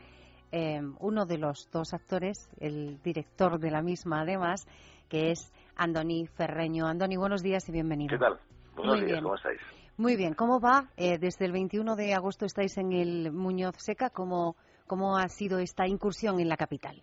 Eh, 0.53 0.81
uno 1.01 1.27
de 1.27 1.39
los 1.39 1.69
dos 1.73 1.93
actores, 1.93 2.49
el 2.61 3.03
director 3.03 3.59
de 3.59 3.71
la 3.73 3.83
misma 3.83 4.21
además, 4.21 4.65
que 5.09 5.33
es 5.33 5.53
Andoni 5.75 6.27
Ferreño. 6.29 6.87
Andoni, 6.87 7.17
buenos 7.17 7.43
días 7.43 7.69
y 7.69 7.73
bienvenido. 7.73 8.11
¿Qué 8.11 8.19
tal? 8.19 8.39
Buenos 8.77 8.97
Muy 8.97 9.07
días, 9.07 9.13
bien. 9.13 9.25
¿cómo 9.25 9.35
estáis? 9.35 9.61
Muy 9.99 10.17
bien, 10.17 10.35
¿cómo 10.35 10.61
va? 10.61 10.85
Eh, 10.97 11.17
desde 11.19 11.47
el 11.47 11.53
21 11.53 11.97
de 11.97 12.13
agosto 12.15 12.45
estáis 12.45 12.77
en 12.77 12.93
el 12.93 13.33
Muñoz 13.33 13.77
Seca. 13.79 14.11
¿Cómo, 14.11 14.57
¿Cómo 14.87 15.17
ha 15.17 15.29
sido 15.29 15.59
esta 15.59 15.87
incursión 15.87 16.39
en 16.39 16.49
la 16.51 16.57
capital? 16.57 17.03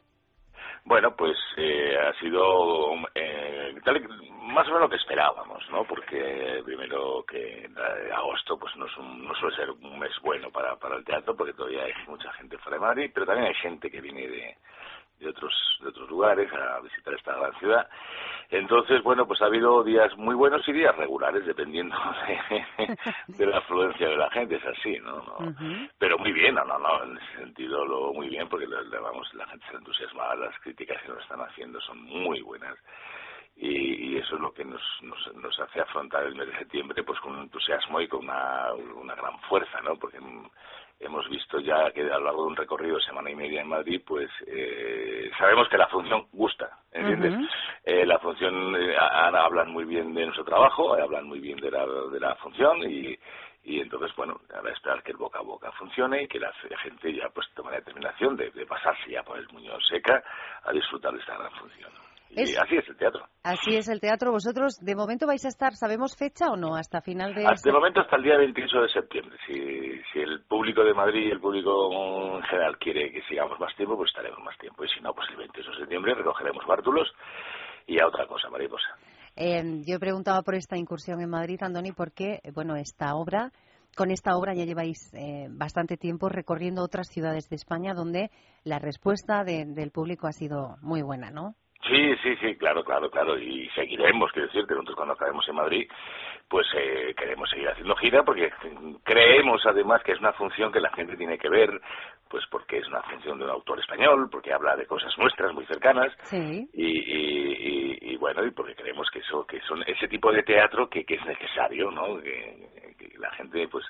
Bueno, 0.86 1.16
pues 1.16 1.36
eh, 1.58 1.98
ha 1.98 2.14
sido 2.20 2.94
eh, 3.16 3.74
tal 3.84 4.02
más 4.44 4.66
o 4.68 4.72
menos 4.72 4.82
lo 4.82 4.90
que 4.90 4.98
esperábamos, 4.98 5.64
¿no? 5.72 5.86
Porque 5.86 6.62
primero 6.66 7.24
que 7.26 7.66
eh, 7.66 7.70
agosto 8.16 8.58
pues 8.60 8.76
no, 8.76 8.86
es 8.86 8.98
un- 8.98 9.26
no 9.26 9.34
suele 9.36 9.56
ser 9.56 9.72
un 9.72 9.98
mes 9.98 10.12
bueno 10.22 10.52
para, 10.52 10.76
para 10.76 10.98
el 10.98 11.06
teatro 11.06 11.36
porque 11.36 11.54
todavía 11.54 11.84
hay 11.86 11.94
mucha 12.08 12.32
gente 12.34 12.58
fuera 12.60 12.78
de 12.78 12.82
Madrid, 12.86 13.12
pero 13.14 13.26
también 13.26 13.48
hay 13.48 13.56
gente 13.56 13.90
que 13.90 14.02
viene 14.02 14.28
de, 14.28 14.58
de 15.24 15.30
otros 15.30 15.54
de 15.82 15.90
otros 15.90 16.10
lugares 16.10 16.52
a 16.54 16.80
visitar 16.82 17.14
esta 17.14 17.36
gran 17.36 17.54
ciudad. 17.60 17.88
Entonces, 18.50 19.02
bueno, 19.04 19.26
pues 19.26 19.42
ha 19.42 19.46
habido 19.46 19.84
días 19.84 20.16
muy 20.18 20.36
buenos 20.36 20.68
y 20.68 20.74
días 20.74 20.96
regulares 20.96 21.46
dependiendo 21.46 21.96
de, 22.78 22.98
de 23.28 23.46
la 23.46 23.58
afluencia 23.58 24.08
de 24.08 24.18
la 24.18 24.30
gente, 24.32 24.56
es 24.56 24.66
así, 24.66 25.00
¿no? 25.00 25.18
No, 25.18 25.56
pero 25.98 26.18
muy 26.18 26.32
bien, 26.32 26.56
no, 26.56 26.64
no, 26.66 26.78
no, 26.78 27.04
en 27.04 27.18
ese 27.18 27.38
sentido 27.40 27.86
lo 27.86 28.14
muy 28.14 28.30
bien 28.30 28.48
porque 28.48 28.68
vamos, 29.02 29.34
la 29.34 29.48
gente 29.48 29.66
se 29.70 29.78
entusiasma, 29.78 30.36
las 30.36 30.58
críticas 30.60 31.02
que 31.02 31.10
nos 31.10 31.22
están 31.22 31.42
haciendo 31.42 31.80
son 31.82 32.02
muy 32.04 32.42
buenas 32.42 32.78
y, 33.56 34.14
y 34.14 34.18
eso 34.18 34.36
es 34.36 34.42
lo 34.42 34.54
que 34.54 34.66
nos, 34.66 34.82
nos, 35.02 35.36
nos 35.36 35.60
hace 35.60 35.82
afrontar 35.82 36.24
el 36.24 36.36
mes 36.36 36.48
de 36.48 36.58
septiembre 36.58 37.04
pues 37.04 37.20
con 37.20 37.34
un 37.36 37.44
entusiasmo 37.44 38.02
y 38.02 38.08
con 38.08 38.22
una, 38.22 38.74
una 38.74 39.16
gran 39.16 39.40
fuerza, 39.42 39.80
¿no? 39.82 39.96
Porque 39.96 40.20
hemos 41.06 41.28
visto 41.30 41.60
ya 41.60 41.92
que 41.92 42.02
a 42.02 42.18
lo 42.18 42.26
largo 42.26 42.44
de 42.44 42.48
un 42.50 42.56
recorrido 42.56 42.96
de 42.96 43.04
semana 43.04 43.30
y 43.30 43.36
media 43.36 43.62
en 43.62 43.68
Madrid, 43.68 44.02
pues 44.06 44.30
eh, 44.48 45.30
sabemos 45.38 45.68
que 45.70 45.78
la 45.78 45.88
función 45.88 46.28
gusta, 46.32 46.70
¿entiendes? 46.92 47.34
Eh, 47.84 48.06
la 48.06 48.20
función, 48.20 48.76
eh, 48.76 48.96
hablan 48.98 49.72
muy 49.72 49.86
bien 49.86 50.14
de 50.14 50.26
nuestro 50.26 50.46
trabajo, 50.46 50.94
hablan 50.94 51.28
muy 51.28 51.40
bien 51.40 51.58
de 51.58 51.72
la, 51.72 51.86
de 51.86 52.20
la 52.20 52.36
función 52.36 52.84
y, 52.90 53.18
y 53.64 53.80
entonces, 53.80 54.16
bueno, 54.16 54.40
ahora 54.54 54.72
esperar 54.72 55.04
que 55.04 55.12
el 55.12 55.18
boca 55.18 55.40
a 55.40 55.44
boca 55.44 55.72
funcione 55.74 56.24
y 56.24 56.28
que 56.28 56.40
la 56.40 56.52
gente 56.82 57.14
ya 57.14 57.30
pues 57.30 57.48
tome 57.56 57.72
la 57.72 57.78
determinación 57.78 58.36
de, 58.36 58.52
de 58.52 58.66
pasarse 58.66 59.10
ya 59.10 59.24
por 59.24 59.38
el 59.38 59.48
Muñoz 59.50 59.86
Seca 59.88 60.24
a 60.64 60.72
disfrutar 60.72 61.14
de 61.14 61.20
esta 61.20 61.38
gran 61.38 61.52
función. 61.52 61.92
Y 62.36 62.56
así 62.56 62.76
es 62.78 62.88
el 62.90 62.98
teatro. 62.98 63.26
Así 63.44 63.76
es 63.76 63.88
el 63.90 64.00
teatro. 64.00 64.32
¿Vosotros 64.32 64.78
de 64.82 64.96
momento 64.96 65.28
vais 65.28 65.44
a 65.46 65.50
estar, 65.50 65.74
sabemos 65.76 66.16
fecha 66.18 66.48
o 66.52 66.56
no? 66.58 66.76
Hasta 66.76 67.02
final 67.02 67.34
de... 67.36 67.46
Hasta 67.46 67.70
el 67.70 67.76
momento 67.76 68.02
hasta 68.02 68.16
el 68.16 68.24
día 68.24 68.38
28 68.38 68.82
de 68.82 68.90
septiembre. 68.90 69.38
Si, 69.46 69.54
si 70.12 70.20
el 70.20 70.42
público 70.44 70.84
de 70.84 70.94
Madrid 70.94 71.28
y 71.28 71.32
el 71.32 71.40
público 71.40 72.38
en 72.38 72.44
general 72.44 72.78
quiere 72.80 73.12
que 73.12 73.22
sigamos 73.30 73.60
más 73.60 73.76
tiempo, 73.76 73.96
pues 73.98 74.10
estaremos 74.10 74.40
más 74.44 74.58
tiempo. 74.58 74.84
Y 74.84 74.90
si 74.90 75.00
no, 75.02 75.14
pues 75.14 75.28
el 75.30 75.38
28 75.38 75.72
de 75.72 75.78
septiembre 75.78 76.16
recogeremos 76.16 76.66
bártulos 76.66 77.08
y 77.88 78.02
a 78.02 78.08
otra 78.08 78.26
cosa, 78.28 78.50
mariposa. 78.50 78.88
Eh, 79.36 79.82
yo 79.86 80.00
preguntaba 80.00 80.42
por 80.44 80.56
esta 80.56 80.78
incursión 80.78 81.22
en 81.22 81.30
Madrid, 81.30 81.58
Andoni, 81.62 81.92
porque, 81.92 82.40
eh, 82.44 82.52
bueno, 82.54 82.76
esta 82.76 83.16
obra, 83.16 83.52
con 83.96 84.10
esta 84.12 84.36
obra 84.38 84.54
ya 84.54 84.64
lleváis 84.66 85.12
eh, 85.14 85.48
bastante 85.50 85.98
tiempo 85.98 86.30
recorriendo 86.30 86.82
otras 86.84 87.08
ciudades 87.10 87.50
de 87.50 87.56
España 87.56 87.94
donde 87.94 88.32
la 88.64 88.80
respuesta 88.80 89.44
de- 89.44 89.66
del 89.66 89.92
público 89.92 90.28
ha 90.28 90.32
sido 90.32 90.78
muy 90.82 91.02
buena, 91.02 91.30
¿no? 91.30 91.56
Sí, 91.88 92.16
sí, 92.24 92.36
sí, 92.38 92.56
claro, 92.58 92.84
claro, 92.84 93.10
claro. 93.10 93.38
Y 93.38 93.68
seguiremos, 93.76 94.32
quiero 94.32 94.48
decirte, 94.48 94.74
nosotros 94.74 94.96
cuando 94.96 95.14
acabemos 95.16 95.48
en 95.50 95.56
Madrid, 95.56 95.90
pues 96.48 96.66
eh, 96.76 97.14
queremos 97.18 97.50
seguir 97.50 97.68
haciendo 97.70 97.96
gira 97.96 98.24
porque 98.24 98.50
creemos 99.04 99.66
además 99.66 100.02
que 100.04 100.14
es 100.14 100.20
una 100.20 100.34
función 100.34 100.72
que 100.72 100.80
la 100.80 100.92
gente 100.94 101.18
tiene 101.18 101.38
que 101.38 101.50
ver, 101.50 101.70
pues 102.30 102.46
porque 102.50 102.78
es 102.78 102.88
una 102.88 103.02
función 103.04 103.38
de 103.38 103.46
un 103.46 103.52
autor 103.52 103.80
español, 103.80 104.30
porque 104.32 104.54
habla 104.54 104.76
de 104.76 104.86
cosas 104.86 105.16
nuestras 105.18 105.54
muy 105.54 105.66
cercanas 105.66 106.12
Sí. 106.30 106.68
y, 106.74 106.86
y- 106.86 107.54
y- 108.02 108.14
y 108.14 108.18
bueno, 108.18 108.46
y 108.46 108.52
porque 108.52 108.76
creemos 108.76 109.10
que 109.12 109.20
eso, 109.20 109.46
que 109.46 109.60
son 109.62 109.84
ese 109.88 110.08
tipo 110.08 110.32
de 110.32 110.44
teatro 110.44 110.90
que, 110.90 111.04
que 111.06 111.16
es 111.16 111.26
necesario, 111.26 111.92
¿no? 111.92 112.18
Que, 112.22 112.96
que 112.98 113.18
la 113.18 113.30
gente, 113.32 113.68
pues, 113.68 113.86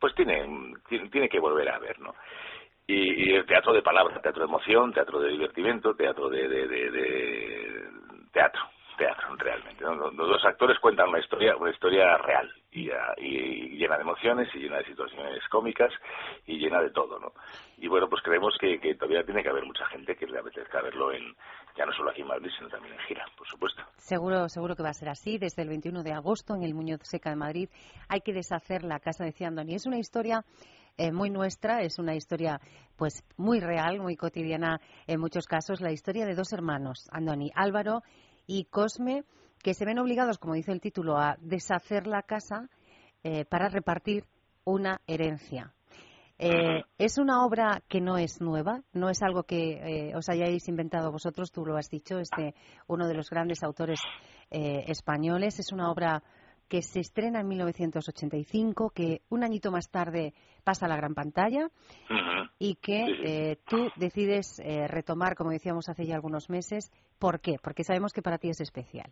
pues 0.00 0.14
tiene, 0.14 0.44
tiene, 0.88 1.08
tiene 1.10 1.28
que 1.28 1.40
volver 1.40 1.68
a 1.70 1.78
ver, 1.78 1.98
¿no? 2.00 2.14
Y, 2.86 3.30
y 3.30 3.34
el 3.34 3.46
teatro 3.46 3.72
de 3.72 3.82
palabras, 3.82 4.22
teatro 4.22 4.42
de 4.44 4.48
emoción, 4.48 4.92
teatro 4.92 5.18
de 5.20 5.30
divertimento, 5.30 5.94
teatro 5.96 6.28
de, 6.28 6.46
de, 6.48 6.66
teatro, 8.32 8.60
teatro 8.96 9.34
realmente. 9.36 9.82
¿no? 9.84 9.94
Los, 9.94 10.14
los 10.14 10.44
actores 10.44 10.78
cuentan 10.78 11.08
una 11.08 11.18
historia, 11.18 11.56
una 11.56 11.70
historia 11.70 12.16
real 12.18 12.48
y, 12.70 12.90
ah, 12.90 13.14
y- 13.18 13.74
y 13.74 13.76
llena 13.78 13.96
de 13.96 14.02
emociones 14.02 14.48
y 14.54 14.58
llena 14.58 14.78
de 14.78 14.84
situaciones 14.84 15.42
cómicas 15.48 15.92
y 16.46 16.58
llena 16.58 16.80
de 16.80 16.90
todo, 16.90 17.18
¿no? 17.18 17.32
Y 17.78 17.88
bueno, 17.88 18.08
pues 18.08 18.22
creemos 18.22 18.56
que, 18.60 18.78
que 18.80 18.94
todavía 18.94 19.24
tiene 19.24 19.42
que 19.42 19.48
haber 19.50 19.64
mucha 19.64 19.84
gente 19.86 20.14
que 20.16 20.26
le 20.26 20.38
apetezca 20.38 20.80
verlo 20.80 21.12
en 21.12 21.34
ya 21.76 21.84
no 21.84 21.92
solo 21.92 22.10
aquí 22.10 22.22
en 22.22 22.28
Madrid, 22.28 22.50
sino 22.56 22.68
también 22.70 22.94
en 22.94 23.00
gira, 23.00 23.24
por 23.36 23.46
supuesto. 23.48 23.82
Seguro, 23.98 24.48
seguro 24.48 24.74
que 24.76 24.82
va 24.82 24.90
a 24.90 24.94
ser 24.94 25.08
así. 25.10 25.36
Desde 25.38 25.62
el 25.62 25.68
21 25.68 26.02
de 26.02 26.12
agosto 26.12 26.54
en 26.54 26.62
el 26.62 26.72
Muñoz 26.74 27.00
Seca 27.02 27.30
de 27.30 27.36
Madrid 27.36 27.68
hay 28.08 28.20
que 28.20 28.32
deshacer 28.32 28.82
la 28.82 28.98
casa 29.00 29.24
de 29.24 29.34
Andoni. 29.44 29.74
Es 29.74 29.84
una 29.86 29.98
historia 29.98 30.42
eh, 30.96 31.12
muy 31.12 31.30
nuestra, 31.30 31.82
es 31.82 31.98
una 31.98 32.14
historia 32.14 32.60
pues 32.96 33.22
muy 33.36 33.60
real, 33.60 34.00
muy 34.00 34.16
cotidiana 34.16 34.80
en 35.06 35.20
muchos 35.20 35.46
casos. 35.46 35.80
La 35.80 35.92
historia 35.92 36.26
de 36.26 36.34
dos 36.34 36.52
hermanos, 36.52 37.08
Andoni, 37.10 37.52
Álvaro 37.54 38.02
y 38.46 38.64
Cosme, 38.64 39.24
que 39.62 39.74
se 39.74 39.84
ven 39.84 39.98
obligados, 39.98 40.38
como 40.38 40.54
dice 40.54 40.72
el 40.72 40.80
título, 40.80 41.18
a 41.18 41.36
deshacer 41.40 42.06
la 42.06 42.22
casa 42.22 42.68
eh, 43.22 43.44
para 43.44 43.68
repartir 43.68 44.24
una 44.64 45.00
herencia. 45.06 45.72
Eh, 46.38 46.82
es 46.98 47.18
una 47.18 47.44
obra 47.44 47.82
que 47.88 48.00
no 48.00 48.18
es 48.18 48.40
nueva, 48.40 48.82
no 48.92 49.08
es 49.08 49.22
algo 49.22 49.44
que 49.44 50.10
eh, 50.10 50.14
os 50.14 50.28
hayáis 50.28 50.68
inventado 50.68 51.10
vosotros, 51.10 51.50
tú 51.50 51.64
lo 51.64 51.76
has 51.76 51.88
dicho, 51.88 52.18
este 52.18 52.54
uno 52.86 53.08
de 53.08 53.14
los 53.14 53.30
grandes 53.30 53.62
autores 53.62 54.00
españoles. 54.48 55.58
Es 55.58 55.72
una 55.72 55.90
obra 55.90 56.22
que 56.68 56.82
se 56.82 57.00
estrena 57.00 57.40
en 57.40 57.48
1985, 57.48 58.90
que 58.94 59.20
un 59.30 59.44
añito 59.44 59.70
más 59.70 59.90
tarde 59.90 60.34
pasa 60.64 60.86
a 60.86 60.88
la 60.88 60.96
gran 60.96 61.14
pantalla 61.14 61.68
y 62.58 62.76
que 62.76 63.04
eh, 63.24 63.56
tú 63.68 63.90
decides 63.96 64.58
eh, 64.60 64.88
retomar, 64.88 65.36
como 65.36 65.50
decíamos 65.50 65.88
hace 65.88 66.06
ya 66.06 66.14
algunos 66.14 66.50
meses. 66.50 66.90
¿Por 67.18 67.40
qué? 67.40 67.56
Porque 67.62 67.84
sabemos 67.84 68.12
que 68.12 68.22
para 68.22 68.38
ti 68.38 68.48
es 68.50 68.60
especial. 68.60 69.10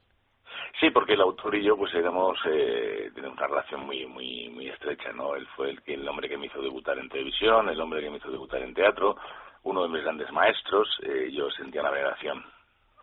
Sí, 0.81 0.91
porque 0.91 1.15
el 1.15 1.21
autor 1.21 1.55
y 1.55 1.65
yo 1.65 1.77
pues 1.77 1.95
éramos 1.95 2.39
eh, 2.47 3.11
tenemos 3.15 3.37
una 3.39 3.47
relación 3.47 3.87
muy 3.87 4.07
muy 4.07 4.49
muy 4.51 4.69
estrecha, 4.69 5.13
¿no? 5.13 5.35
Él 5.35 5.47
fue 5.57 5.71
el 5.71 5.83
que 5.83 5.95
el 5.95 6.09
hombre 6.09 6.29
que 6.29 6.37
me 6.37 6.47
hizo 6.47 6.61
debutar 6.61 6.99
en 6.99 7.09
televisión, 7.09 7.69
el 7.69 7.81
hombre 7.81 8.01
que 8.01 8.11
me 8.11 8.19
hizo 8.19 8.31
debutar 8.31 8.63
en 8.63 8.75
teatro, 8.75 9.17
uno 9.63 9.83
de 9.83 9.89
mis 9.89 10.03
grandes 10.03 10.31
maestros. 10.33 10.89
eh, 11.03 11.31
yo 11.33 11.51
sentía 11.51 11.81
una 11.81 11.91
veneración 11.91 12.45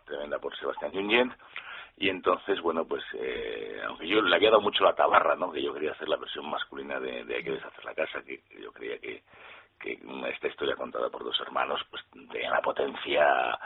tremenda 0.06 0.40
por 0.40 0.56
Sebastián 0.58 0.92
Junyent 0.92 1.34
y 1.98 2.10
entonces 2.10 2.60
bueno 2.62 2.86
pues 2.86 3.04
eh, 3.14 3.82
aunque 3.88 4.08
yo 4.08 4.22
le 4.22 4.36
había 4.36 4.50
dado 4.50 4.62
mucho 4.62 4.84
la 4.84 4.96
tabarra, 4.96 5.36
¿no? 5.36 5.52
Que 5.52 5.62
yo 5.62 5.74
quería 5.74 5.92
hacer 5.92 6.08
la 6.10 6.18
versión 6.18 6.50
masculina 6.50 7.00
de, 7.00 7.24
de 7.26 7.36
Hay 7.36 7.44
que 7.44 7.52
deshacer 7.52 7.86
la 7.86 7.94
casa, 7.94 8.24
que 8.24 8.42
yo 8.60 8.72
creía 8.72 8.98
que 9.00 9.24
que 9.80 10.00
esta 10.30 10.48
historia 10.48 10.76
contada 10.76 11.10
por 11.10 11.24
dos 11.24 11.40
hermanos 11.42 11.82
pues 11.90 12.04
tenía 12.32 12.52
la 12.52 12.62
potencia 12.62 13.60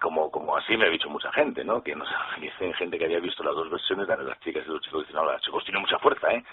como 0.00 0.30
como 0.30 0.56
así 0.56 0.76
me 0.76 0.86
ha 0.86 0.90
dicho 0.90 1.08
mucha 1.08 1.32
gente, 1.32 1.64
¿no? 1.64 1.82
Que 1.82 1.94
nos 1.94 2.08
dicen 2.40 2.74
gente 2.74 2.98
que 2.98 3.06
había 3.06 3.20
visto 3.20 3.42
las 3.42 3.54
dos 3.54 3.70
versiones, 3.70 4.06
de 4.06 4.16
las 4.16 4.40
chicas 4.40 4.64
y 4.66 4.70
los 4.70 4.82
chicos, 4.82 5.00
dicen, 5.02 5.16
no, 5.16 5.30
las 5.30 5.42
chicos 5.42 5.64
tienen 5.64 5.82
mucha 5.82 5.98
fuerza, 5.98 6.32
¿eh? 6.32 6.44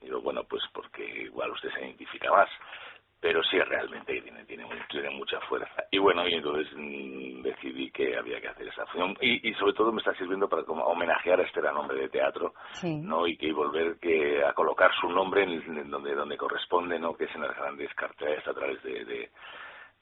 Digo, 0.00 0.20
bueno, 0.20 0.44
pues 0.44 0.62
porque 0.72 1.04
igual 1.22 1.50
usted 1.52 1.70
se 1.72 1.80
identifica 1.80 2.30
más, 2.30 2.48
pero 3.24 3.42
sí, 3.42 3.58
realmente 3.58 4.20
tiene, 4.20 4.44
tiene, 4.44 4.66
tiene 4.90 5.08
mucha 5.08 5.40
fuerza. 5.48 5.82
Y 5.90 5.96
bueno, 5.96 6.28
y 6.28 6.34
entonces 6.34 6.70
mm, 6.76 7.40
decidí 7.40 7.90
que 7.90 8.18
había 8.18 8.38
que 8.38 8.48
hacer 8.48 8.68
esa 8.68 8.84
función, 8.84 9.16
y, 9.18 9.48
y 9.48 9.54
sobre 9.54 9.72
todo 9.72 9.90
me 9.92 10.00
está 10.00 10.12
sirviendo 10.12 10.46
para 10.46 10.62
como 10.64 10.84
homenajear 10.84 11.40
a 11.40 11.44
este 11.44 11.62
gran 11.62 11.74
hombre 11.74 12.00
de 12.00 12.10
teatro, 12.10 12.52
Sí. 12.72 12.94
¿no? 12.96 13.26
Y 13.26 13.38
que 13.38 13.46
y 13.46 13.52
volver 13.52 13.96
que 13.98 14.44
a 14.44 14.52
colocar 14.52 14.90
su 15.00 15.08
nombre 15.08 15.42
en, 15.44 15.52
en 15.52 15.90
donde 15.90 16.14
donde 16.14 16.36
corresponde, 16.36 16.98
¿no? 16.98 17.16
Que 17.16 17.24
es 17.24 17.34
en 17.34 17.40
las 17.40 17.56
grandes 17.56 17.94
carteles 17.94 18.46
a 18.46 18.52
través 18.52 18.82
de, 18.82 19.06
de, 19.06 19.30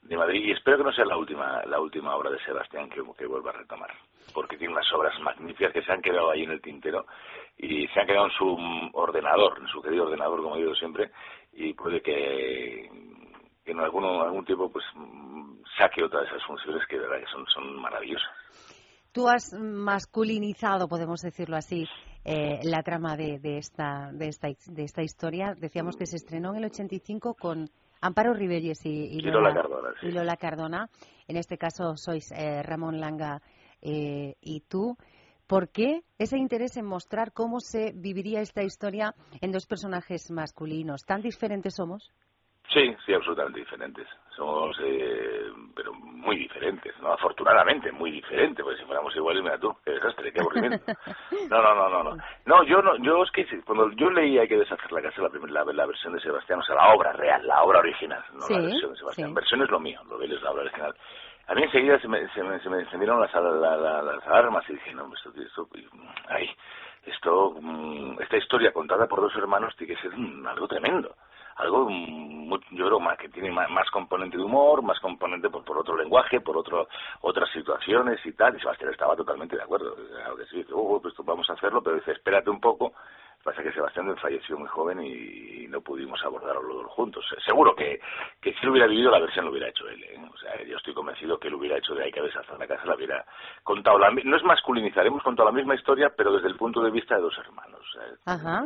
de 0.01 0.17
Madrid 0.17 0.43
y 0.43 0.51
espero 0.51 0.79
que 0.79 0.83
no 0.83 0.91
sea 0.91 1.05
la 1.05 1.15
última 1.15 1.63
la 1.65 1.79
última 1.79 2.17
obra 2.17 2.29
de 2.29 2.39
Sebastián 2.43 2.89
que, 2.89 3.01
que 3.17 3.25
vuelva 3.25 3.51
a 3.51 3.53
retomar 3.53 3.91
porque 4.33 4.57
tiene 4.57 4.73
unas 4.73 4.91
obras 4.93 5.19
magníficas 5.21 5.73
que 5.73 5.81
se 5.81 5.91
han 5.91 6.01
quedado 6.01 6.31
ahí 6.31 6.43
en 6.43 6.51
el 6.51 6.61
tintero 6.61 7.05
y 7.57 7.87
se 7.87 7.99
han 7.99 8.07
quedado 8.07 8.25
en 8.25 8.31
su 8.31 8.89
ordenador 8.93 9.59
en 9.59 9.67
su 9.67 9.81
querido 9.81 10.05
ordenador 10.05 10.41
como 10.41 10.57
digo 10.57 10.73
siempre 10.75 11.11
y 11.53 11.73
puede 11.73 12.01
que, 12.01 12.89
que 13.63 13.71
en 13.71 13.79
algún, 13.79 14.05
algún 14.05 14.45
tiempo 14.45 14.71
pues 14.71 14.85
saque 15.77 16.03
otra 16.03 16.21
de 16.21 16.27
esas 16.27 16.43
funciones 16.45 16.85
que 16.87 16.97
de 16.97 17.07
verdad 17.07 17.25
que 17.25 17.31
son, 17.31 17.45
son 17.47 17.75
maravillosas 17.81 18.31
Tú 19.13 19.29
has 19.29 19.53
masculinizado, 19.53 20.87
podemos 20.87 21.21
decirlo 21.21 21.55
así, 21.55 21.87
eh, 22.25 22.59
la 22.63 22.81
trama 22.81 23.15
de, 23.15 23.37
de 23.37 23.59
esta, 23.59 24.09
de, 24.11 24.27
esta, 24.27 24.47
de 24.47 24.83
esta 24.83 25.03
historia. 25.03 25.53
Decíamos 25.55 25.95
que 25.95 26.07
se 26.07 26.15
estrenó 26.15 26.49
en 26.49 26.57
el 26.57 26.65
85 26.65 27.35
con 27.35 27.69
Amparo 28.01 28.33
Ribelles 28.33 28.83
y, 28.85 29.21
Lola 29.21 29.53
Cardona, 29.53 29.89
sí. 30.01 30.07
y 30.07 30.11
Lola 30.11 30.35
Cardona. 30.35 30.89
En 31.27 31.37
este 31.37 31.59
caso 31.59 31.95
sois 31.95 32.31
eh, 32.31 32.63
Ramón 32.63 32.99
Langa 32.99 33.39
eh, 33.83 34.33
y 34.41 34.61
tú. 34.61 34.95
¿Por 35.47 35.69
qué 35.69 36.01
ese 36.17 36.37
interés 36.37 36.77
en 36.77 36.85
mostrar 36.85 37.31
cómo 37.33 37.59
se 37.59 37.91
viviría 37.93 38.39
esta 38.41 38.63
historia 38.63 39.13
en 39.41 39.51
dos 39.51 39.67
personajes 39.67 40.31
masculinos? 40.31 41.03
¿Tan 41.05 41.21
diferentes 41.21 41.75
somos? 41.75 42.11
Sí, 42.73 42.95
sí, 43.05 43.13
absolutamente 43.13 43.59
diferentes. 43.59 44.07
Somos, 44.35 44.75
eh, 44.81 45.51
pero 45.75 45.93
muy 45.93 46.37
diferentes, 46.37 46.93
¿no? 47.01 47.11
Afortunadamente, 47.11 47.91
muy 47.91 48.09
diferentes, 48.09 48.63
porque 48.63 48.79
si 48.79 48.85
fuéramos 48.85 49.13
iguales, 49.15 49.43
mira 49.43 49.59
tú, 49.59 49.75
qué 49.85 49.91
desastre, 49.91 50.31
qué 50.31 50.39
aburrimiento. 50.39 50.85
No, 51.49 51.61
no, 51.61 51.75
no, 51.75 51.89
no, 51.89 52.03
no. 52.03 52.23
No, 52.45 52.63
yo 52.63 52.81
no, 52.81 52.95
yo 53.03 53.21
es 53.21 53.29
que 53.31 53.45
cuando 53.63 53.91
yo 53.91 54.09
leí 54.09 54.37
Hay 54.39 54.47
que 54.47 54.57
deshacer 54.57 54.91
la 54.91 55.01
casa, 55.01 55.21
la, 55.21 55.29
primer- 55.29 55.51
la, 55.51 55.65
la 55.65 55.85
versión 55.85 56.13
de 56.13 56.21
Sebastián, 56.21 56.59
o 56.59 56.63
sea, 56.63 56.75
la 56.75 56.93
obra 56.95 57.11
real, 57.11 57.45
la 57.45 57.61
obra 57.63 57.79
original, 57.79 58.23
no 58.33 58.41
Sí, 58.47 58.53
la 58.53 58.61
versión 58.61 58.91
de 58.93 58.97
Sebastián. 58.97 59.29
sí. 59.29 59.35
Versión 59.35 59.61
es 59.61 59.69
lo 59.69 59.79
mío, 59.79 60.01
lo 60.09 60.17
de 60.17 60.25
él 60.25 60.31
es 60.33 60.41
la 60.41 60.51
obra 60.51 60.63
original. 60.63 60.95
A 61.47 61.55
mí 61.55 61.63
enseguida 61.63 61.99
se 61.99 62.07
me, 62.07 62.27
se 62.29 62.43
me, 62.43 62.59
se 62.59 62.69
me 62.69 62.79
encendieron 62.81 63.19
las, 63.19 63.33
la- 63.33 63.77
la- 63.77 64.01
las 64.01 64.27
alarmas 64.27 64.63
y 64.69 64.73
dije, 64.73 64.93
no, 64.93 65.11
esto, 65.13 65.31
esto, 65.35 65.67
ay, 66.29 66.49
esto, 67.05 67.55
mm, 67.61 68.21
esta 68.21 68.37
historia 68.37 68.71
contada 68.71 69.07
por 69.07 69.21
dos 69.21 69.35
hermanos 69.35 69.75
tiene 69.75 69.95
que 69.95 70.01
ser 70.01 70.17
mm, 70.17 70.47
algo 70.47 70.67
tremendo 70.67 71.15
algo 71.57 71.87
mm, 71.89 72.51
yo 72.71 72.85
creo 72.87 72.99
más 72.99 73.17
que 73.17 73.29
tiene 73.29 73.51
más, 73.51 73.89
componente 73.91 74.37
de 74.37 74.43
humor, 74.43 74.81
más 74.81 74.99
componente 74.99 75.49
por, 75.49 75.63
por 75.63 75.77
otro 75.77 75.95
lenguaje, 75.95 76.41
por 76.41 76.57
otro 76.57 76.87
otras 77.21 77.49
situaciones 77.51 78.25
y 78.25 78.31
tal. 78.33 78.55
Y 78.55 78.59
Sebastián 78.59 78.91
estaba 78.91 79.15
totalmente 79.15 79.55
de 79.55 79.61
acuerdo. 79.63 79.95
Claro 79.95 80.35
que 80.35 80.43
dice, 80.43 80.65
"Oh, 80.73 80.99
pues 81.01 81.13
vamos 81.23 81.49
a 81.49 81.53
hacerlo, 81.53 81.81
pero 81.83 81.97
dice, 81.97 82.11
espérate 82.13 82.49
un 82.49 82.59
poco. 82.59 82.93
Pasa 83.43 83.61
que 83.61 83.73
Sebastián 83.73 84.15
falleció 84.17 84.57
muy 84.57 84.69
joven 84.69 85.01
y 85.03 85.67
no 85.67 85.81
pudimos 85.81 86.23
abordarlo 86.23 86.87
juntos. 86.89 87.25
Seguro 87.45 87.75
que, 87.75 87.99
que 88.41 88.53
si 88.53 88.65
lo 88.65 88.71
hubiera 88.71 88.87
vivido, 88.87 89.11
la 89.11 89.19
versión 89.19 89.45
lo 89.45 89.51
hubiera 89.51 89.67
hecho 89.67 89.87
él. 89.89 90.01
¿eh? 90.03 90.17
O 90.33 90.37
sea, 90.37 90.63
yo 90.63 90.77
estoy 90.77 90.93
convencido 90.93 91.37
que 91.37 91.49
lo 91.49 91.57
hubiera 91.57 91.77
hecho 91.77 91.93
de 91.93 92.05
Hay 92.05 92.11
que 92.11 92.21
deshacer 92.21 92.57
la 92.57 92.67
casa, 92.67 92.85
la 92.85 92.95
hubiera 92.95 93.25
contado. 93.63 93.99
La, 93.99 94.11
no 94.11 94.37
es 94.37 94.43
masculinizar, 94.43 95.05
hemos 95.05 95.23
contado 95.23 95.49
la 95.49 95.55
misma 95.55 95.75
historia, 95.75 96.13
pero 96.15 96.31
desde 96.33 96.47
el 96.47 96.55
punto 96.55 96.81
de 96.81 96.91
vista 96.91 97.15
de 97.15 97.21
dos 97.21 97.37
hermanos. 97.37 97.81
Ajá. 98.25 98.65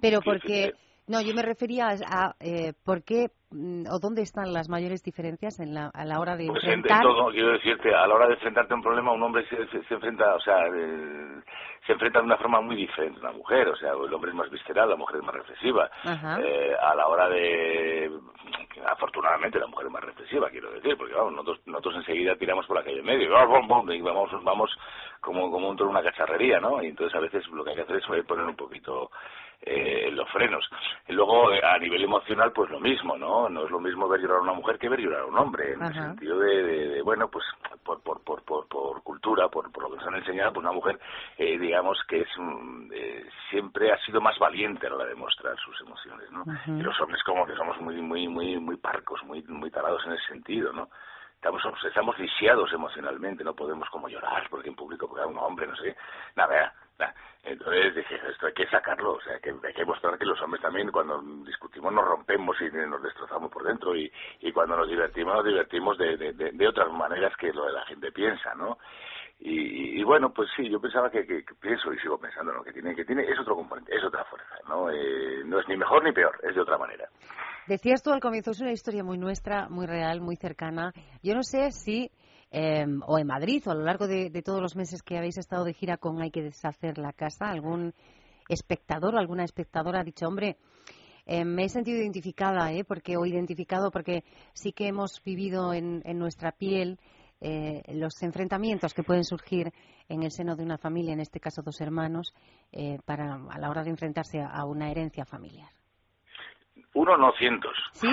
Pero 0.00 0.20
porque 0.20 0.74
No, 1.08 1.20
yo 1.22 1.34
me 1.34 1.42
refería 1.42 1.88
a, 1.88 2.34
eh, 2.40 2.74
por 2.84 3.02
qué 3.02 3.28
mm, 3.50 3.86
o 3.90 3.98
dónde 3.98 4.22
están 4.22 4.52
las 4.52 4.68
mayores 4.68 5.02
diferencias 5.02 5.58
en 5.58 5.72
la, 5.74 5.90
a 5.94 6.04
la 6.04 6.20
hora 6.20 6.36
de 6.36 6.46
Pues 6.46 6.62
en, 6.64 6.70
en 6.70 6.74
enfrentar. 6.80 7.02
todo, 7.02 7.30
quiero 7.32 7.52
decirte, 7.52 7.94
a 7.94 8.06
la 8.06 8.14
hora 8.14 8.26
de 8.28 8.34
enfrentarte 8.34 8.72
a 8.74 8.76
un 8.76 8.82
problema, 8.82 9.12
un 9.12 9.22
hombre 9.22 9.46
se, 9.48 9.66
se- 9.68 9.82
se 9.84 9.94
enfrenta, 9.94 10.34
o 10.34 10.40
sea, 10.40 10.66
eh, 10.66 11.40
se 11.86 11.92
enfrenta 11.92 12.18
de 12.20 12.26
una 12.26 12.36
forma 12.36 12.60
muy 12.60 12.76
diferente 12.76 13.18
a 13.20 13.22
una 13.30 13.32
mujer, 13.38 13.68
o 13.68 13.76
sea, 13.76 13.92
el 13.92 14.12
hombre 14.12 14.30
es 14.30 14.36
más 14.36 14.50
visceral, 14.50 14.90
la 14.90 14.96
mujer 14.96 15.16
es 15.16 15.22
más 15.24 15.34
reflexiva. 15.34 15.90
Eh, 16.44 16.76
a 16.78 16.94
la 16.94 17.06
hora 17.08 17.28
de, 17.30 18.10
afortunadamente, 18.86 19.58
la 19.58 19.66
mujer 19.66 19.86
es 19.86 19.92
más 19.92 20.04
reflexiva, 20.04 20.50
quiero 20.50 20.70
decir, 20.72 20.96
porque 20.98 21.14
vamos, 21.14 21.32
nosotros, 21.32 21.60
nosotros 21.66 21.96
enseguida 21.96 22.36
tiramos 22.36 22.66
por 22.66 22.76
la 22.76 22.84
calle 22.84 22.98
en 23.00 23.06
medio, 23.06 23.28
y 23.28 24.00
vamos, 24.02 24.30
vamos 24.44 24.70
como, 25.20 25.50
como 25.50 25.70
un 25.70 25.76
toro 25.76 25.90
en 25.90 25.96
una 25.96 26.04
cacharrería, 26.04 26.60
¿no? 26.60 26.82
Y 26.82 26.88
entonces 26.88 27.14
a 27.16 27.20
veces 27.20 27.46
lo 27.48 27.64
que 27.64 27.70
hay 27.70 27.76
que 27.76 27.82
hacer 27.82 27.96
es 27.96 28.26
poner 28.26 28.44
un 28.44 28.56
poquito 28.56 29.10
eh, 29.62 30.10
los 30.12 30.28
frenos. 30.30 30.68
Y 31.08 31.12
luego, 31.12 31.52
eh, 31.52 31.60
a 31.62 31.78
nivel 31.78 32.02
emocional, 32.04 32.52
pues 32.52 32.70
lo 32.70 32.80
mismo, 32.80 33.16
¿no? 33.16 33.48
No 33.48 33.64
es 33.64 33.70
lo 33.70 33.80
mismo 33.80 34.08
ver 34.08 34.20
llorar 34.20 34.38
a 34.38 34.42
una 34.42 34.52
mujer 34.52 34.78
que 34.78 34.88
ver 34.88 35.00
llorar 35.00 35.22
a 35.22 35.26
un 35.26 35.36
hombre, 35.38 35.72
en 35.74 35.82
el 35.82 35.94
sentido 36.08 36.38
de, 36.38 36.62
de- 36.62 36.88
de, 36.88 37.02
bueno, 37.02 37.28
pues 37.28 37.44
por, 37.84 38.00
por, 38.02 38.22
por, 38.22 38.42
por, 38.44 38.68
por 38.68 39.02
cultura, 39.02 39.48
por, 39.48 39.70
por 39.72 39.82
lo 39.84 39.90
que 39.90 39.96
nos 39.96 40.06
han 40.06 40.14
enseñado, 40.16 40.52
pues 40.52 40.64
una 40.64 40.72
mujer, 40.72 40.98
eh, 41.38 41.58
digamos 41.58 41.98
que 42.06 42.20
es 42.20 42.28
mm, 42.36 42.90
eh, 42.92 43.26
siempre 43.50 43.92
ha 43.92 43.98
sido 44.04 44.20
más 44.20 44.38
valiente 44.38 44.86
a 44.86 44.90
la 44.90 44.96
hora 44.96 45.04
de 45.06 45.14
mostrar 45.14 45.56
sus 45.58 45.80
emociones, 45.80 46.30
¿no? 46.30 46.44
Y 46.78 46.82
los 46.82 47.00
hombres 47.00 47.22
como 47.24 47.46
que 47.46 47.54
somos 47.56 47.80
muy, 47.80 47.96
muy, 48.00 48.28
muy, 48.28 48.58
muy 48.60 48.76
parcos, 48.76 49.22
muy, 49.24 49.42
muy 49.42 49.70
tarados 49.70 50.04
en 50.06 50.12
ese 50.12 50.26
sentido, 50.26 50.72
¿no? 50.72 50.88
Estamos, 51.34 51.62
estamos 51.84 52.18
lisiados 52.18 52.72
emocionalmente, 52.72 53.44
no 53.44 53.54
podemos 53.54 53.88
como 53.90 54.08
llorar 54.08 54.48
porque 54.50 54.68
en 54.68 54.74
público, 54.74 55.08
porque 55.08 55.24
un 55.24 55.38
hombre, 55.38 55.66
no 55.68 55.76
sé, 55.76 55.96
nada. 56.34 56.72
Entonces 57.44 57.94
dije, 57.94 58.20
esto 58.30 58.46
hay 58.46 58.52
que 58.52 58.66
sacarlo, 58.66 59.12
o 59.14 59.20
sea, 59.22 59.38
que 59.38 59.50
hay 59.50 59.72
que 59.72 59.84
mostrar 59.84 60.18
que 60.18 60.26
los 60.26 60.40
hombres 60.42 60.60
también 60.60 60.90
cuando 60.90 61.20
discutimos 61.44 61.92
nos 61.92 62.04
rompemos 62.06 62.56
y 62.60 62.64
nos 62.70 63.02
destrozamos 63.02 63.50
por 63.50 63.62
dentro 63.64 63.96
y, 63.96 64.10
y 64.40 64.52
cuando 64.52 64.76
nos 64.76 64.88
divertimos 64.88 65.34
nos 65.36 65.44
divertimos 65.46 65.96
de, 65.96 66.16
de, 66.16 66.32
de- 66.32 66.52
de 66.52 66.68
otras 66.68 66.90
maneras 66.92 67.32
que 67.38 67.52
lo 67.52 67.64
de 67.66 67.72
la 67.72 67.84
gente 67.86 68.12
piensa, 68.12 68.54
¿no? 68.54 68.78
Y, 69.40 70.00
y- 70.00 70.02
bueno, 70.02 70.32
pues 70.34 70.48
sí, 70.56 70.68
yo 70.68 70.80
pensaba 70.80 71.10
que, 71.10 71.24
que- 71.26 71.44
que 71.44 71.54
pienso 71.54 71.92
y 71.92 71.98
sigo 72.00 72.18
pensando, 72.18 72.52
¿no? 72.52 72.62
Que 72.64 72.72
tiene, 72.72 72.94
que 72.94 73.04
tiene, 73.04 73.22
es 73.22 73.38
otro 73.38 73.54
componente, 73.54 73.94
es 73.96 74.02
otra 74.04 74.24
fuerza, 74.24 74.56
¿no? 74.68 74.90
Eh, 74.90 75.42
no 75.44 75.60
es 75.60 75.68
ni 75.68 75.76
mejor 75.76 76.02
ni 76.02 76.12
peor, 76.12 76.38
es 76.42 76.54
de 76.54 76.60
otra 76.60 76.76
manera. 76.76 77.08
Decías 77.68 78.02
tú 78.02 78.10
al 78.12 78.20
comienzo, 78.20 78.50
es 78.50 78.60
una 78.60 78.72
historia 78.72 79.04
muy 79.04 79.16
nuestra, 79.18 79.68
muy 79.68 79.86
real, 79.86 80.20
muy 80.20 80.36
cercana. 80.36 80.92
Yo 81.22 81.34
no 81.34 81.42
sé 81.42 81.70
si, 81.70 82.10
eh, 82.50 82.86
o 83.06 83.18
en 83.18 83.26
Madrid, 83.26 83.62
o 83.66 83.70
a 83.70 83.74
lo 83.74 83.84
largo 83.84 84.06
de, 84.06 84.30
todos 84.42 84.60
los 84.60 84.76
meses 84.76 85.02
que 85.02 85.18
habéis 85.18 85.38
estado 85.38 85.64
de 85.64 85.74
gira 85.74 85.96
con 85.96 86.20
Hay 86.20 86.30
que 86.30 86.42
deshacer 86.42 86.98
la 86.98 87.12
casa, 87.12 87.50
algún 87.50 87.94
espectador 88.48 89.14
o 89.14 89.18
alguna 89.18 89.44
espectadora 89.44 90.00
ha 90.00 90.04
dicho, 90.04 90.26
hombre, 90.26 90.56
eh, 91.26 91.44
me 91.44 91.64
he 91.64 91.68
sentido 91.68 91.98
identificada, 91.98 92.72
¿eh? 92.72 92.84
porque, 92.84 93.16
o 93.16 93.26
identificado 93.26 93.90
porque 93.90 94.24
sí 94.54 94.72
que 94.72 94.88
hemos 94.88 95.22
vivido 95.22 95.74
en, 95.74 96.02
en 96.04 96.18
nuestra 96.18 96.52
piel 96.52 96.98
eh, 97.40 97.82
los 97.94 98.20
enfrentamientos 98.22 98.92
que 98.94 99.04
pueden 99.04 99.24
surgir 99.24 99.72
en 100.08 100.22
el 100.22 100.32
seno 100.32 100.56
de 100.56 100.64
una 100.64 100.76
familia, 100.76 101.12
en 101.12 101.20
este 101.20 101.38
caso 101.38 101.62
dos 101.62 101.80
hermanos, 101.80 102.34
eh, 102.72 102.98
para, 103.04 103.34
a 103.34 103.58
la 103.58 103.70
hora 103.70 103.84
de 103.84 103.90
enfrentarse 103.90 104.40
a 104.40 104.64
una 104.64 104.90
herencia 104.90 105.24
familiar. 105.24 105.77
Uno, 106.94 107.16
no 107.16 107.32
cientos. 107.32 107.76
¿Sí? 107.92 108.08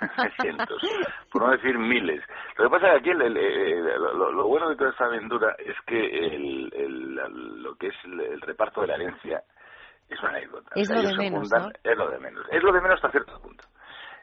cientos. 0.40 0.82
Por 1.32 1.42
no 1.42 1.50
decir 1.50 1.76
miles. 1.78 2.22
Lo 2.56 2.64
que 2.64 2.70
pasa 2.70 2.86
es 2.88 2.92
que 2.92 2.98
aquí 2.98 3.10
el- 3.10 3.22
el- 3.22 3.36
el- 3.36 3.84
lo, 4.02 4.30
lo- 4.32 4.46
bueno 4.46 4.68
de 4.70 4.76
toda 4.76 4.90
esta 4.90 5.04
aventura 5.06 5.54
es 5.58 5.76
que 5.86 6.00
el, 6.34 6.72
el- 6.74 7.62
lo 7.62 7.74
que 7.76 7.88
es 7.88 7.94
el, 8.04 8.20
el 8.20 8.40
reparto 8.40 8.80
de 8.82 8.86
la 8.88 8.94
herencia 8.94 9.42
es 10.08 10.18
una 10.20 10.30
anécdota. 10.30 10.70
Es 10.74 10.88
O 10.90 10.92
sea, 10.92 11.02
lo 11.02 11.08
de 11.08 11.16
menos, 11.16 11.40
juntan- 11.50 11.62
¿no? 11.62 11.90
Es 11.90 11.98
lo 11.98 12.10
de 12.10 12.18
menos. 12.18 12.46
Es 12.50 12.62
lo 12.62 12.72
de 12.72 12.80
menos 12.80 12.96
hasta 12.96 13.10
cierto 13.10 13.40
punto. 13.40 13.64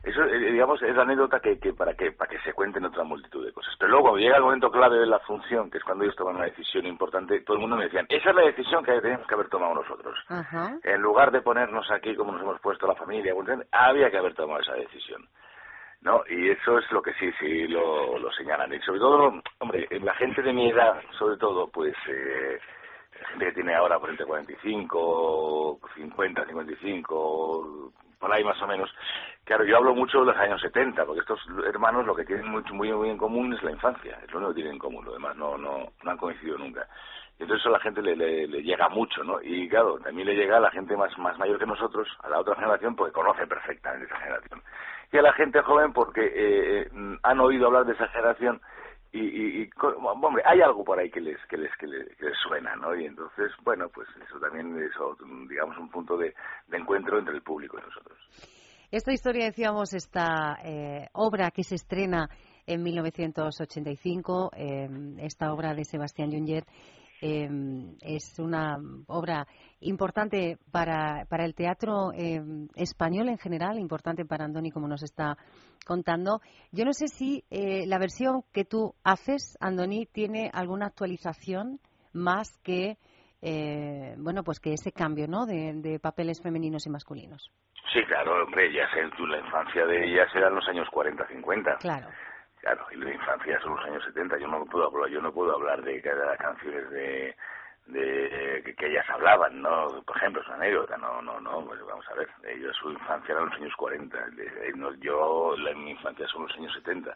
Eso, 0.08 0.24
eh, 0.24 0.52
digamos, 0.52 0.82
es 0.82 0.96
la 0.96 1.02
anécdota 1.02 1.42
que, 1.42 1.60
que 1.60 1.74
para 1.74 1.94
que 1.94 2.14
para 2.14 2.30
que 2.32 2.40
se 2.40 2.54
cuenten 2.54 2.86
otra 2.86 3.04
multitud 3.04 3.46
de 3.46 3.52
cosas. 3.52 3.76
Pero 3.78 3.92
luego, 3.92 4.04
cuando 4.06 4.20
llega 4.20 4.38
el 4.38 4.44
momento 4.44 4.72
clave 4.72 5.00
de 5.00 5.06
la 5.06 5.20
función, 5.20 5.70
que 5.70 5.80
es 5.80 5.84
cuando 5.84 6.06
ellos 6.06 6.16
toman 6.16 6.38
una 6.38 6.46
decisión 6.46 6.86
importante, 6.86 7.42
todo 7.42 7.56
el 7.56 7.62
mundo 7.62 7.76
me 7.76 7.86
decían, 7.86 8.06
esa 8.08 8.30
es 8.30 8.36
la 8.36 8.44
decisión 8.44 8.86
que 8.86 9.02
teníamos 9.02 9.28
que 9.28 9.34
haber 9.34 9.50
tomado 9.50 9.74
nosotros. 9.76 10.18
En 10.84 11.02
lugar 11.02 11.32
de 11.32 11.42
ponernos 11.42 11.92
aquí 11.92 12.16
como 12.16 12.32
nos 12.32 12.42
hemos 12.42 12.62
puesto 12.62 12.88
la 12.88 12.96
familia, 12.96 13.34
había 13.72 14.10
que 14.10 14.18
haber 14.18 14.34
tomado 14.34 14.62
esa 14.62 14.76
decisión. 14.76 15.28
¿no? 16.02 16.24
Y 16.30 16.52
eso 16.52 16.78
es 16.78 16.90
lo 16.92 17.02
que 17.02 17.14
sí, 17.16 17.30
sí 17.38 17.68
lo, 17.68 18.18
lo 18.18 18.32
señalan. 18.32 18.72
Y 18.74 18.80
sobre 18.80 19.00
todo, 19.00 19.42
hombre, 19.60 19.88
la 20.02 20.14
gente 20.14 20.42
de 20.42 20.54
mi 20.54 20.70
edad, 20.70 21.02
sobre 21.18 21.36
todo, 21.36 21.68
pues, 21.68 21.96
eh, 22.08 22.60
gente 23.26 23.46
que 23.46 23.52
tiene 23.54 23.76
ahora 23.76 24.00
por 24.00 24.10
entre 24.10 24.26
45, 24.26 25.80
50, 25.96 26.46
55, 26.46 27.92
por 28.20 28.34
ahí 28.34 28.44
más 28.44 28.62
o 28.62 28.68
menos. 28.68 28.90
Claro, 29.44 29.64
yo 29.64 29.78
hablo 29.78 29.96
mucho 29.96 30.20
de 30.20 30.26
los 30.26 30.38
años 30.38 30.60
70, 30.62 31.06
porque 31.06 31.22
estos 31.22 31.40
hermanos 31.66 32.06
lo 32.06 32.16
que 32.16 32.26
tienen 32.26 32.50
mucho, 32.50 32.74
muy, 32.74 32.92
muy 32.92 33.10
en 33.10 33.18
común 33.18 33.54
es 33.54 33.64
la 33.64 33.72
infancia, 33.72 34.20
es 34.24 34.32
lo 34.32 34.40
único 34.40 34.52
que 34.52 34.56
tienen 34.56 34.74
en 34.74 34.80
común, 34.80 35.06
lo 35.06 35.14
demás 35.14 35.36
no, 35.38 35.58
no, 35.58 35.92
no 36.04 36.12
han 36.12 36.18
coincidido 36.18 36.58
nunca. 36.58 36.88
Entonces 37.40 37.60
eso 37.60 37.70
a 37.70 37.74
la 37.74 37.80
gente 37.80 38.02
le, 38.02 38.16
le, 38.16 38.48
le 38.48 38.64
llega 38.64 38.90
mucho, 38.90 39.24
¿no? 39.24 39.40
Y 39.42 39.70
claro, 39.70 40.00
también 40.00 40.28
le 40.28 40.36
llega 40.36 40.58
a 40.58 40.60
la 40.60 40.72
gente 40.72 40.98
más, 40.98 41.16
más 41.20 41.38
mayor 41.38 41.60
que 41.60 41.68
nosotros, 41.68 42.08
a 42.24 42.30
la 42.30 42.40
otra 42.40 42.56
generación, 42.56 42.96
porque 42.96 43.14
conoce 43.14 43.46
perfectamente 43.46 44.08
esa 44.08 44.18
generación. 44.18 44.64
Y 45.12 45.18
a 45.18 45.22
la 45.22 45.34
gente 45.34 45.62
joven 45.62 45.94
porque 45.94 46.22
eh, 46.26 46.82
eh, 46.82 46.90
han 47.24 47.40
oído 47.40 47.68
hablar 47.68 47.86
de 47.86 47.94
esa 47.94 48.08
generación 48.08 48.60
y, 49.18 49.62
y, 49.62 49.64
y, 49.64 49.70
hombre, 49.80 50.44
hay 50.46 50.62
algo 50.62 50.84
por 50.84 51.00
ahí 51.00 51.10
que 51.10 51.22
les, 51.22 51.38
que 51.50 51.58
les, 51.58 51.76
que 51.78 51.88
les, 51.88 52.08
suena, 52.48 52.76
¿no? 52.76 52.96
Y 52.96 53.06
entonces, 53.06 53.52
bueno, 53.64 53.90
pues 53.90 54.08
eso 54.28 54.40
también 54.40 54.78
es, 54.78 54.92
digamos, 55.50 55.78
un 55.78 55.90
punto 55.90 56.18
de, 56.18 56.34
de 56.68 56.78
encuentro 56.78 57.18
entre 57.20 57.36
el 57.36 57.42
público 57.42 57.78
y 57.78 57.82
nosotros. 57.82 58.18
Esta 58.92 59.12
historia, 59.12 59.46
decíamos, 59.46 59.94
esta 59.94 60.58
eh, 60.64 61.10
obra 61.14 61.52
que 61.52 61.64
se 61.64 61.76
estrena 61.76 62.30
en 62.66 62.84
1985, 62.84 64.52
eh, 64.56 64.88
esta 65.20 65.52
obra 65.52 65.74
de 65.74 65.84
Sebastián 65.84 66.32
Junger, 66.32 66.64
eh, 67.22 67.50
es 68.02 68.40
una 68.40 68.78
obra 69.08 69.48
importante 69.80 70.58
para, 70.72 71.26
para 71.30 71.46
el 71.46 71.56
teatro 71.56 72.12
eh, 72.14 72.42
español 72.76 73.30
en 73.30 73.38
general, 73.38 73.78
importante 73.80 74.26
para 74.26 74.46
Andoni, 74.46 74.72
como 74.72 74.88
nos 74.88 75.04
está 75.04 75.38
contando. 75.86 76.42
Yo 76.72 76.86
no 76.86 76.94
sé 76.94 77.08
si 77.08 77.44
eh, 77.50 77.86
la 77.88 78.00
versión 78.00 78.44
que 78.54 78.66
tú 78.66 78.96
haces, 79.04 79.58
Andoni, 79.60 80.06
tiene 80.06 80.50
alguna 80.54 80.88
actualización 80.88 81.80
más 82.14 82.58
que, 82.64 82.98
eh, 83.42 84.16
bueno, 84.18 84.44
pues 84.44 84.60
que 84.60 84.74
ese 84.74 84.92
cambio, 84.92 85.28
¿no?, 85.28 85.46
de, 85.46 85.74
de 85.76 86.00
papeles 86.00 86.42
femeninos 86.42 86.86
y 86.88 86.90
masculinos. 86.90 87.52
Sí, 87.94 88.04
claro, 88.06 88.44
hombre, 88.44 88.74
ya 88.74 88.86
tú, 89.16 89.26
la 89.26 89.40
infancia 89.40 89.86
de 89.86 90.06
ellas 90.06 90.28
eran 90.36 90.54
los 90.54 90.68
años 90.68 90.88
40, 90.92 91.26
50. 91.28 91.78
Claro. 91.78 92.10
Claro, 92.62 92.86
y 92.92 92.96
la 92.98 93.12
infancia 93.14 93.60
son 93.62 93.76
los 93.76 93.86
años 93.86 94.04
70. 94.06 94.38
Yo 94.40 94.48
no 94.48 94.66
puedo 94.66 94.88
hablar, 94.88 95.10
yo 95.10 95.22
no 95.22 95.32
puedo 95.32 95.54
hablar 95.56 95.82
de 95.84 96.02
cada 96.02 96.36
canciones 96.38 96.90
de, 96.90 97.36
de 97.88 98.76
que, 98.78 98.88
ellas 98.88 99.06
hablaban, 99.10 99.62
¿no? 99.62 100.02
Por 100.06 100.18
ejemplo, 100.18 100.42
es 100.42 100.48
una 100.48 100.58
anécdota, 100.58 100.98
no, 100.98 101.22
no, 101.22 101.40
no, 101.40 101.66
pues 101.66 101.80
vamos 101.86 102.06
a 102.10 102.16
ver. 102.16 102.28
Ellos, 102.44 102.76
su 102.78 102.92
infancia 102.92 103.34
eran 103.34 103.46
los 103.46 103.56
años 103.56 103.76
40. 103.78 104.18
de- 104.32 104.74
no, 104.76 104.94
yo, 104.96 105.56
la, 105.58 105.74
mi 105.76 105.92
infancia 105.92 106.28
son 106.28 106.44
los 106.44 106.56
años 106.56 106.74
70. 106.74 107.16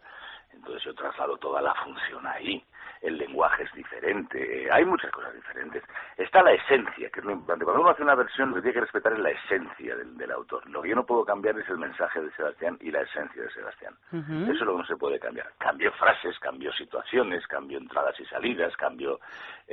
Entonces 0.53 0.83
yo 0.83 0.93
traslado 0.95 1.37
toda 1.37 1.61
la 1.61 1.73
función 1.75 2.25
ahí. 2.27 2.63
El 3.01 3.17
lenguaje 3.17 3.63
es 3.63 3.73
diferente, 3.73 4.69
hay 4.71 4.85
muchas 4.85 5.11
cosas 5.11 5.33
diferentes. 5.33 5.83
Está 6.17 6.43
la 6.43 6.53
esencia, 6.53 7.09
que 7.09 7.19
es 7.19 7.25
lo 7.25 7.31
importante. 7.31 7.65
Cuando 7.65 7.81
uno 7.81 7.91
hace 7.91 8.03
una 8.03 8.15
versión, 8.15 8.49
lo 8.49 8.55
que 8.55 8.61
tiene 8.61 8.73
que 8.75 8.81
respetar 8.81 9.13
es 9.13 9.19
la 9.19 9.31
esencia 9.31 9.95
del, 9.95 10.15
del 10.17 10.31
autor. 10.31 10.69
Lo 10.69 10.81
que 10.81 10.89
yo 10.89 10.95
no 10.95 11.05
puedo 11.05 11.25
cambiar 11.25 11.57
es 11.57 11.67
el 11.69 11.77
mensaje 11.77 12.21
de 12.21 12.31
Sebastián 12.31 12.77
y 12.79 12.91
la 12.91 13.01
esencia 13.01 13.41
de 13.41 13.49
Sebastián. 13.51 13.95
Eso 14.11 14.51
es 14.51 14.61
lo 14.61 14.73
que 14.73 14.77
no 14.77 14.85
se 14.85 14.97
puede 14.97 15.19
cambiar. 15.19 15.51
Cambio 15.57 15.91
frases, 15.93 16.37
cambio 16.39 16.71
situaciones, 16.73 17.45
cambio 17.47 17.77
entradas 17.77 18.19
y 18.19 18.25
salidas, 18.25 18.75
cambio... 18.77 19.19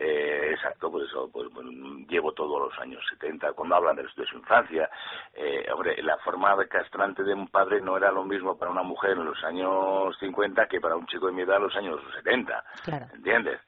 Eh, 0.01 0.53
exacto, 0.53 0.93
por 0.93 1.03
eso 1.03 1.29
pues, 1.33 1.49
bueno, 1.53 1.71
llevo 2.09 2.33
todos 2.33 2.71
los 2.71 2.79
años 2.79 3.05
70. 3.11 3.53
Cuando 3.55 3.75
hablan 3.75 3.97
de, 3.97 4.05
de 4.05 4.27
su 4.27 4.37
infancia, 4.37 4.89
eh, 5.35 5.67
hombre, 5.73 6.01
la 6.03 6.17
forma 6.19 6.55
de 6.57 6.69
castrante 6.69 7.25
de 7.25 7.35
un 7.35 7.49
padre 7.49 7.81
no 7.81 7.97
era 7.97 8.13
lo 8.13 8.25
mismo 8.25 8.57
para 8.57 8.71
una 8.71 8.83
mujer 8.83 9.13
en 9.13 9.25
los 9.25 9.43
años 9.43 10.17
50 10.21 10.67
que 10.67 10.81
para 10.81 10.95
un 10.95 11.07
chico 11.07 11.27
de 11.27 11.33
mi 11.33 11.43
edad 11.43 11.57
en 11.57 11.63
los 11.65 11.77
años 11.77 12.01
70. 12.15 12.65
Claro. 12.85 12.98
¿Entiendes? 13.15 13.61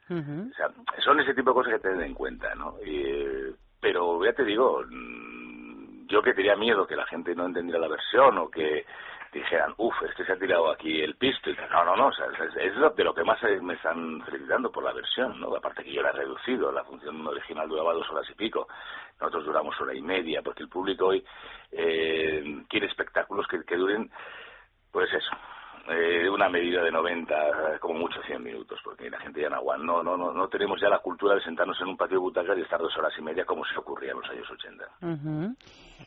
O 0.50 0.54
sea, 0.54 0.68
son 1.04 1.20
ese 1.20 1.34
tipo 1.34 1.50
de 1.50 1.54
cosas 1.54 1.72
que 1.74 1.78
tener 1.88 2.02
en 2.06 2.14
cuenta, 2.14 2.54
¿no? 2.54 2.76
Y, 2.84 3.54
pero 3.80 4.24
ya 4.24 4.32
te 4.32 4.44
digo, 4.44 4.82
mm, 4.88 6.06
yo 6.06 6.22
que 6.22 6.34
tenía 6.34 6.56
miedo 6.56 6.86
que 6.86 6.96
la 6.96 7.06
gente 7.06 7.34
no 7.34 7.46
entendiera 7.46 7.78
la 7.80 7.88
versión 7.88 8.36
o 8.38 8.50
que 8.50 8.84
dijeran, 9.32 9.72
uff, 9.76 9.94
este 10.08 10.24
se 10.24 10.32
ha 10.32 10.36
tirado 10.38 10.70
aquí 10.72 11.00
el 11.00 11.14
pisto 11.14 11.50
y. 11.50 11.56
No, 11.70 11.84
no, 11.84 11.94
no, 11.96 12.06
o 12.08 12.12
sea, 12.12 12.26
es, 12.26 12.56
es 12.56 12.74
lo- 12.76 12.90
de 12.90 13.04
lo 13.04 13.14
que 13.14 13.22
más 13.22 13.40
me 13.62 13.74
están 13.74 14.20
felicitando 14.24 14.72
por 14.72 14.82
la 14.82 14.92
versión, 14.92 15.38
¿no? 15.40 15.54
Aparte 15.54 15.84
que 15.84 15.92
yo 15.92 16.02
la 16.02 16.08
he 16.10 16.12
reducido, 16.14 16.72
la 16.72 16.82
función 16.84 17.24
original 17.26 17.68
duraba 17.68 17.92
dos 17.94 18.10
horas 18.10 18.28
y 18.28 18.34
pico, 18.34 18.66
nosotros 19.20 19.44
duramos 19.44 19.80
hora 19.80 19.94
y 19.94 20.02
media, 20.02 20.42
porque 20.42 20.64
el 20.64 20.68
público 20.68 21.06
hoy 21.06 21.24
eh, 21.70 22.64
quiere 22.68 22.86
espectáculos 22.86 23.46
que, 23.46 23.62
que 23.64 23.76
duren, 23.76 24.10
pues 24.90 25.12
eso, 25.14 25.30
eh, 25.88 26.28
una 26.28 26.48
medida 26.48 26.82
de 26.82 26.90
90, 26.90 27.78
como 27.80 28.00
mucho 28.00 28.20
100 28.26 28.42
minutos, 28.42 28.78
porque 28.84 29.10
la 29.10 29.18
gente 29.20 29.40
ya 29.40 29.48
no 29.48 29.56
aguanta. 29.56 29.84
No, 29.84 30.02
no, 30.02 30.16
no, 30.16 30.32
no 30.32 30.48
tenemos 30.48 30.80
ya 30.80 30.88
la 30.88 30.98
cultura 30.98 31.34
de 31.34 31.42
sentarnos 31.42 31.80
en 31.80 31.88
un 31.88 31.96
patio 31.96 32.16
de 32.16 32.22
butacas 32.22 32.58
y 32.58 32.62
estar 32.62 32.80
dos 32.80 32.96
horas 32.96 33.12
y 33.18 33.22
media 33.22 33.44
como 33.44 33.64
se 33.64 33.78
ocurría 33.78 34.12
en 34.12 34.18
los 34.18 34.30
años 34.30 34.50
80. 34.50 34.84
Ujú. 35.02 35.56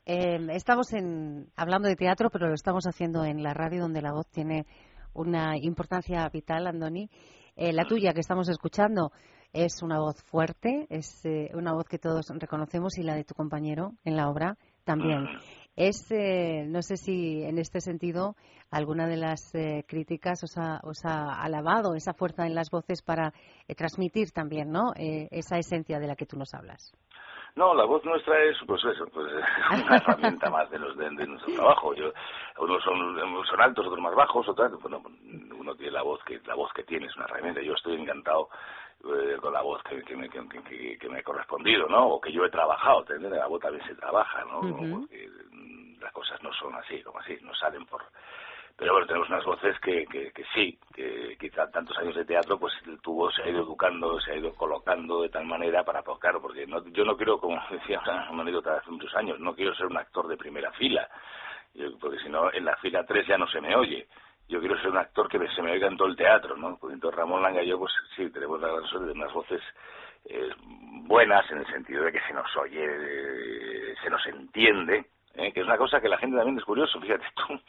Eh, 0.06 0.40
estamos 0.52 0.94
en, 0.94 1.48
hablando 1.56 1.88
de 1.88 1.96
teatro, 1.96 2.30
pero 2.30 2.48
lo 2.48 2.54
estamos 2.54 2.86
haciendo 2.86 3.24
en 3.26 3.42
la 3.44 3.54
radio, 3.54 3.82
donde 3.82 4.02
la 4.02 4.12
voz 4.12 4.28
tiene 4.30 4.66
una 5.14 5.58
importancia 5.58 6.28
vital, 6.30 6.68
Andoni. 6.68 7.10
Eh, 7.56 7.74
la 7.74 7.86
tuya, 7.86 8.14
que 8.14 8.20
estamos 8.20 8.50
escuchando, 8.50 9.12
es 9.54 9.84
una 9.84 10.00
voz 10.00 10.24
fuerte, 10.24 10.88
es 10.90 11.24
eh, 11.26 11.52
una 11.54 11.74
voz 11.74 11.86
que 11.88 12.00
todos 12.00 12.26
reconocemos, 12.40 12.98
y 12.98 13.04
la 13.04 13.16
de 13.16 13.24
tu 13.24 13.36
compañero 13.36 13.92
en 14.04 14.16
la 14.18 14.30
obra 14.30 14.58
también. 14.84 15.26
Es, 15.76 16.12
eh, 16.12 16.66
no 16.68 16.82
sé 16.82 16.98
si 16.98 17.44
en 17.44 17.58
este 17.58 17.82
sentido 17.82 18.36
alguna 18.74 19.08
de 19.08 19.18
las 19.18 19.54
eh, 19.56 19.86
críticas 19.88 20.44
os 20.44 20.58
ha, 20.58 20.80
os 20.84 21.06
ha 21.06 21.42
alabado 21.42 21.96
esa 21.96 22.14
fuerza 22.14 22.46
en 22.46 22.56
las 22.56 22.70
voces 22.72 23.02
para 23.02 23.34
eh, 23.68 23.76
transmitir 23.76 24.32
también, 24.32 24.72
¿no? 24.72 24.94
Eh, 24.96 25.28
esa 25.32 25.58
esencia 25.58 26.00
de 26.00 26.08
la 26.08 26.16
que 26.16 26.26
tú 26.26 26.38
nos 26.38 26.54
hablas. 26.54 26.92
No, 27.56 27.76
la 27.76 27.86
voz 27.86 28.04
nuestra 28.04 28.44
es, 28.46 28.58
pues 28.66 28.84
eso, 28.84 29.06
pues 29.14 29.32
una 29.86 29.98
herramienta 29.98 30.50
más 30.50 30.70
de, 30.72 30.80
los, 30.80 30.98
de, 30.98 31.12
nuestro 31.12 31.54
trabajo. 31.54 31.94
Yo, 31.94 32.12
unos 32.58 32.84
son, 32.84 33.16
son 33.46 33.62
altos, 33.62 33.86
otros 33.86 34.02
más 34.02 34.16
bajos, 34.16 34.50
otros, 34.50 34.82
bueno, 34.82 35.04
uno 35.56 35.76
tiene 35.76 35.92
la 35.92 36.02
voz 36.02 36.20
que 36.24 36.42
la 36.46 36.56
voz 36.56 36.74
que 36.74 36.84
tiene 36.84 37.06
es 37.06 37.16
una 37.16 37.26
herramienta. 37.26 37.62
Yo 37.62 37.74
estoy 37.74 38.02
encantado 38.02 38.50
eh, 38.50 38.83
la 39.04 39.62
voz 39.62 39.84
que, 39.84 40.02
que, 40.04 40.16
me, 40.16 40.30
que, 40.30 40.40
que- 40.48 40.98
que 40.98 41.10
me 41.10 41.20
ha 41.20 41.24
correspondido, 41.24 41.88
¿no? 41.88 42.08
O 42.08 42.22
que 42.22 42.32
yo 42.32 42.46
he 42.46 42.50
trabajado, 42.50 43.02
¿entiendes? 43.02 43.32
La 43.32 43.48
voz 43.48 43.62
también 43.62 43.86
se 43.86 43.96
trabaja, 43.96 44.44
¿no? 44.46 44.62
Porque 44.78 45.30
mm, 45.52 46.00
las 46.02 46.12
cosas 46.14 46.42
no 46.42 46.52
son 46.54 46.74
así, 46.76 47.02
como 47.04 47.20
así, 47.20 47.38
no 47.42 47.54
salen 47.56 47.86
por... 47.86 48.02
Pero 48.76 48.94
bueno, 48.94 49.06
tenemos 49.06 49.30
unas 49.30 49.46
voces 49.46 49.80
que, 49.82 50.06
que, 50.08 50.32
que 50.32 50.44
sí, 50.56 50.80
que 50.96 51.38
quizá 51.40 51.70
tantos 51.70 51.96
años 52.00 52.16
de 52.16 52.26
teatro, 52.26 52.58
pues 52.58 52.74
tu 53.04 53.14
voz 53.14 53.36
se 53.36 53.44
ha 53.44 53.50
ido 53.50 53.62
educando, 53.62 54.20
se 54.20 54.32
ha 54.32 54.36
ido 54.36 54.56
colocando 54.56 55.22
de 55.22 55.30
tal 55.30 55.46
manera 55.46 55.84
para, 55.84 56.02
pues 56.02 56.18
claro, 56.20 56.42
porque 56.42 56.66
no, 56.66 56.84
yo 56.88 57.06
no 57.06 57.16
quiero, 57.16 57.40
como 57.40 57.62
decía 57.70 58.02
una 58.32 58.42
anécdota 58.42 58.78
hace 58.78 58.90
muchos 58.90 59.14
años, 59.16 59.40
no 59.40 59.54
quiero 59.54 59.76
ser 59.76 59.86
un 59.86 59.98
actor 59.98 60.28
de 60.28 60.38
primera 60.38 60.72
fila, 60.72 61.08
Yo- 61.76 61.98
porque 62.00 62.18
si 62.20 62.30
no, 62.30 62.52
en 62.52 62.66
la 62.66 62.76
fila 62.78 63.06
3 63.06 63.28
ya 63.28 63.38
no 63.38 63.48
se 63.48 63.62
me 63.62 63.76
oye. 63.76 64.08
Yo 64.48 64.60
quiero 64.60 64.78
ser 64.80 64.90
un 64.90 64.98
actor 64.98 65.28
que 65.30 65.40
se 65.50 65.62
me 65.62 65.72
oiga 65.72 65.88
en 65.88 65.98
todo 65.98 66.08
el 66.08 66.16
teatro, 66.16 66.56
¿no? 66.58 66.78
Porque 66.78 66.96
entonces 66.96 67.18
Ramón 67.18 67.42
Langa 67.42 67.64
y 67.64 67.70
yo, 67.70 67.80
pues 67.80 67.94
sí, 68.16 68.30
tenemos 68.30 68.60
la 68.62 68.70
suerte 68.88 69.08
de 69.08 69.14
unas 69.14 69.34
voces 69.34 69.62
eh, 70.26 70.50
buenas 71.06 71.50
en 71.52 71.60
el 71.60 71.68
sentido 71.68 72.04
de 72.04 72.12
que 72.12 72.22
se 72.22 72.34
nos 72.34 72.56
oye, 72.58 72.84
eh, 72.84 73.96
se 74.04 74.10
nos 74.10 74.26
entiende, 74.28 75.06
¿eh? 75.36 75.52
que 75.52 75.60
es 75.62 75.66
una 75.66 75.78
cosa 75.78 76.00
que 76.02 76.10
la 76.10 76.18
gente 76.18 76.38
también 76.38 76.58
es 76.58 76.64
curioso, 76.66 77.00
fíjate 77.00 77.26
tú, 77.36 77.60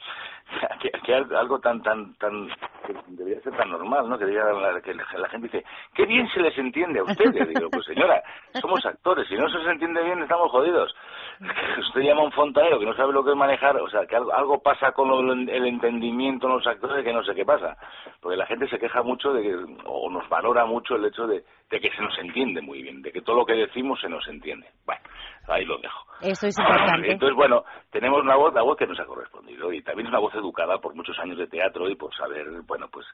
que, 1.05 1.15
algo 1.15 1.59
tan, 1.61 1.83
tan, 1.83 2.15
tan, 2.17 2.49
que 2.87 2.95
debería 3.09 3.41
ser 3.43 3.57
tan 3.57 3.71
normal, 3.71 4.09
¿no? 4.09 4.19
Que, 4.19 4.27
la, 4.27 4.81
que 4.83 4.95
la- 4.95 5.29
gente 5.29 5.49
dice, 5.49 5.65
qué 5.95 6.07
bien 6.07 6.29
se 6.29 6.41
les 6.41 6.57
entiende 6.59 7.01
a 7.01 7.05
ustedes. 7.05 7.49
Digo, 7.49 7.69
pues 7.71 7.85
señora, 7.87 8.23
somos 8.61 8.85
actores, 8.87 9.27
si 9.29 9.35
no 9.37 9.49
se 9.49 9.59
les 9.59 9.69
entiende 9.69 10.03
bien 10.03 10.23
estamos 10.23 10.51
jodidos. 10.51 10.95
Usted 11.79 12.03
llama 12.03 12.23
un 12.23 12.33
fontanero 12.33 12.79
que 12.79 12.87
no 12.87 12.95
sabe 12.95 13.13
lo 13.13 13.25
que 13.25 13.31
es 13.31 13.37
manejar, 13.37 13.77
o 13.79 13.89
sea, 13.89 14.07
que 14.07 14.17
algo, 14.17 14.33
algo 14.33 14.63
pasa 14.63 14.93
con 14.93 15.09
lo- 15.09 15.33
el 15.33 15.67
entendimiento 15.67 16.47
en 16.47 16.55
los 16.55 16.67
actores 16.67 17.05
que 17.05 17.13
no 17.13 17.25
sé 17.25 17.35
qué 17.35 17.45
pasa. 17.45 17.77
Porque 18.21 18.37
la 18.37 18.47
gente 18.47 18.69
se 18.69 18.79
queja 18.79 19.03
mucho 19.03 19.33
de 19.33 19.43
que, 19.43 19.55
o 19.87 20.11
nos 20.11 20.29
valora 20.29 20.65
mucho 20.67 20.97
el 20.97 21.05
hecho 21.07 21.27
de, 21.27 21.43
de 21.71 21.81
que 21.81 21.91
se 21.91 22.03
nos 22.03 22.17
entiende 22.19 22.61
muy 22.61 22.83
bien, 22.83 23.03
de 23.03 23.11
que 23.13 23.23
todo 23.23 23.37
lo 23.37 23.47
que 23.47 23.55
decimos 23.55 24.01
se 24.01 24.09
nos 24.09 24.27
entiende. 24.29 24.69
Bueno, 24.87 25.01
ahí 25.49 25.65
lo 25.65 25.79
dejo. 25.79 26.05
Eso 26.21 26.47
es 26.47 26.57
importante. 26.59 27.13
Entonces, 27.13 27.37
bueno, 27.37 27.65
tenemos 27.91 28.23
una 28.23 28.37
voz, 28.37 28.55
la 28.55 28.63
voz 28.63 28.77
que 28.77 28.87
nos 28.87 28.99
ha 28.99 29.05
correspondido 29.05 29.73
y 29.73 29.83
también 29.83 30.07
es 30.07 30.11
una 30.11 30.21
voz 30.21 30.35
educada 30.35 30.79
por 30.79 30.95
muchos 30.95 31.19
años 31.19 31.39
de 31.39 31.47
teatro 31.47 31.89
y 31.89 31.97
por 31.97 32.15
saber, 32.15 32.47
bueno, 32.67 32.89
pues 32.91 33.07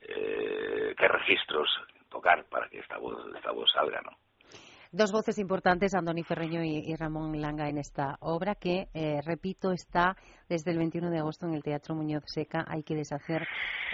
eh, 0.00 0.94
qué 0.96 1.08
registros 1.08 1.68
tocar 2.08 2.44
para 2.50 2.68
que 2.68 2.78
esta 2.78 2.98
voz, 2.98 3.16
esta 3.34 3.52
voz 3.52 3.70
salga, 3.72 4.00
¿no? 4.02 4.10
Dos 4.96 5.10
voces 5.10 5.40
importantes, 5.40 5.92
Andoni 5.92 6.22
Ferreño 6.22 6.62
y, 6.62 6.78
y 6.86 6.94
Ramón 6.94 7.40
Langa, 7.40 7.68
en 7.68 7.78
esta 7.78 8.16
obra 8.20 8.54
que, 8.54 8.86
eh, 8.94 9.20
repito, 9.26 9.72
está 9.72 10.16
desde 10.48 10.70
el 10.70 10.78
21 10.78 11.10
de 11.10 11.18
agosto 11.18 11.46
en 11.46 11.54
el 11.54 11.64
Teatro 11.64 11.96
Muñoz 11.96 12.22
Seca. 12.26 12.64
Hay 12.68 12.84
que 12.84 12.94
deshacer 12.94 13.44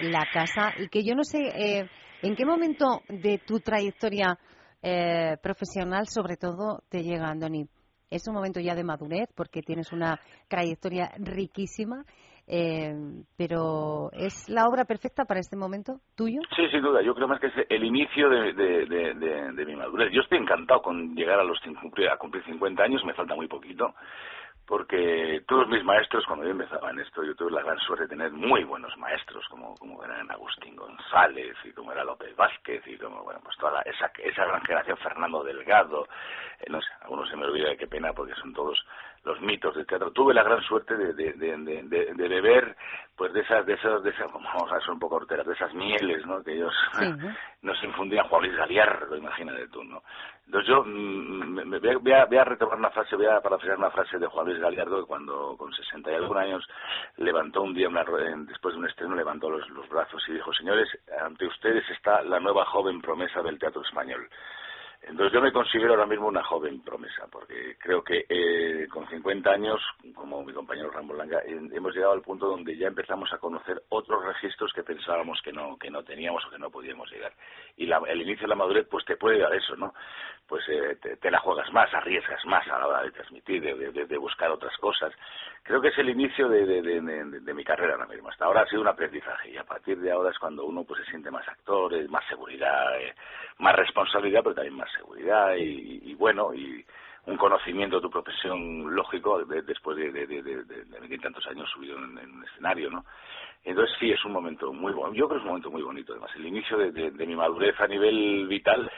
la 0.02 0.26
casa 0.30 0.74
y 0.78 0.88
que 0.88 1.02
yo 1.02 1.14
no 1.14 1.24
sé 1.24 1.38
eh, 1.38 1.88
en 2.20 2.36
qué 2.36 2.44
momento 2.44 3.00
de 3.08 3.38
tu 3.38 3.60
trayectoria 3.60 4.38
eh, 4.82 5.38
profesional, 5.42 6.06
sobre 6.06 6.36
todo, 6.36 6.82
te 6.90 7.02
llega, 7.02 7.28
Andoni. 7.28 7.66
Es 8.10 8.26
un 8.26 8.34
momento 8.34 8.60
ya 8.60 8.74
de 8.74 8.84
madurez 8.84 9.28
porque 9.36 9.62
tienes 9.62 9.92
una 9.92 10.18
trayectoria 10.48 11.12
riquísima, 11.18 12.04
eh, 12.48 12.92
pero 13.36 14.10
¿es 14.12 14.48
la 14.48 14.66
obra 14.66 14.84
perfecta 14.84 15.24
para 15.24 15.38
este 15.38 15.56
momento 15.56 16.00
tuyo? 16.16 16.40
Sí, 16.56 16.66
sin 16.72 16.82
duda. 16.82 17.00
Yo 17.02 17.14
creo 17.14 17.28
más 17.28 17.38
que 17.40 17.46
es 17.46 17.52
el 17.68 17.84
inicio 17.84 18.28
de, 18.28 18.52
de, 18.52 18.86
de, 18.86 19.14
de- 19.52 19.66
mi 19.66 19.76
madurez. 19.76 20.10
Yo 20.12 20.22
estoy 20.22 20.38
encantado 20.38 20.82
con 20.82 21.14
llegar 21.14 21.38
a 21.38 21.44
los 21.44 21.58
a 22.12 22.16
cumplir 22.16 22.44
50 22.44 22.82
años, 22.82 23.04
me 23.04 23.14
falta 23.14 23.36
muy 23.36 23.46
poquito, 23.46 23.94
porque 24.70 25.42
todos 25.48 25.66
mis 25.68 25.82
maestros, 25.82 26.24
cuando 26.26 26.44
yo 26.44 26.52
empezaba 26.52 26.90
en 26.92 27.00
esto, 27.00 27.24
yo 27.24 27.34
tuve 27.34 27.50
la 27.50 27.62
gran 27.62 27.78
suerte 27.80 28.04
de 28.04 28.10
tener 28.10 28.30
muy 28.30 28.62
buenos 28.62 28.96
maestros, 28.98 29.44
como, 29.48 29.74
como 29.74 30.02
eran 30.04 30.30
Agustín 30.30 30.76
González 30.76 31.56
y 31.64 31.72
como 31.72 31.90
era 31.90 32.04
López 32.04 32.34
Vázquez 32.36 32.80
y 32.86 32.96
como, 32.96 33.24
bueno, 33.24 33.40
pues 33.42 33.56
toda 33.58 33.72
la- 33.72 33.82
esa, 33.82 34.12
esa 34.22 34.44
gran 34.46 34.62
generación, 34.62 34.96
Fernando 34.98 35.42
Delgado, 35.42 36.06
eh, 36.60 36.66
no 36.70 36.80
sé, 36.80 36.88
algunos 37.02 37.28
se 37.28 37.36
me 37.36 37.46
olvida, 37.46 37.74
qué 37.76 37.88
pena, 37.88 38.12
porque 38.12 38.32
son 38.36 38.54
todos 38.54 38.78
los 39.24 39.40
mitos 39.42 39.74
del 39.74 39.86
teatro. 39.86 40.10
Tuve 40.12 40.32
la 40.34 40.42
gran 40.42 40.62
suerte 40.62 40.96
de, 40.96 41.12
de, 41.12 41.32
de, 41.34 41.56
de, 41.58 41.82
de- 41.84 42.14
de 42.14 42.28
beber, 42.28 42.74
pues 43.16 43.32
de 43.34 43.40
esas, 43.40 43.66
de 43.66 43.74
esas, 43.74 44.02
de 44.02 44.10
esas, 44.10 44.32
vamos 44.32 44.72
a 44.72 44.80
ser 44.80 44.90
un 44.92 44.98
poco 44.98 45.16
horteras, 45.16 45.46
de 45.46 45.52
esas 45.52 45.74
mieles, 45.74 46.24
¿no? 46.26 46.42
Que 46.42 46.54
ellos 46.54 46.72
nos 47.62 47.82
infundían 47.84 48.26
Juan 48.28 48.42
Luis 48.44 48.56
Galiardo, 48.56 49.14
imagínate 49.16 49.68
tú, 49.68 49.84
¿no? 49.84 50.02
Entonces 50.46 50.68
yo 50.68 50.82
mm, 50.84 51.52
me, 51.54 51.64
me- 51.66 51.78
voy, 51.78 52.12
a, 52.12 52.24
voy 52.24 52.38
a- 52.38 52.44
retomar 52.44 52.78
una 52.78 52.90
frase, 52.90 53.14
voy 53.16 53.26
a 53.26 53.40
parafrasear 53.40 53.76
una 53.78 53.90
frase 53.90 54.18
de 54.18 54.26
Juan 54.26 54.46
Luis 54.46 54.58
Galiardo 54.58 55.00
que 55.02 55.06
cuando 55.06 55.54
con 55.58 55.70
60 55.72 56.10
y 56.10 56.14
algún 56.14 56.38
años 56.38 56.66
levantó 57.18 57.60
un 57.62 57.74
día, 57.74 57.88
una, 57.88 58.02
después 58.48 58.74
de 58.74 58.80
un 58.80 58.86
estreno, 58.88 59.14
levantó 59.14 59.50
los, 59.50 59.68
los 59.70 59.86
brazos 59.90 60.22
y 60.28 60.32
dijo, 60.32 60.52
señores, 60.54 60.88
ante 61.22 61.46
ustedes 61.46 61.84
está 61.90 62.22
la 62.22 62.40
nueva 62.40 62.64
joven 62.64 63.00
promesa 63.02 63.42
del 63.42 63.58
teatro 63.58 63.82
español. 63.82 64.26
Entonces 65.02 65.32
yo 65.32 65.40
me 65.40 65.52
considero 65.52 65.92
ahora 65.94 66.06
mismo 66.06 66.28
una 66.28 66.42
joven 66.44 66.82
promesa, 66.82 67.26
porque 67.32 67.76
creo 67.78 68.04
que 68.04 68.26
eh, 68.28 68.86
con 68.88 69.08
50 69.08 69.50
años, 69.50 69.80
como 70.14 70.42
mi 70.44 70.52
compañero 70.52 70.90
Ramón 70.90 71.16
Langa, 71.18 71.40
hemos 71.46 71.94
llegado 71.94 72.12
al 72.12 72.22
punto 72.22 72.46
donde 72.48 72.76
ya 72.76 72.88
empezamos 72.88 73.32
a 73.32 73.38
conocer 73.38 73.82
otros 73.88 74.24
registros 74.24 74.72
que 74.74 74.82
pensábamos 74.82 75.40
que 75.42 75.52
no, 75.52 75.76
que 75.78 75.90
no 75.90 76.04
teníamos 76.04 76.44
o 76.46 76.50
que 76.50 76.58
no 76.58 76.70
podíamos 76.70 77.10
llegar. 77.10 77.32
Y 77.76 77.86
la- 77.86 78.02
el 78.08 78.20
inicio 78.22 78.42
de 78.42 78.48
la 78.48 78.56
madurez 78.56 78.86
pues 78.90 79.04
te 79.06 79.16
puede 79.16 79.38
dar 79.38 79.54
eso, 79.54 79.74
¿no? 79.76 79.94
Pues 80.50 80.64
eh, 80.68 80.98
te, 81.22 81.32
la 81.32 81.40
juegas 81.40 81.72
más, 81.72 81.94
arriesgas 81.94 82.44
más 82.46 82.68
a 82.68 82.80
la 82.80 82.88
hora 82.88 83.02
de 83.04 83.12
transmitir, 83.12 83.62
de, 83.62 84.18
buscar 84.18 84.50
otras 84.52 84.76
cosas. 84.78 85.14
Creo 85.64 85.80
que 85.80 85.90
es 85.90 85.98
el 85.98 86.10
inicio 86.10 86.50
de, 86.50 86.66
de- 86.66 87.54
mi 87.54 87.64
carrera 87.64 87.94
ahora 87.94 88.08
mismo. 88.08 88.30
Hasta 88.30 88.46
ahora 88.46 88.62
ha 88.62 88.66
sido 88.68 88.82
un 88.82 88.88
aprendizaje 88.88 89.52
y 89.52 89.58
a 89.58 89.64
partir 89.64 90.00
de 90.00 90.12
ahora 90.12 90.32
es 90.32 90.40
cuando 90.40 90.66
uno 90.66 90.84
pues 90.84 91.04
se 91.04 91.10
siente 91.12 91.30
más 91.32 91.48
actor, 91.48 91.94
eh, 91.94 92.08
más 92.08 92.26
seguridad, 92.28 93.00
eh, 93.00 93.14
más 93.60 93.76
responsabilidad, 93.76 94.42
pero 94.44 94.56
también 94.56 94.76
más 94.76 94.92
seguridad 94.92 95.56
y, 95.56 96.00
y 96.10 96.14
bueno, 96.16 96.54
y 96.54 96.84
un 97.26 97.38
conocimiento 97.38 97.96
de 97.98 98.02
tu 98.02 98.10
profesión 98.10 98.94
lógico 98.94 99.44
de- 99.44 99.62
después 99.62 99.96
de, 99.98 100.12
de, 100.12 101.18
tantos 101.20 101.46
años 101.48 101.70
subido 101.70 101.98
en, 101.98 102.18
en 102.18 102.32
un 102.32 102.44
escenario, 102.44 102.90
¿no? 102.90 103.04
Entonces 103.64 103.96
sí, 104.00 104.10
es 104.12 104.24
un 104.24 104.32
momento 104.32 104.72
muy 104.72 104.92
bueno. 104.92 105.14
Yo 105.14 105.28
creo 105.28 105.38
que 105.38 105.42
es 105.42 105.42
un 105.42 105.48
momento 105.48 105.70
muy 105.70 105.82
bonito, 105.82 106.12
además, 106.14 106.32
el 106.36 106.46
inicio 106.46 106.78
de- 106.78 106.92
de 107.12 107.26
mi 107.26 107.36
madurez 107.36 107.78
a 107.80 107.86
nivel 107.88 108.48
vital, 108.48 108.90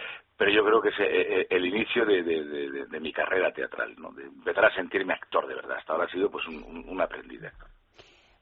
pero 0.45 0.51
yo 0.57 0.65
creo 0.65 0.83
que 0.83 0.89
es 0.89 0.99
eh, 0.99 1.41
eh, 1.43 1.47
el 1.51 1.65
inicio 1.67 2.05
de, 2.05 2.21
de- 2.25 2.43
de- 2.45 2.71
de- 2.73 2.87
de 2.87 3.01
mi 3.01 3.13
carrera 3.13 3.53
teatral, 3.53 3.95
¿no? 3.97 4.11
De 4.11 4.25
empezar 4.25 4.65
a 4.65 4.75
sentirme 4.75 5.13
actor 5.15 5.47
de 5.47 5.55
verdad. 5.55 5.77
Hasta 5.79 5.93
ahora 5.93 6.07
ha 6.07 6.09
sido 6.09 6.29
pues 6.33 6.45
un, 6.49 6.65
un- 6.65 6.89
un 6.89 7.01
aprendiz 7.01 7.41
de 7.41 7.47
actor. 7.47 7.69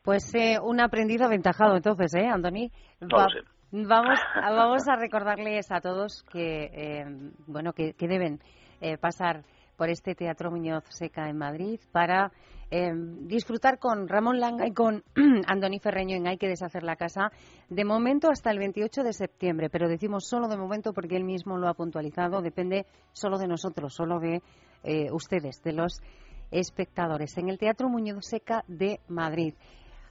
Pues 0.03 0.34
eh, 0.34 0.57
un 0.62 0.80
aprendiz 0.80 1.20
aventajado 1.20 1.76
entonces, 1.76 2.14
¿eh, 2.14 2.26
Andoni? 2.26 2.70
No 3.01 3.09
lo 3.09 3.28
sé. 3.28 3.40
Vamos, 3.70 4.18
a- 4.34 4.51
vamos 4.51 4.88
a 4.88 4.96
recordarles 4.96 5.70
a 5.70 5.82
todos 5.82 6.24
que, 6.32 6.70
eh, 6.72 7.05
bueno, 7.46 7.74
que, 7.74 7.92
que 7.92 8.09
deben 8.09 8.38
eh, 8.80 8.96
pasar 8.96 9.42
por 9.81 9.89
este 9.89 10.14
Teatro 10.14 10.51
Muñoz 10.51 10.85
Seca 10.91 11.31
en 11.31 11.39
Madrid 11.39 11.81
para 11.91 12.31
eh, 12.70 12.93
disfrutar 13.22 13.78
con 13.78 14.09
Ramón 14.09 14.39
Langa 14.39 14.66
y 14.66 14.74
con 14.74 15.03
Andoni 15.47 15.78
Ferreño 15.78 16.16
en 16.16 16.26
Hay 16.26 16.37
que 16.37 16.49
deshacer 16.49 16.83
la 16.83 16.97
casa, 16.97 17.33
de 17.70 17.87
momento 17.87 18.28
hasta 18.31 18.51
el 18.51 18.59
28 18.59 19.03
de 19.03 19.14
septiembre, 19.14 19.70
pero 19.70 19.89
decimos 19.89 20.28
solo 20.28 20.49
de 20.49 20.59
momento 20.59 20.93
porque 20.93 21.16
él 21.16 21.24
mismo 21.24 21.57
lo 21.57 21.66
ha 21.66 21.72
puntualizado, 21.72 22.43
depende 22.43 22.85
solo 23.12 23.39
de 23.39 23.49
nosotros, 23.49 23.95
solo 23.95 24.18
de 24.18 24.43
eh, 24.85 25.11
ustedes, 25.12 25.62
de 25.62 25.72
los 25.72 26.03
espectadores, 26.51 27.39
en 27.39 27.49
el 27.49 27.57
Teatro 27.57 27.89
Muñoz 27.89 28.26
Seca 28.26 28.64
de 28.68 29.01
Madrid. 29.09 29.55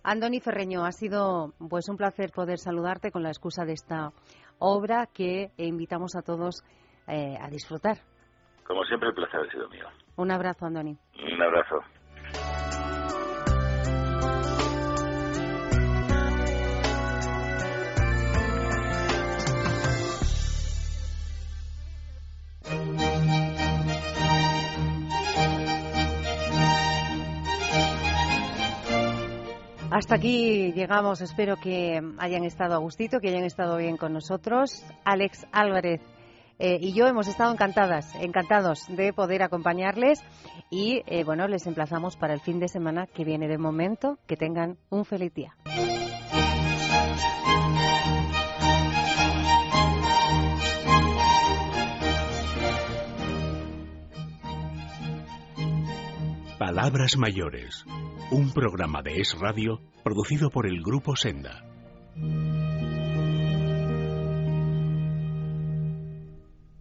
Andoni 0.02 0.40
Ferreño, 0.40 0.84
ha 0.84 0.92
sido 0.92 1.54
pues 1.70 1.88
un 1.90 1.96
placer 1.96 2.32
poder 2.32 2.58
saludarte 2.58 3.12
con 3.12 3.22
la 3.22 3.30
excusa 3.30 3.66
de 3.66 3.74
esta 3.74 4.14
obra 4.58 5.08
que 5.14 5.52
invitamos 5.58 6.16
a 6.16 6.24
todos 6.24 6.64
eh, 7.06 7.38
a 7.40 7.52
disfrutar. 7.52 8.00
Como 8.70 8.84
siempre, 8.84 9.10
el 9.10 9.16
placer 9.16 9.40
ha 9.40 9.52
sido 9.52 9.68
mío. 9.70 9.88
Un 10.16 10.30
abrazo, 10.30 10.68
Andoni. 10.68 10.96
Un 11.18 11.42
abrazo. 11.42 11.80
Hasta 29.90 30.14
aquí 30.14 30.74
llegamos. 30.74 31.22
Espero 31.22 31.56
que 31.56 32.00
hayan 32.20 32.44
estado 32.44 32.76
a 32.76 32.78
gustito, 32.78 33.20
que 33.20 33.30
hayan 33.30 33.46
estado 33.46 33.78
bien 33.78 33.98
con 33.98 34.14
nosotros. 34.14 34.86
Alex 35.06 35.48
Álvarez 35.52 36.02
eh, 36.60 36.78
y 36.82 36.94
yo 36.94 37.08
hemos 37.08 37.28
estado 37.28 37.54
encantadas, 37.54 38.14
encantados 38.16 38.86
de 38.90 39.14
poder 39.14 39.44
acompañarles 39.44 40.22
y 40.70 41.02
eh, 41.08 41.24
bueno, 41.24 41.48
les 41.48 41.66
emplazamos 41.66 42.18
para 42.18 42.34
el 42.34 42.42
fin 42.42 42.60
de 42.60 42.68
semana 42.68 43.08
que 43.08 43.24
viene 43.24 43.48
de 43.48 43.58
momento. 43.58 44.18
Que 44.28 44.36
tengan 44.36 44.78
un 44.90 45.06
feliz 45.06 45.34
día. 45.34 45.56
Palabras 56.60 57.18
Mayores, 57.18 57.86
un 58.32 58.52
programa 58.52 59.02
de 59.02 59.22
Es 59.22 59.34
Radio 59.40 59.80
producido 60.04 60.50
por 60.50 60.68
el 60.68 60.82
Grupo 60.84 61.16
Senda. 61.16 61.64